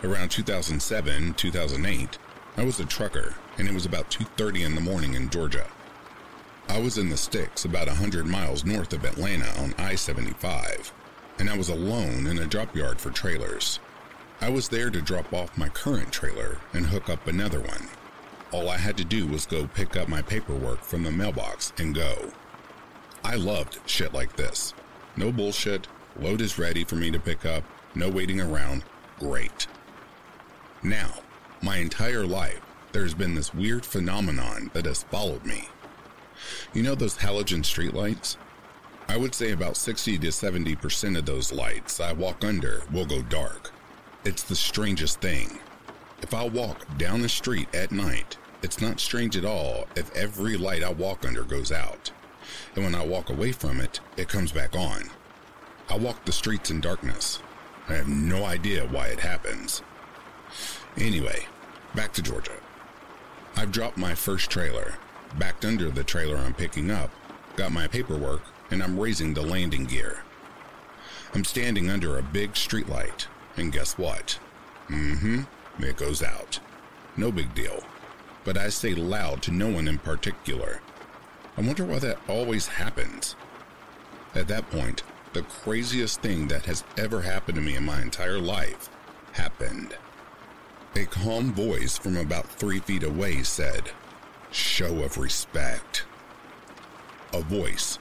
Around 0.03 0.31
2007, 0.31 1.35
2008, 1.35 2.17
I 2.57 2.63
was 2.65 2.81
a 2.81 2.85
trucker 2.85 3.35
and 3.57 3.69
it 3.69 3.73
was 3.73 3.85
about 3.85 4.11
2:30 4.11 4.65
in 4.65 4.75
the 4.75 4.81
morning 4.81 5.13
in 5.13 5.29
Georgia. 5.29 5.67
I 6.67 6.79
was 6.79 6.97
in 6.97 7.07
the 7.07 7.15
sticks 7.15 7.63
about 7.63 7.87
100 7.87 8.25
miles 8.25 8.65
north 8.65 8.91
of 8.91 9.05
Atlanta 9.05 9.49
on 9.61 9.73
I-75, 9.77 10.91
and 11.39 11.49
I 11.49 11.55
was 11.55 11.69
alone 11.69 12.27
in 12.27 12.37
a 12.37 12.47
drop 12.47 12.75
yard 12.75 12.99
for 12.99 13.11
trailers. 13.11 13.79
I 14.43 14.49
was 14.49 14.67
there 14.67 14.89
to 14.89 15.01
drop 15.01 15.31
off 15.31 15.57
my 15.57 15.69
current 15.69 16.11
trailer 16.11 16.57
and 16.73 16.85
hook 16.85 17.09
up 17.09 17.27
another 17.27 17.61
one. 17.61 17.87
All 18.51 18.67
I 18.67 18.75
had 18.75 18.97
to 18.97 19.05
do 19.05 19.25
was 19.25 19.45
go 19.45 19.67
pick 19.67 19.95
up 19.95 20.09
my 20.09 20.21
paperwork 20.21 20.83
from 20.83 21.03
the 21.03 21.11
mailbox 21.11 21.71
and 21.77 21.95
go. 21.95 22.29
I 23.23 23.35
loved 23.35 23.79
shit 23.85 24.13
like 24.13 24.35
this. 24.35 24.73
No 25.15 25.31
bullshit, 25.31 25.87
load 26.19 26.41
is 26.41 26.59
ready 26.59 26.83
for 26.83 26.95
me 26.97 27.09
to 27.11 27.21
pick 27.21 27.45
up, 27.45 27.63
no 27.95 28.09
waiting 28.09 28.41
around, 28.41 28.83
great. 29.17 29.67
Now, 30.83 31.21
my 31.61 31.77
entire 31.77 32.27
life, 32.27 32.59
there's 32.91 33.13
been 33.13 33.35
this 33.35 33.53
weird 33.53 33.85
phenomenon 33.85 34.71
that 34.73 34.87
has 34.87 35.03
followed 35.03 35.45
me. 35.45 35.69
You 36.73 36.83
know 36.83 36.95
those 36.95 37.15
halogen 37.19 37.63
streetlights? 37.63 38.35
I 39.07 39.15
would 39.15 39.35
say 39.35 39.51
about 39.51 39.77
60 39.77 40.17
to 40.17 40.27
70% 40.27 41.17
of 41.17 41.25
those 41.25 41.53
lights 41.53 42.01
I 42.01 42.11
walk 42.11 42.43
under 42.43 42.83
will 42.91 43.05
go 43.05 43.21
dark. 43.21 43.72
It's 44.25 44.43
the 44.43 44.55
strangest 44.55 45.19
thing. 45.19 45.59
If 46.21 46.33
I 46.33 46.47
walk 46.47 46.97
down 46.97 47.21
the 47.21 47.27
street 47.27 47.67
at 47.75 47.91
night, 47.91 48.37
it's 48.61 48.79
not 48.79 49.01
strange 49.01 49.35
at 49.35 49.43
all 49.43 49.85
if 49.97 50.15
every 50.15 50.55
light 50.55 50.81
I 50.81 50.93
walk 50.93 51.25
under 51.27 51.43
goes 51.43 51.73
out. 51.73 52.09
And 52.73 52.85
when 52.85 52.95
I 52.95 53.05
walk 53.05 53.29
away 53.29 53.51
from 53.51 53.81
it, 53.81 53.99
it 54.15 54.29
comes 54.29 54.53
back 54.53 54.77
on. 54.77 55.09
I 55.89 55.97
walk 55.97 56.23
the 56.23 56.31
streets 56.31 56.71
in 56.71 56.79
darkness. 56.79 57.39
I 57.89 57.95
have 57.95 58.07
no 58.07 58.45
idea 58.45 58.87
why 58.87 59.07
it 59.07 59.19
happens. 59.19 59.81
Anyway, 60.95 61.45
back 61.93 62.13
to 62.13 62.21
Georgia. 62.21 62.61
I've 63.57 63.73
dropped 63.73 63.97
my 63.97 64.15
first 64.15 64.49
trailer, 64.49 64.93
backed 65.37 65.65
under 65.65 65.89
the 65.89 66.05
trailer 66.05 66.37
I'm 66.37 66.53
picking 66.53 66.91
up, 66.91 67.11
got 67.57 67.73
my 67.73 67.87
paperwork, 67.87 68.43
and 68.71 68.81
I'm 68.81 68.97
raising 68.97 69.33
the 69.33 69.41
landing 69.41 69.83
gear. 69.83 70.23
I'm 71.33 71.43
standing 71.43 71.89
under 71.89 72.17
a 72.17 72.23
big 72.23 72.53
streetlight 72.53 73.27
and 73.57 73.71
guess 73.71 73.97
what? 73.97 74.39
Mm 74.89 75.19
hmm, 75.19 75.83
it 75.83 75.97
goes 75.97 76.21
out. 76.21 76.59
No 77.15 77.31
big 77.31 77.53
deal. 77.53 77.83
But 78.43 78.57
I 78.57 78.69
say 78.69 78.93
loud 78.93 79.41
to 79.43 79.51
no 79.51 79.69
one 79.69 79.87
in 79.87 79.97
particular. 79.97 80.81
I 81.57 81.61
wonder 81.61 81.85
why 81.85 81.99
that 81.99 82.17
always 82.27 82.67
happens. 82.67 83.35
At 84.35 84.47
that 84.47 84.69
point, 84.71 85.03
the 85.33 85.43
craziest 85.43 86.21
thing 86.21 86.47
that 86.47 86.65
has 86.65 86.83
ever 86.97 87.21
happened 87.21 87.55
to 87.55 87.61
me 87.61 87.75
in 87.75 87.85
my 87.85 88.01
entire 88.01 88.39
life 88.39 88.89
happened. 89.33 89.95
A 90.95 91.05
calm 91.05 91.53
voice 91.53 91.97
from 91.97 92.17
about 92.17 92.47
three 92.47 92.79
feet 92.79 93.03
away 93.03 93.43
said, 93.43 93.91
Show 94.51 95.03
of 95.03 95.17
respect. 95.17 96.05
A 97.33 97.41
voice. 97.41 97.97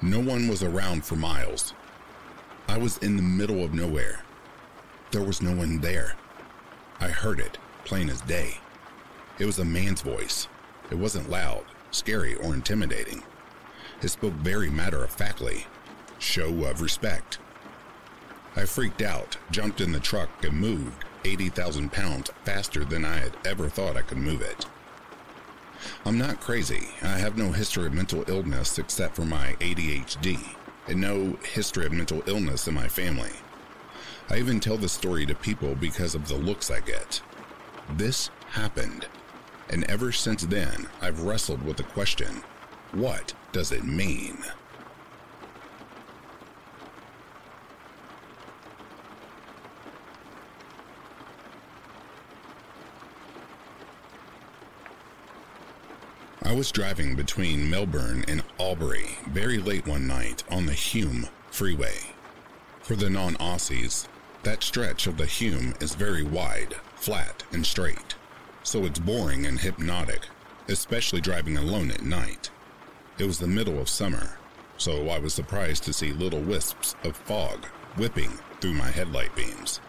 No 0.00 0.20
one 0.20 0.48
was 0.48 0.62
around 0.62 1.04
for 1.04 1.16
miles. 1.16 1.74
I 2.66 2.78
was 2.78 2.96
in 2.98 3.16
the 3.16 3.22
middle 3.22 3.62
of 3.62 3.74
nowhere. 3.74 4.23
There 5.14 5.22
was 5.22 5.40
no 5.40 5.54
one 5.54 5.78
there. 5.78 6.16
I 6.98 7.06
heard 7.06 7.38
it, 7.38 7.56
plain 7.84 8.10
as 8.10 8.20
day. 8.22 8.58
It 9.38 9.46
was 9.46 9.60
a 9.60 9.64
man's 9.64 10.02
voice. 10.02 10.48
It 10.90 10.96
wasn't 10.96 11.30
loud, 11.30 11.62
scary, 11.92 12.34
or 12.34 12.52
intimidating. 12.52 13.22
It 14.02 14.08
spoke 14.08 14.32
very 14.32 14.70
matter 14.70 15.04
of 15.04 15.10
factly. 15.10 15.66
Show 16.18 16.64
of 16.64 16.80
respect. 16.80 17.38
I 18.56 18.64
freaked 18.64 19.02
out, 19.02 19.36
jumped 19.52 19.80
in 19.80 19.92
the 19.92 20.00
truck, 20.00 20.30
and 20.42 20.58
moved 20.58 21.04
80,000 21.24 21.92
pounds 21.92 22.32
faster 22.44 22.84
than 22.84 23.04
I 23.04 23.18
had 23.18 23.36
ever 23.44 23.68
thought 23.68 23.96
I 23.96 24.02
could 24.02 24.18
move 24.18 24.42
it. 24.42 24.66
I'm 26.04 26.18
not 26.18 26.40
crazy. 26.40 26.88
I 27.02 27.18
have 27.18 27.38
no 27.38 27.52
history 27.52 27.86
of 27.86 27.94
mental 27.94 28.24
illness 28.26 28.80
except 28.80 29.14
for 29.14 29.24
my 29.24 29.54
ADHD, 29.60 30.40
and 30.88 31.00
no 31.00 31.38
history 31.54 31.86
of 31.86 31.92
mental 31.92 32.24
illness 32.26 32.66
in 32.66 32.74
my 32.74 32.88
family. 32.88 33.30
I 34.30 34.38
even 34.38 34.58
tell 34.58 34.76
the 34.76 34.88
story 34.88 35.26
to 35.26 35.34
people 35.34 35.74
because 35.74 36.14
of 36.14 36.28
the 36.28 36.36
looks 36.36 36.70
I 36.70 36.80
get. 36.80 37.20
This 37.96 38.30
happened. 38.50 39.06
And 39.70 39.84
ever 39.84 40.12
since 40.12 40.42
then, 40.42 40.86
I've 41.00 41.22
wrestled 41.22 41.62
with 41.62 41.76
the 41.76 41.82
question 41.82 42.42
what 42.92 43.34
does 43.52 43.72
it 43.72 43.84
mean? 43.84 44.38
I 56.46 56.52
was 56.52 56.70
driving 56.70 57.16
between 57.16 57.68
Melbourne 57.68 58.24
and 58.28 58.44
Albury 58.60 59.18
very 59.28 59.58
late 59.58 59.88
one 59.88 60.06
night 60.06 60.44
on 60.50 60.66
the 60.66 60.72
Hume 60.72 61.28
Freeway. 61.50 62.14
For 62.80 62.94
the 62.94 63.10
non 63.10 63.34
Aussies, 63.36 64.06
that 64.44 64.62
stretch 64.62 65.06
of 65.06 65.16
the 65.16 65.26
Hume 65.26 65.74
is 65.80 65.94
very 65.94 66.22
wide, 66.22 66.74
flat, 66.96 67.42
and 67.52 67.64
straight, 67.64 68.14
so 68.62 68.84
it's 68.84 68.98
boring 68.98 69.46
and 69.46 69.58
hypnotic, 69.58 70.26
especially 70.68 71.20
driving 71.20 71.56
alone 71.56 71.90
at 71.90 72.04
night. 72.04 72.50
It 73.18 73.24
was 73.24 73.38
the 73.38 73.46
middle 73.46 73.80
of 73.80 73.88
summer, 73.88 74.38
so 74.76 75.08
I 75.08 75.18
was 75.18 75.32
surprised 75.32 75.84
to 75.84 75.92
see 75.92 76.12
little 76.12 76.40
wisps 76.40 76.94
of 77.04 77.16
fog 77.16 77.66
whipping 77.96 78.32
through 78.60 78.74
my 78.74 78.90
headlight 78.90 79.34
beams. 79.34 79.80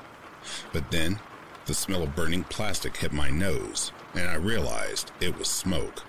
But 0.72 0.89
then, 0.91 1.20
the 1.66 1.74
smell 1.74 2.03
of 2.03 2.16
burning 2.16 2.43
plastic 2.45 2.95
hit 2.97 3.12
my 3.12 3.30
nose, 3.30 3.91
and 4.14 4.30
I 4.30 4.36
realized 4.36 5.12
it 5.20 5.38
was 5.38 5.47
smoke. 5.47 6.03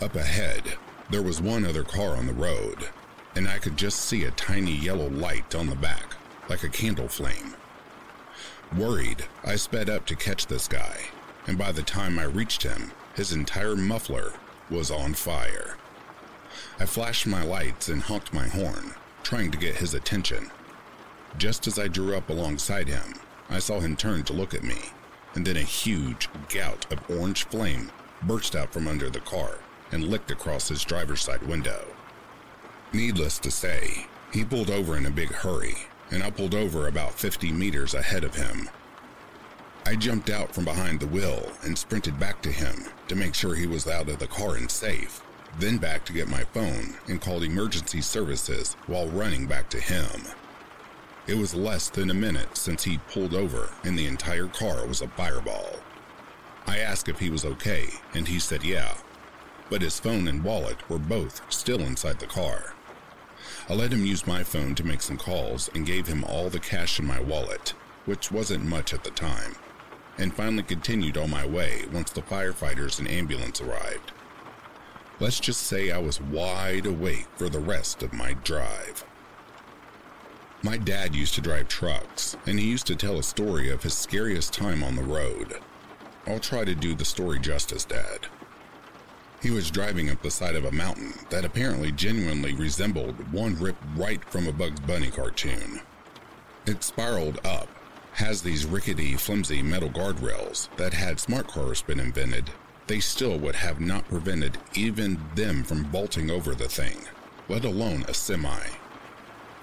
Up 0.00 0.14
ahead, 0.16 0.62
there 1.10 1.22
was 1.22 1.40
one 1.40 1.64
other 1.64 1.84
car 1.84 2.16
on 2.16 2.26
the 2.26 2.32
road, 2.32 2.88
and 3.36 3.46
I 3.46 3.58
could 3.58 3.76
just 3.76 4.00
see 4.00 4.24
a 4.24 4.30
tiny 4.32 4.72
yellow 4.72 5.08
light 5.08 5.54
on 5.54 5.68
the 5.68 5.76
back, 5.76 6.14
like 6.48 6.62
a 6.62 6.68
candle 6.68 7.08
flame. 7.08 7.54
Worried, 8.76 9.24
I 9.44 9.56
sped 9.56 9.88
up 9.88 10.06
to 10.06 10.16
catch 10.16 10.46
this 10.46 10.68
guy, 10.68 11.06
and 11.46 11.56
by 11.56 11.72
the 11.72 11.82
time 11.82 12.18
I 12.18 12.24
reached 12.24 12.62
him, 12.62 12.92
his 13.14 13.32
entire 13.32 13.76
muffler 13.76 14.32
was 14.70 14.90
on 14.90 15.14
fire. 15.14 15.76
I 16.78 16.86
flashed 16.86 17.26
my 17.26 17.42
lights 17.42 17.88
and 17.88 18.02
honked 18.02 18.32
my 18.32 18.46
horn, 18.46 18.94
trying 19.22 19.50
to 19.50 19.58
get 19.58 19.76
his 19.76 19.94
attention. 19.94 20.50
Just 21.36 21.66
as 21.66 21.78
I 21.78 21.88
drew 21.88 22.16
up 22.16 22.28
alongside 22.28 22.88
him, 22.88 23.14
I 23.50 23.58
saw 23.58 23.80
him 23.80 23.96
turn 23.96 24.22
to 24.24 24.32
look 24.32 24.54
at 24.54 24.62
me, 24.62 24.78
and 25.34 25.46
then 25.46 25.56
a 25.56 25.62
huge 25.62 26.28
gout 26.48 26.90
of 26.92 27.10
orange 27.10 27.44
flame 27.44 27.90
burst 28.22 28.54
out 28.54 28.72
from 28.72 28.88
under 28.88 29.08
the 29.08 29.20
car 29.20 29.58
and 29.92 30.08
licked 30.08 30.30
across 30.30 30.68
his 30.68 30.84
driver's 30.84 31.22
side 31.22 31.42
window. 31.42 31.86
Needless 32.92 33.38
to 33.40 33.50
say, 33.50 34.06
he 34.32 34.44
pulled 34.44 34.70
over 34.70 34.96
in 34.96 35.06
a 35.06 35.10
big 35.10 35.30
hurry, 35.30 35.76
and 36.10 36.22
I 36.22 36.30
pulled 36.30 36.54
over 36.54 36.86
about 36.86 37.18
50 37.18 37.52
meters 37.52 37.94
ahead 37.94 38.24
of 38.24 38.34
him. 38.34 38.68
I 39.86 39.96
jumped 39.96 40.30
out 40.30 40.54
from 40.54 40.64
behind 40.64 41.00
the 41.00 41.06
wheel 41.06 41.50
and 41.62 41.76
sprinted 41.76 42.18
back 42.18 42.42
to 42.42 42.52
him 42.52 42.84
to 43.08 43.16
make 43.16 43.34
sure 43.34 43.54
he 43.54 43.66
was 43.66 43.86
out 43.86 44.08
of 44.08 44.18
the 44.18 44.26
car 44.26 44.56
and 44.56 44.70
safe, 44.70 45.22
then 45.58 45.78
back 45.78 46.04
to 46.04 46.12
get 46.12 46.28
my 46.28 46.44
phone 46.44 46.94
and 47.06 47.20
called 47.20 47.42
emergency 47.42 48.00
services 48.00 48.74
while 48.86 49.08
running 49.08 49.46
back 49.46 49.70
to 49.70 49.80
him. 49.80 50.22
It 51.26 51.36
was 51.36 51.54
less 51.54 51.90
than 51.90 52.10
a 52.10 52.14
minute 52.14 52.56
since 52.56 52.84
he 52.84 52.98
pulled 53.10 53.34
over 53.34 53.70
and 53.84 53.98
the 53.98 54.06
entire 54.06 54.48
car 54.48 54.86
was 54.86 55.00
a 55.00 55.08
fireball. 55.08 55.76
I 56.66 56.78
asked 56.78 57.08
if 57.08 57.18
he 57.18 57.30
was 57.30 57.46
okay, 57.46 57.88
and 58.12 58.28
he 58.28 58.38
said 58.38 58.62
yeah, 58.62 58.94
but 59.70 59.82
his 59.82 59.98
phone 59.98 60.28
and 60.28 60.44
wallet 60.44 60.88
were 60.90 60.98
both 60.98 61.40
still 61.50 61.80
inside 61.80 62.18
the 62.18 62.26
car. 62.26 62.74
I 63.70 63.74
let 63.74 63.92
him 63.92 64.06
use 64.06 64.26
my 64.26 64.42
phone 64.42 64.74
to 64.76 64.86
make 64.86 65.02
some 65.02 65.18
calls 65.18 65.68
and 65.74 65.84
gave 65.84 66.06
him 66.06 66.24
all 66.24 66.48
the 66.48 66.58
cash 66.58 66.98
in 66.98 67.06
my 67.06 67.20
wallet, 67.20 67.74
which 68.06 68.32
wasn't 68.32 68.64
much 68.64 68.94
at 68.94 69.04
the 69.04 69.10
time, 69.10 69.56
and 70.16 70.32
finally 70.32 70.62
continued 70.62 71.18
on 71.18 71.28
my 71.28 71.44
way 71.44 71.82
once 71.92 72.10
the 72.10 72.22
firefighters 72.22 72.98
and 72.98 73.06
ambulance 73.06 73.60
arrived. 73.60 74.12
Let's 75.20 75.38
just 75.38 75.62
say 75.64 75.90
I 75.90 75.98
was 75.98 76.18
wide 76.18 76.86
awake 76.86 77.26
for 77.36 77.50
the 77.50 77.58
rest 77.58 78.02
of 78.02 78.14
my 78.14 78.32
drive. 78.32 79.04
My 80.62 80.78
dad 80.78 81.14
used 81.14 81.34
to 81.34 81.42
drive 81.42 81.68
trucks, 81.68 82.38
and 82.46 82.58
he 82.58 82.66
used 82.66 82.86
to 82.86 82.96
tell 82.96 83.18
a 83.18 83.22
story 83.22 83.70
of 83.70 83.82
his 83.82 83.94
scariest 83.94 84.54
time 84.54 84.82
on 84.82 84.96
the 84.96 85.02
road. 85.02 85.58
I'll 86.26 86.40
try 86.40 86.64
to 86.64 86.74
do 86.74 86.94
the 86.94 87.04
story 87.04 87.38
justice, 87.38 87.84
Dad. 87.84 88.28
He 89.40 89.50
was 89.52 89.70
driving 89.70 90.10
up 90.10 90.20
the 90.20 90.30
side 90.30 90.56
of 90.56 90.64
a 90.64 90.72
mountain 90.72 91.14
that 91.30 91.44
apparently 91.44 91.92
genuinely 91.92 92.54
resembled 92.54 93.32
one 93.32 93.56
ripped 93.56 93.84
right 93.96 94.24
from 94.24 94.48
a 94.48 94.52
Bugs 94.52 94.80
Bunny 94.80 95.10
cartoon. 95.10 95.80
It 96.66 96.82
spiraled 96.82 97.38
up, 97.46 97.68
has 98.14 98.42
these 98.42 98.66
rickety, 98.66 99.14
flimsy 99.14 99.62
metal 99.62 99.90
guardrails 99.90 100.68
that 100.76 100.92
had 100.92 101.20
smart 101.20 101.46
cars 101.46 101.82
been 101.82 102.00
invented, 102.00 102.50
they 102.88 102.98
still 102.98 103.38
would 103.38 103.54
have 103.54 103.80
not 103.80 104.08
prevented 104.08 104.58
even 104.74 105.20
them 105.36 105.62
from 105.62 105.84
vaulting 105.84 106.30
over 106.30 106.54
the 106.54 106.68
thing, 106.68 107.04
let 107.48 107.64
alone 107.64 108.04
a 108.08 108.14
semi. 108.14 108.66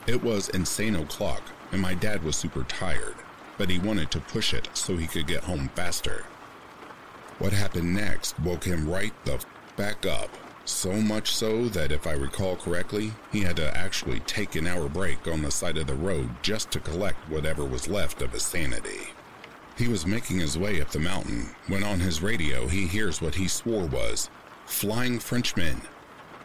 It 0.07 0.23
was 0.23 0.47
insane 0.49 0.95
o'clock, 0.95 1.41
and 1.73 1.82
my 1.82 1.95
dad 1.95 2.23
was 2.23 2.38
super 2.38 2.63
tired, 2.63 3.15
but 3.57 3.69
he 3.69 3.80
wanted 3.80 4.09
to 4.11 4.21
push 4.21 4.53
it 4.53 4.69
so 4.73 4.95
he 4.95 5.07
could 5.07 5.28
get 5.28 5.43
home 5.43 5.69
faster. 5.76 6.23
What 7.39 7.51
happened 7.51 7.93
next 7.93 8.39
woke 8.39 8.63
him 8.63 8.88
right 8.88 9.13
the 9.26 9.43
back 9.76 10.05
up, 10.05 10.30
so 10.65 10.93
much 10.93 11.32
so 11.32 11.67
that 11.69 11.91
if 11.91 12.07
I 12.07 12.13
recall 12.13 12.55
correctly, 12.55 13.11
he 13.32 13.41
had 13.41 13.55
to 13.57 13.78
actually 13.78 14.19
take 14.21 14.55
an 14.55 14.67
hour 14.67 14.89
break 14.89 15.28
on 15.28 15.41
the 15.41 15.51
side 15.51 15.78
of 15.78 15.88
the 15.88 15.93
road 15.93 16.30
just 16.41 16.71
to 16.71 16.80
collect 16.80 17.30
whatever 17.30 17.63
was 17.63 17.88
left 17.88 18.21
of 18.21 18.32
his 18.32 18.43
sanity. 18.43 19.09
He 19.78 19.88
was 19.88 20.05
making 20.05 20.39
his 20.39 20.57
way 20.57 20.82
up 20.82 20.89
the 20.89 20.99
mountain 20.99 21.49
when 21.67 21.84
on 21.84 21.99
his 21.99 22.21
radio 22.21 22.67
he 22.67 22.88
hears 22.88 23.21
what 23.21 23.36
he 23.36 23.47
swore 23.47 23.86
was 23.86 24.30
Flying 24.65 25.19
Frenchmen, 25.19 25.82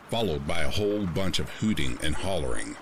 followed 0.09 0.47
by 0.47 0.61
a 0.61 0.71
whole 0.71 1.07
bunch 1.07 1.39
of 1.39 1.49
hooting 1.49 1.99
and 2.03 2.15
hollering. 2.15 2.77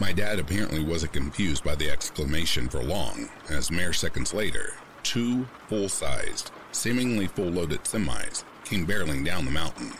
My 0.00 0.12
dad 0.12 0.38
apparently 0.38 0.84
wasn't 0.84 1.12
confused 1.12 1.64
by 1.64 1.74
the 1.74 1.90
exclamation 1.90 2.68
for 2.68 2.82
long, 2.82 3.28
as 3.48 3.70
mere 3.70 3.92
seconds 3.92 4.34
later, 4.34 4.74
two 5.02 5.46
full 5.68 5.88
sized, 5.88 6.50
seemingly 6.72 7.26
full 7.26 7.50
loaded 7.50 7.84
semis 7.84 8.44
came 8.68 8.86
barreling 8.86 9.24
down 9.24 9.46
the 9.46 9.50
mountain, 9.50 9.92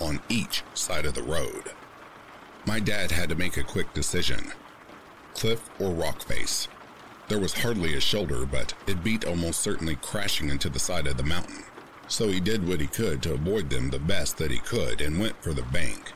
on 0.00 0.18
each 0.28 0.64
side 0.74 1.06
of 1.06 1.14
the 1.14 1.22
road. 1.22 1.70
My 2.66 2.80
dad 2.80 3.12
had 3.12 3.28
to 3.28 3.36
make 3.36 3.56
a 3.56 3.62
quick 3.62 3.92
decision 3.94 4.52
cliff 5.32 5.70
or 5.78 5.90
rock 5.92 6.20
face. 6.22 6.66
There 7.28 7.38
was 7.38 7.54
hardly 7.54 7.94
a 7.94 8.00
shoulder, 8.00 8.44
but 8.44 8.74
it 8.88 9.04
beat 9.04 9.24
almost 9.24 9.60
certainly 9.60 9.94
crashing 9.94 10.50
into 10.50 10.68
the 10.68 10.80
side 10.80 11.06
of 11.06 11.16
the 11.16 11.22
mountain. 11.22 11.62
So 12.08 12.28
he 12.28 12.40
did 12.40 12.66
what 12.66 12.80
he 12.80 12.88
could 12.88 13.22
to 13.22 13.34
avoid 13.34 13.70
them 13.70 13.88
the 13.88 14.00
best 14.00 14.36
that 14.38 14.50
he 14.50 14.58
could 14.58 15.00
and 15.00 15.20
went 15.20 15.40
for 15.40 15.54
the 15.54 15.62
bank. 15.62 16.12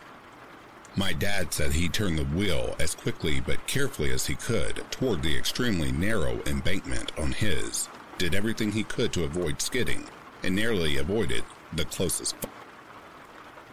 My 0.96 1.12
dad 1.12 1.54
said 1.54 1.72
he 1.72 1.88
turned 1.88 2.18
the 2.18 2.24
wheel 2.24 2.74
as 2.80 2.96
quickly 2.96 3.40
but 3.40 3.66
carefully 3.68 4.10
as 4.10 4.26
he 4.26 4.34
could 4.34 4.84
toward 4.90 5.22
the 5.22 5.36
extremely 5.36 5.92
narrow 5.92 6.40
embankment 6.44 7.12
on 7.16 7.32
his, 7.32 7.88
did 8.18 8.34
everything 8.34 8.72
he 8.72 8.82
could 8.82 9.12
to 9.12 9.24
avoid 9.24 9.62
skidding, 9.62 10.08
and 10.42 10.56
narrowly 10.56 10.96
avoided 10.96 11.44
the 11.76 11.84
closest. 11.84 12.36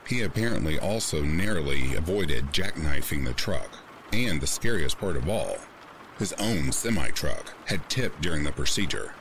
He 0.08 0.22
apparently 0.22 0.80
also 0.80 1.22
narrowly 1.22 1.96
avoided 1.96 2.52
jackknifing 2.52 3.26
the 3.26 3.34
truck, 3.34 3.78
and 4.12 4.42
the 4.42 4.48
scariest 4.48 4.98
part 4.98 5.16
of 5.16 5.30
all, 5.30 5.58
his 6.20 6.34
own 6.34 6.72
semi 6.72 7.10
truck 7.10 7.54
had 7.66 7.90
tipped 7.90 8.22
during 8.22 8.44
the 8.44 8.52
procedure. 8.52 9.14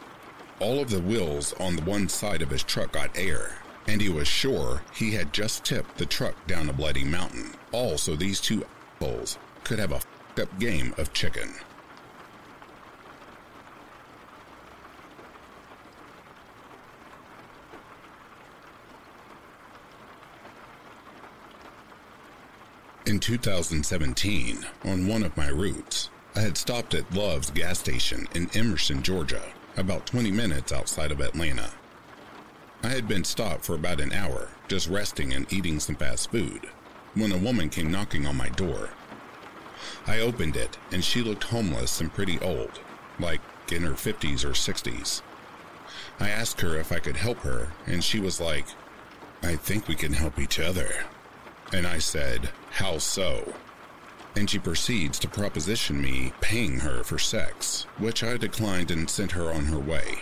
All 0.59 0.81
of 0.81 0.91
the 0.91 1.01
wheels 1.01 1.55
on 1.55 1.77
the 1.77 1.83
one 1.83 2.09
side 2.09 2.43
of 2.43 2.51
his 2.51 2.63
truck 2.63 2.93
got 2.93 3.17
air, 3.17 3.59
and 3.87 4.01
he 4.01 4.09
was 4.09 4.29
sure 4.29 4.83
he 4.95 5.13
had 5.13 5.33
just 5.33 5.65
tipped 5.65 5.97
the 5.97 6.07
truck 6.07 6.35
down 6.47 6.69
a 6.69 6.73
bloody 6.73 7.05
mountain, 7.05 7.53
all 7.73 7.97
so 7.97 8.17
these 8.17 8.41
two 8.41 8.67
assholes 9.01 9.39
could 9.65 9.79
have 9.79 9.93
a 9.93 10.01
up 10.41 10.59
game 10.59 10.95
of 10.97 11.13
chicken. 11.13 11.53
In 23.11 23.19
2017, 23.19 24.65
on 24.85 25.09
one 25.09 25.25
of 25.25 25.37
my 25.37 25.49
routes, 25.49 26.11
I 26.37 26.43
had 26.43 26.57
stopped 26.57 26.95
at 26.95 27.13
Love's 27.13 27.51
gas 27.51 27.81
station 27.81 28.29
in 28.37 28.49
Emerson, 28.55 29.03
Georgia, 29.03 29.43
about 29.77 30.07
20 30.07 30.31
minutes 30.31 30.71
outside 30.71 31.11
of 31.11 31.19
Atlanta. 31.19 31.73
I 32.85 32.91
had 32.91 33.09
been 33.09 33.25
stopped 33.25 33.65
for 33.65 33.75
about 33.75 34.01
an 34.01 34.13
hour, 34.13 34.51
just 34.69 34.89
resting 34.89 35.33
and 35.33 35.53
eating 35.53 35.81
some 35.81 35.97
fast 35.97 36.31
food, 36.31 36.69
when 37.15 37.33
a 37.33 37.37
woman 37.37 37.69
came 37.69 37.91
knocking 37.91 38.29
on 38.29 38.37
my 38.37 38.49
door. 38.51 38.91
I 40.07 40.21
opened 40.21 40.55
it, 40.55 40.79
and 40.93 41.03
she 41.03 41.21
looked 41.21 41.43
homeless 41.43 42.01
and 42.01 42.15
pretty 42.15 42.39
old, 42.39 42.79
like 43.19 43.41
in 43.73 43.83
her 43.83 43.95
50s 43.95 44.45
or 44.45 44.51
60s. 44.51 45.23
I 46.21 46.31
asked 46.31 46.61
her 46.61 46.79
if 46.79 46.93
I 46.93 47.01
could 47.01 47.17
help 47.17 47.39
her, 47.39 47.73
and 47.89 48.05
she 48.05 48.21
was 48.21 48.41
like, 48.41 48.67
I 49.43 49.57
think 49.57 49.89
we 49.89 49.97
can 49.97 50.13
help 50.13 50.39
each 50.39 50.61
other. 50.61 51.07
And 51.73 51.87
I 51.87 51.99
said, 51.99 52.51
How 52.71 52.99
so? 52.99 53.55
And 54.37 54.49
she 54.49 54.59
proceeds 54.59 55.19
to 55.21 55.29
proposition 55.29 56.01
me 56.01 56.33
paying 56.41 56.81
her 56.81 57.03
for 57.03 57.19
sex, 57.19 57.87
which 57.99 58.23
I 58.23 58.37
declined 58.37 58.91
and 58.91 59.09
sent 59.09 59.33
her 59.33 59.53
on 59.53 59.67
her 59.67 59.79
way. 59.79 60.21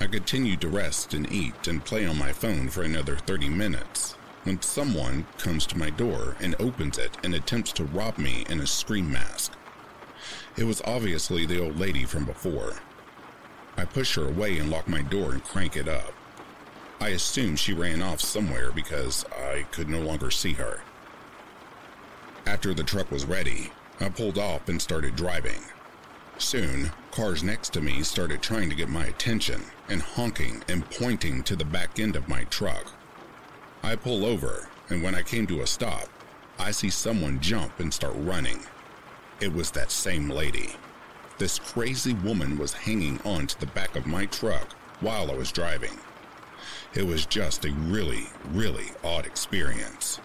I 0.00 0.06
continued 0.06 0.60
to 0.60 0.68
rest 0.68 1.14
and 1.14 1.30
eat 1.32 1.66
and 1.66 1.84
play 1.84 2.06
on 2.06 2.18
my 2.18 2.32
phone 2.32 2.68
for 2.68 2.82
another 2.82 3.16
30 3.16 3.48
minutes 3.48 4.12
when 4.44 4.60
someone 4.62 5.26
comes 5.38 5.66
to 5.66 5.78
my 5.78 5.90
door 5.90 6.36
and 6.40 6.54
opens 6.60 6.98
it 6.98 7.16
and 7.24 7.34
attempts 7.34 7.72
to 7.72 7.84
rob 7.84 8.16
me 8.16 8.46
in 8.48 8.60
a 8.60 8.66
scream 8.66 9.10
mask. 9.10 9.52
It 10.56 10.64
was 10.64 10.82
obviously 10.84 11.46
the 11.46 11.60
old 11.60 11.78
lady 11.78 12.04
from 12.04 12.24
before. 12.24 12.74
I 13.76 13.84
push 13.84 14.14
her 14.16 14.28
away 14.28 14.58
and 14.58 14.70
lock 14.70 14.86
my 14.88 15.02
door 15.02 15.32
and 15.32 15.42
crank 15.42 15.76
it 15.76 15.88
up. 15.88 16.12
I 17.00 17.10
assumed 17.10 17.58
she 17.58 17.72
ran 17.72 18.00
off 18.02 18.20
somewhere 18.20 18.72
because 18.72 19.24
I 19.30 19.66
could 19.70 19.88
no 19.88 20.00
longer 20.00 20.30
see 20.30 20.54
her. 20.54 20.80
After 22.46 22.72
the 22.72 22.84
truck 22.84 23.10
was 23.10 23.26
ready, 23.26 23.70
I 24.00 24.08
pulled 24.08 24.38
off 24.38 24.68
and 24.68 24.80
started 24.80 25.16
driving. 25.16 25.60
Soon, 26.38 26.90
cars 27.12 27.42
next 27.42 27.72
to 27.74 27.80
me 27.80 28.02
started 28.02 28.42
trying 28.42 28.70
to 28.70 28.76
get 28.76 28.88
my 28.88 29.06
attention 29.06 29.62
and 29.88 30.02
honking 30.02 30.62
and 30.68 30.88
pointing 30.90 31.42
to 31.44 31.56
the 31.56 31.64
back 31.64 31.98
end 31.98 32.16
of 32.16 32.28
my 32.28 32.44
truck. 32.44 32.92
I 33.82 33.96
pull 33.96 34.24
over, 34.24 34.68
and 34.88 35.02
when 35.02 35.14
I 35.14 35.22
came 35.22 35.46
to 35.48 35.62
a 35.62 35.66
stop, 35.66 36.08
I 36.58 36.70
see 36.70 36.90
someone 36.90 37.40
jump 37.40 37.80
and 37.80 37.92
start 37.92 38.14
running. 38.16 38.60
It 39.40 39.52
was 39.52 39.70
that 39.72 39.90
same 39.90 40.30
lady. 40.30 40.76
This 41.38 41.58
crazy 41.58 42.14
woman 42.14 42.58
was 42.58 42.72
hanging 42.72 43.20
on 43.24 43.46
to 43.48 43.60
the 43.60 43.66
back 43.66 43.96
of 43.96 44.06
my 44.06 44.26
truck 44.26 44.72
while 45.00 45.30
I 45.30 45.34
was 45.34 45.52
driving. 45.52 45.98
It 46.94 47.06
was 47.06 47.26
just 47.26 47.64
a 47.64 47.72
really, 47.72 48.26
really 48.52 48.86
odd 49.04 49.26
experience. 49.26 50.20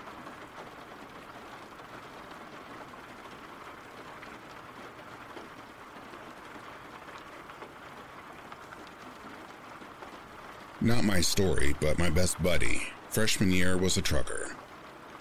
Not 10.83 11.03
my 11.03 11.21
story, 11.21 11.75
but 11.79 11.99
my 11.99 12.09
best 12.09 12.41
buddy. 12.41 12.87
Freshman 13.09 13.51
year 13.51 13.77
was 13.77 13.97
a 13.97 14.01
trucker. 14.01 14.55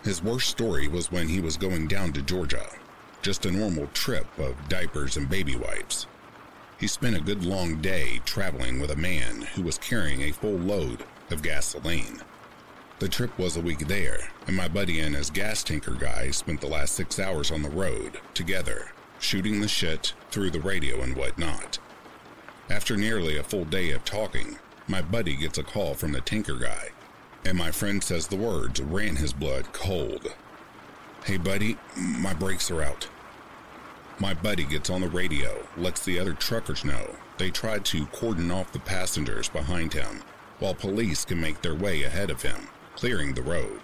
His 0.03 0.23
worst 0.23 0.49
story 0.49 0.89
was 0.89 1.13
when 1.13 1.29
he 1.29 1.41
was 1.41 1.59
going 1.59 1.87
down 1.87 2.15
to 2.15 2.23
Georgia. 2.23 2.67
Just 3.21 3.45
a 3.45 3.51
normal 3.51 3.87
trip 3.89 4.27
of 4.39 4.69
diapers 4.71 5.19
and 5.19 5.29
baby 5.29 5.57
wipes. 5.57 6.07
He 6.81 6.87
spent 6.87 7.15
a 7.15 7.21
good 7.21 7.45
long 7.45 7.83
day 7.83 8.23
traveling 8.25 8.81
with 8.81 8.91
a 8.91 8.97
man 8.97 9.43
who 9.55 9.61
was 9.61 9.77
carrying 9.77 10.23
a 10.23 10.33
full 10.33 10.57
load 10.57 11.05
of 11.31 11.43
gasoline. 11.43 12.23
The 13.01 13.09
trip 13.09 13.39
was 13.39 13.59
a 13.59 13.61
week 13.61 13.81
there, 13.81 14.31
and 14.47 14.57
my 14.57 14.67
buddy 14.67 15.01
and 15.01 15.15
his 15.15 15.29
gas 15.29 15.63
tanker 15.63 15.93
guy 15.93 16.31
spent 16.31 16.63
the 16.63 16.67
last 16.67 16.95
six 16.95 17.19
hours 17.19 17.51
on 17.51 17.61
the 17.61 17.69
road 17.69 18.19
together, 18.33 18.93
shooting 19.19 19.61
the 19.61 19.69
shit 19.69 20.15
through 20.31 20.51
the 20.51 20.61
radio 20.61 21.03
and 21.03 21.15
whatnot. 21.17 21.79
After 22.71 22.97
nearly 22.97 23.37
a 23.37 23.43
full 23.43 23.67
day 23.67 23.91
of 23.91 24.05
talking, 24.07 24.59
my 24.89 25.03
buddy 25.03 25.37
gets 25.37 25.59
a 25.59 25.63
call 25.63 25.93
from 25.93 26.13
the 26.13 26.23
tanker 26.23 26.57
guy, 26.57 26.89
and 27.45 27.59
my 27.59 27.71
friend 27.71 28.03
says 28.03 28.27
the 28.27 28.37
words 28.37 28.81
ran 28.81 29.17
his 29.17 29.35
blood 29.35 29.71
cold. 29.75 30.35
Hey, 31.27 31.37
buddy, 31.37 31.77
my 31.95 32.33
brakes 32.33 32.71
are 32.71 32.83
out. 32.83 33.09
My 34.21 34.35
buddy 34.35 34.65
gets 34.65 34.91
on 34.91 35.01
the 35.01 35.09
radio, 35.09 35.67
lets 35.79 36.05
the 36.05 36.19
other 36.19 36.35
truckers 36.35 36.85
know. 36.85 37.17
They 37.39 37.51
try 37.51 37.79
to 37.79 38.05
cordon 38.07 38.51
off 38.51 38.71
the 38.71 38.79
passengers 38.79 39.49
behind 39.49 39.95
him, 39.95 40.23
while 40.59 40.75
police 40.75 41.25
can 41.25 41.41
make 41.41 41.63
their 41.63 41.75
way 41.75 42.03
ahead 42.03 42.29
of 42.29 42.43
him, 42.43 42.69
clearing 42.97 43.33
the 43.33 43.41
road. 43.41 43.81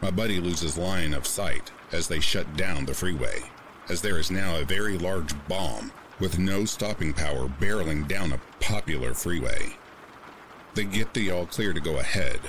My 0.00 0.10
buddy 0.10 0.40
loses 0.40 0.76
line 0.76 1.14
of 1.14 1.24
sight 1.24 1.70
as 1.92 2.08
they 2.08 2.18
shut 2.18 2.56
down 2.56 2.84
the 2.84 2.94
freeway, 2.94 3.42
as 3.88 4.02
there 4.02 4.18
is 4.18 4.32
now 4.32 4.56
a 4.56 4.64
very 4.64 4.98
large 4.98 5.32
bomb 5.46 5.92
with 6.18 6.40
no 6.40 6.64
stopping 6.64 7.12
power 7.12 7.46
barreling 7.46 8.08
down 8.08 8.32
a 8.32 8.40
popular 8.58 9.14
freeway. 9.14 9.76
They 10.74 10.84
get 10.84 11.14
the 11.14 11.30
all 11.30 11.46
clear 11.46 11.72
to 11.72 11.80
go 11.80 11.98
ahead. 11.98 12.40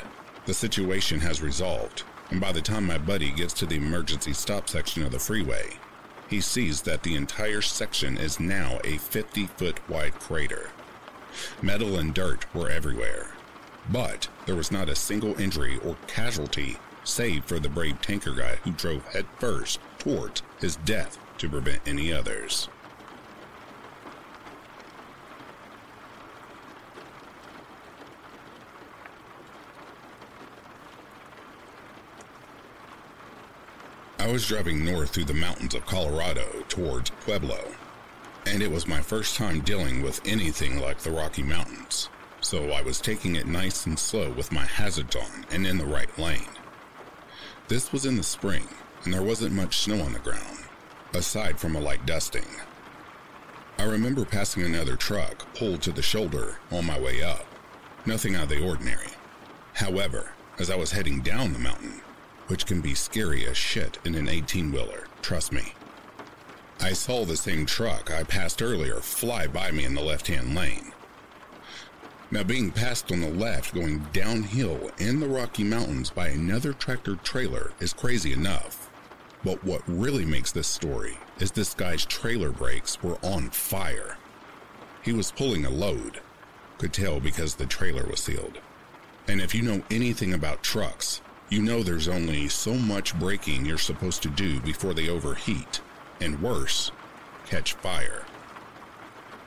The 0.48 0.56
situation 0.56 1.20
has 1.20 1.40
resolved, 1.40 2.02
and 2.32 2.42
by 2.42 2.52
the 2.52 2.62
time 2.62 2.88
my 2.88 2.98
buddy 2.98 3.30
gets 3.32 3.54
to 3.56 3.68
the 3.68 3.76
emergency 3.76 4.34
stop 4.34 4.68
section 4.68 5.04
of 5.04 5.12
the 5.12 5.20
freeway, 5.20 5.78
he 6.34 6.42
sees 6.42 6.82
that 6.82 7.04
the 7.04 7.14
entire 7.14 7.62
section 7.62 8.18
is 8.18 8.40
now 8.40 8.80
a 8.84 8.98
50 8.98 9.46
foot 9.46 9.88
wide 9.88 10.16
crater. 10.16 10.72
Metal 11.62 12.00
and 12.00 12.12
dirt 12.12 12.52
were 12.56 12.72
everywhere, 12.72 13.28
but 13.92 14.28
there 14.48 14.56
was 14.56 14.72
not 14.72 14.90
a 14.90 14.96
single 14.96 15.40
injury 15.40 15.78
or 15.86 15.96
casualty 16.08 16.78
save 17.04 17.46
for 17.46 17.60
the 17.60 17.70
brave 17.70 18.02
tanker 18.02 18.34
guy 18.34 18.56
who 18.64 18.72
drove 18.72 19.06
headfirst 19.14 19.80
towards 20.00 20.42
his 20.60 20.78
death 20.78 21.20
to 21.38 21.48
prevent 21.48 21.88
any 21.88 22.12
others. 22.12 22.68
I 34.24 34.32
was 34.32 34.48
driving 34.48 34.86
north 34.86 35.10
through 35.10 35.26
the 35.26 35.34
mountains 35.34 35.76
of 35.76 35.86
Colorado 35.86 36.64
towards 36.70 37.10
Pueblo, 37.10 37.60
and 38.46 38.64
it 38.64 38.72
was 38.72 38.88
my 38.88 39.02
first 39.02 39.36
time 39.36 39.60
dealing 39.60 40.02
with 40.02 40.26
anything 40.26 40.80
like 40.80 41.00
the 41.00 41.12
Rocky 41.12 41.44
Mountains, 41.44 42.08
so 42.40 42.72
I 42.72 42.82
was 42.84 43.02
taking 43.02 43.36
it 43.36 43.48
nice 43.48 43.86
and 43.86 44.00
slow 44.00 44.32
with 44.32 44.54
my 44.54 44.64
hazards 44.64 45.18
on 45.18 45.46
and 45.52 45.68
in 45.68 45.78
the 45.78 45.86
right 45.86 46.18
lane. 46.18 46.48
This 47.68 47.92
was 47.92 48.06
in 48.06 48.16
the 48.16 48.24
spring, 48.24 48.66
and 49.04 49.14
there 49.14 49.22
wasn't 49.22 49.56
much 49.56 49.80
snow 49.80 50.00
on 50.00 50.14
the 50.14 50.20
ground, 50.20 50.70
aside 51.14 51.60
from 51.60 51.76
a 51.76 51.82
light 51.82 52.06
dusting. 52.06 52.48
I 53.78 53.84
remember 53.84 54.24
passing 54.24 54.64
another 54.64 54.96
truck 54.96 55.54
pulled 55.54 55.82
to 55.82 55.92
the 55.92 56.02
shoulder 56.02 56.60
on 56.72 56.86
my 56.86 56.98
way 56.98 57.22
up. 57.22 57.46
Nothing 58.06 58.36
out 58.36 58.44
of 58.44 58.50
the 58.50 58.66
ordinary. 58.66 59.12
However, 59.74 60.32
as 60.60 60.70
I 60.70 60.78
was 60.78 60.94
heading 60.94 61.20
down 61.20 61.52
the 61.52 61.60
mountain, 61.60 62.03
which 62.48 62.66
can 62.66 62.82
be 62.82 62.94
scary 62.94 63.48
as 63.48 63.58
shit 63.58 64.00
in 64.06 64.16
an 64.16 64.28
18 64.28 64.72
wheeler, 64.72 65.08
trust 65.22 65.52
me. 65.52 65.74
I 66.80 66.94
saw 66.94 67.24
the 67.24 67.38
same 67.38 67.66
truck 67.66 68.12
I 68.12 68.24
passed 68.24 68.62
earlier 68.62 68.96
fly 68.98 69.48
by 69.48 69.72
me 69.72 69.86
in 69.86 69.96
the 69.96 70.02
left 70.02 70.28
hand 70.28 70.56
lane. 70.56 70.92
Now, 72.32 72.44
being 72.44 72.72
passed 72.72 73.12
on 73.12 73.22
the 73.22 73.30
left 73.30 73.76
going 73.76 74.08
downhill 74.12 74.90
in 74.98 75.20
the 75.20 75.28
Rocky 75.28 75.64
Mountains 75.64 76.10
by 76.10 76.30
another 76.30 76.74
tractor 76.74 77.16
trailer 77.18 77.74
is 77.80 77.94
crazy 77.94 78.34
enough. 78.34 78.90
But 79.44 79.64
what 79.64 79.84
really 79.88 80.26
makes 80.26 80.52
this 80.52 80.68
story 80.68 81.18
is 81.40 81.52
this 81.52 81.74
guy's 81.74 82.06
trailer 82.06 82.52
brakes 82.52 83.04
were 83.04 83.18
on 83.22 83.50
fire. 83.52 84.18
He 85.04 85.14
was 85.14 85.32
pulling 85.32 85.66
a 85.66 85.70
load, 85.70 86.22
could 86.80 86.92
tell 86.92 87.20
because 87.20 87.56
the 87.56 87.66
trailer 87.66 88.06
was 88.08 88.22
sealed. 88.22 88.60
And 89.28 89.40
if 89.40 89.54
you 89.54 89.62
know 89.62 89.84
anything 89.92 90.34
about 90.34 90.64
trucks, 90.64 91.22
you 91.54 91.62
know 91.62 91.84
there's 91.84 92.08
only 92.08 92.48
so 92.48 92.74
much 92.74 93.14
braking 93.20 93.64
you're 93.64 93.78
supposed 93.78 94.24
to 94.24 94.30
do 94.30 94.60
before 94.62 94.96
they 94.96 95.10
overheat, 95.10 95.82
and 96.20 96.42
worse, 96.42 96.92
catch 97.46 97.74
fire. 97.74 98.26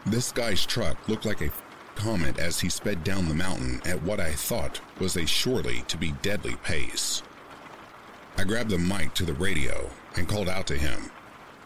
This 0.05 0.31
guy's 0.31 0.65
truck 0.65 1.09
looked 1.09 1.25
like 1.25 1.41
a 1.41 1.51
comet 1.97 2.39
as 2.39 2.61
he 2.61 2.69
sped 2.69 3.03
down 3.03 3.29
the 3.29 3.35
mountain 3.35 3.81
at 3.85 4.01
what 4.05 4.21
I 4.21 4.33
thought 4.33 4.81
was 5.01 5.17
a 5.17 5.27
surely 5.27 5.83
to 5.89 5.97
be 5.99 6.13
deadly 6.23 6.55
pace. 6.63 7.25
I 8.39 8.45
grabbed 8.45 8.71
the 8.71 8.79
mic 8.79 9.13
to 9.15 9.25
the 9.25 9.35
radio 9.35 9.91
and 10.15 10.29
called 10.29 10.49
out 10.49 10.69
to 10.69 10.77
him, 10.77 11.11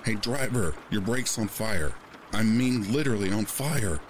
Hey 0.07 0.15
driver, 0.15 0.75
your 0.91 1.03
brake's 1.03 1.39
on 1.39 1.49
fire. 1.49 1.93
I 2.33 2.45
mean 2.45 2.91
literally 2.91 3.31
on 3.31 3.45
fire. 3.45 4.01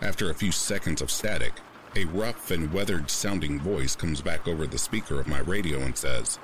After 0.00 0.30
a 0.30 0.34
few 0.34 0.50
seconds 0.50 1.02
of 1.02 1.10
static, 1.10 1.52
a 1.96 2.04
rough 2.06 2.50
and 2.50 2.72
weathered 2.72 3.10
sounding 3.10 3.60
voice 3.60 3.96
comes 3.96 4.20
back 4.20 4.46
over 4.46 4.66
the 4.66 4.78
speaker 4.78 5.18
of 5.18 5.26
my 5.26 5.40
radio 5.40 5.80
and 5.80 5.96
says, 5.96 6.38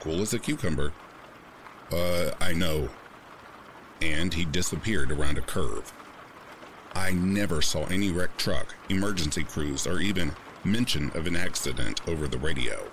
Cool 0.00 0.22
as 0.22 0.34
a 0.34 0.38
cucumber. 0.38 0.92
Uh, 1.92 2.32
I 2.40 2.52
know. 2.52 2.88
And 4.00 4.32
he 4.32 4.44
disappeared 4.44 5.10
around 5.10 5.38
a 5.38 5.42
curve. 5.42 5.92
I 6.94 7.12
never 7.12 7.62
saw 7.62 7.86
any 7.86 8.10
wrecked 8.10 8.38
truck, 8.38 8.74
emergency 8.88 9.44
crews, 9.44 9.86
or 9.86 10.00
even 10.00 10.32
mention 10.64 11.10
of 11.14 11.26
an 11.26 11.36
accident 11.36 12.06
over 12.08 12.26
the 12.26 12.38
radio. 12.38 12.90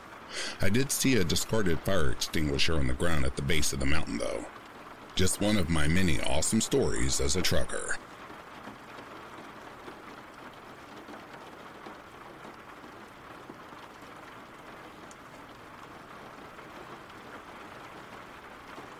I 0.61 0.69
did 0.69 0.91
see 0.91 1.15
a 1.15 1.23
discarded 1.23 1.79
fire 1.79 2.11
extinguisher 2.11 2.75
on 2.75 2.87
the 2.87 2.93
ground 2.93 3.25
at 3.25 3.35
the 3.35 3.41
base 3.41 3.73
of 3.73 3.79
the 3.79 3.85
mountain, 3.85 4.17
though. 4.17 4.45
Just 5.15 5.41
one 5.41 5.57
of 5.57 5.69
my 5.69 5.87
many 5.87 6.19
awesome 6.21 6.61
stories 6.61 7.21
as 7.21 7.35
a 7.35 7.41
trucker. 7.41 7.97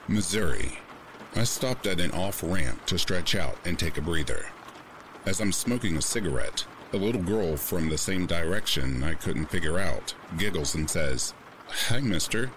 Missouri. 0.08 0.78
I 1.36 1.44
stopped 1.46 1.88
at 1.88 2.00
an 2.00 2.12
off 2.12 2.44
ramp 2.44 2.86
to 2.86 3.00
stretch 3.00 3.34
out 3.34 3.58
and 3.66 3.78
take 3.78 3.98
a 3.98 4.02
breather. 4.02 4.46
As 5.26 5.42
I'm 5.42 5.52
smoking 5.52 5.98
a 5.98 6.02
cigarette, 6.02 6.64
a 6.94 6.98
little 6.98 7.24
girl 7.24 7.58
from 7.58 7.90
the 7.90 7.98
same 7.98 8.28
direction 8.28 9.04
I 9.04 9.16
couldn't 9.16 9.48
figure 9.48 9.80
out 9.80 10.14
giggles 10.38 10.76
and 10.76 10.88
says, 10.88 11.34
Hi, 11.88 12.02
mister. 12.02 12.52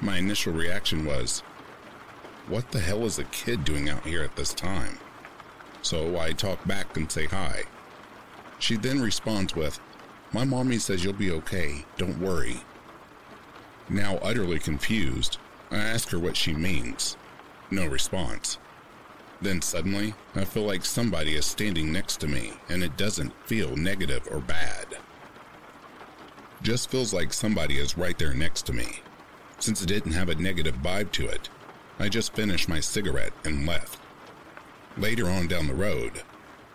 My 0.00 0.18
initial 0.18 0.52
reaction 0.52 1.04
was, 1.04 1.40
What 2.46 2.70
the 2.70 2.78
hell 2.78 3.04
is 3.06 3.18
a 3.18 3.24
kid 3.24 3.64
doing 3.64 3.88
out 3.88 4.06
here 4.06 4.22
at 4.22 4.36
this 4.36 4.54
time? 4.54 4.98
So 5.82 6.16
I 6.16 6.30
talk 6.30 6.64
back 6.64 6.96
and 6.96 7.10
say 7.10 7.26
hi. 7.26 7.64
She 8.60 8.76
then 8.76 9.00
responds 9.00 9.56
with, 9.56 9.80
My 10.32 10.44
mommy 10.44 10.78
says 10.78 11.02
you'll 11.02 11.12
be 11.12 11.32
okay, 11.32 11.84
don't 11.96 12.20
worry. 12.20 12.60
Now 13.88 14.18
utterly 14.18 14.60
confused, 14.60 15.38
I 15.72 15.78
ask 15.78 16.10
her 16.10 16.18
what 16.18 16.36
she 16.36 16.52
means. 16.52 17.16
No 17.70 17.86
response. 17.86 18.58
Then 19.40 19.62
suddenly, 19.62 20.14
I 20.34 20.44
feel 20.44 20.64
like 20.64 20.84
somebody 20.84 21.34
is 21.34 21.46
standing 21.46 21.90
next 21.90 22.18
to 22.18 22.28
me, 22.28 22.52
and 22.68 22.84
it 22.84 22.96
doesn't 22.98 23.32
feel 23.46 23.74
negative 23.74 24.28
or 24.30 24.38
bad. 24.38 24.86
just 26.62 26.90
feels 26.90 27.12
like 27.12 27.32
somebody 27.32 27.78
is 27.78 27.98
right 27.98 28.16
there 28.18 28.34
next 28.34 28.66
to 28.66 28.72
me. 28.72 29.00
Since 29.58 29.82
it 29.82 29.86
didn't 29.86 30.12
have 30.12 30.28
a 30.28 30.34
negative 30.34 30.76
vibe 30.76 31.10
to 31.12 31.26
it, 31.26 31.48
I 31.98 32.08
just 32.08 32.34
finished 32.34 32.68
my 32.68 32.78
cigarette 32.78 33.32
and 33.44 33.66
left. 33.66 33.98
Later 34.96 35.28
on 35.28 35.48
down 35.48 35.66
the 35.66 35.74
road, 35.74 36.22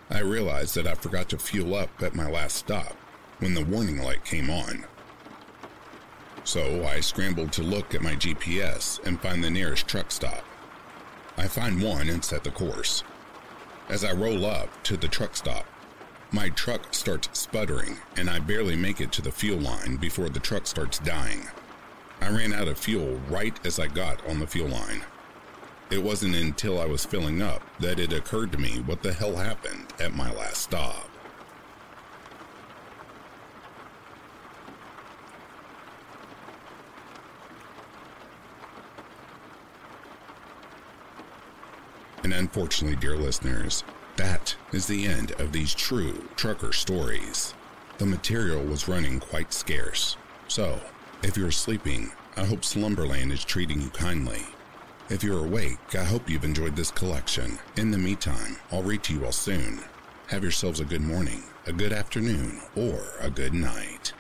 I 0.10 0.20
realized 0.20 0.76
that 0.76 0.88
I 0.88 0.96
forgot 0.96 1.30
to 1.30 1.38
fuel 1.38 1.76
up 1.76 2.02
at 2.02 2.16
my 2.16 2.30
last 2.30 2.56
stop 2.58 2.94
when 3.40 3.54
the 3.54 3.64
warning 3.64 4.02
light 4.02 4.26
came 4.26 4.50
on. 4.50 4.86
So 6.48 6.86
I 6.86 7.02
scrambled 7.02 7.52
to 7.52 7.62
look 7.62 7.94
at 7.94 8.02
my 8.02 8.14
GPS 8.14 9.06
and 9.06 9.20
find 9.20 9.44
the 9.44 9.50
nearest 9.50 9.86
truck 9.86 10.14
stop. 10.14 10.46
I 11.36 11.46
find 11.46 11.82
one 11.82 12.08
and 12.08 12.24
set 12.24 12.46
the 12.46 12.52
course. 12.52 13.04
As 13.90 14.06
I 14.06 14.14
roll 14.14 14.46
up 14.46 14.70
to 14.84 14.96
the 14.96 15.10
truck 15.10 15.36
stop, 15.36 15.66
my 16.32 16.48
truck 16.48 16.94
starts 16.94 17.28
sputtering 17.38 17.98
and 18.16 18.30
I 18.30 18.40
barely 18.40 18.78
make 18.78 19.02
it 19.02 19.12
to 19.12 19.22
the 19.22 19.30
fuel 19.30 19.60
line 19.60 19.98
before 19.98 20.30
the 20.30 20.40
truck 20.40 20.68
starts 20.68 21.00
dying. 21.00 21.50
I 22.22 22.30
ran 22.30 22.54
out 22.54 22.70
of 22.70 22.80
fuel 22.80 23.20
right 23.28 23.60
as 23.66 23.78
I 23.78 23.88
got 23.88 24.26
on 24.26 24.40
the 24.40 24.48
fuel 24.48 24.70
line. 24.70 25.04
It 25.92 26.02
wasn't 26.02 26.38
until 26.38 26.80
I 26.80 26.86
was 26.86 27.04
filling 27.04 27.42
up 27.42 27.62
that 27.80 28.00
it 28.00 28.14
occurred 28.14 28.54
to 28.54 28.58
me 28.58 28.80
what 28.86 29.04
the 29.04 29.12
hell 29.12 29.36
happened 29.36 29.88
at 30.00 30.16
my 30.16 30.34
last 30.34 30.62
stop. 30.62 31.07
And 42.28 42.34
unfortunately, 42.34 42.98
dear 42.98 43.16
listeners, 43.16 43.86
that 44.18 44.54
is 44.74 44.86
the 44.86 45.06
end 45.08 45.32
of 45.40 45.54
these 45.54 45.74
true 45.74 46.28
trucker 46.36 46.74
stories. 46.74 47.54
The 48.00 48.06
material 48.06 48.62
was 48.66 48.90
running 48.90 49.22
quite 49.22 49.54
scarce. 49.54 50.18
So, 50.50 50.82
if 51.24 51.38
you're 51.38 51.52
sleeping, 51.52 52.12
I 52.36 52.44
hope 52.44 52.66
Slumberland 52.66 53.32
is 53.32 53.46
treating 53.46 53.80
you 53.80 53.88
kindly. 53.92 54.42
If 55.10 55.24
you're 55.24 55.46
awake, 55.46 55.96
I 55.96 56.04
hope 56.04 56.30
you've 56.30 56.44
enjoyed 56.44 56.76
this 56.76 56.92
collection. 56.92 57.60
In 57.78 57.92
the 57.92 57.98
meantime, 57.98 58.58
I'll 58.74 58.84
read 58.84 59.04
to 59.04 59.14
you 59.14 59.24
all 59.24 59.32
soon. 59.32 59.80
Have 60.28 60.44
yourselves 60.44 60.82
a 60.82 60.86
good 60.86 61.00
morning, 61.00 61.44
a 61.66 61.72
good 61.72 61.94
afternoon, 61.94 62.60
or 62.76 63.06
a 63.22 63.30
good 63.30 63.54
night. 63.54 64.12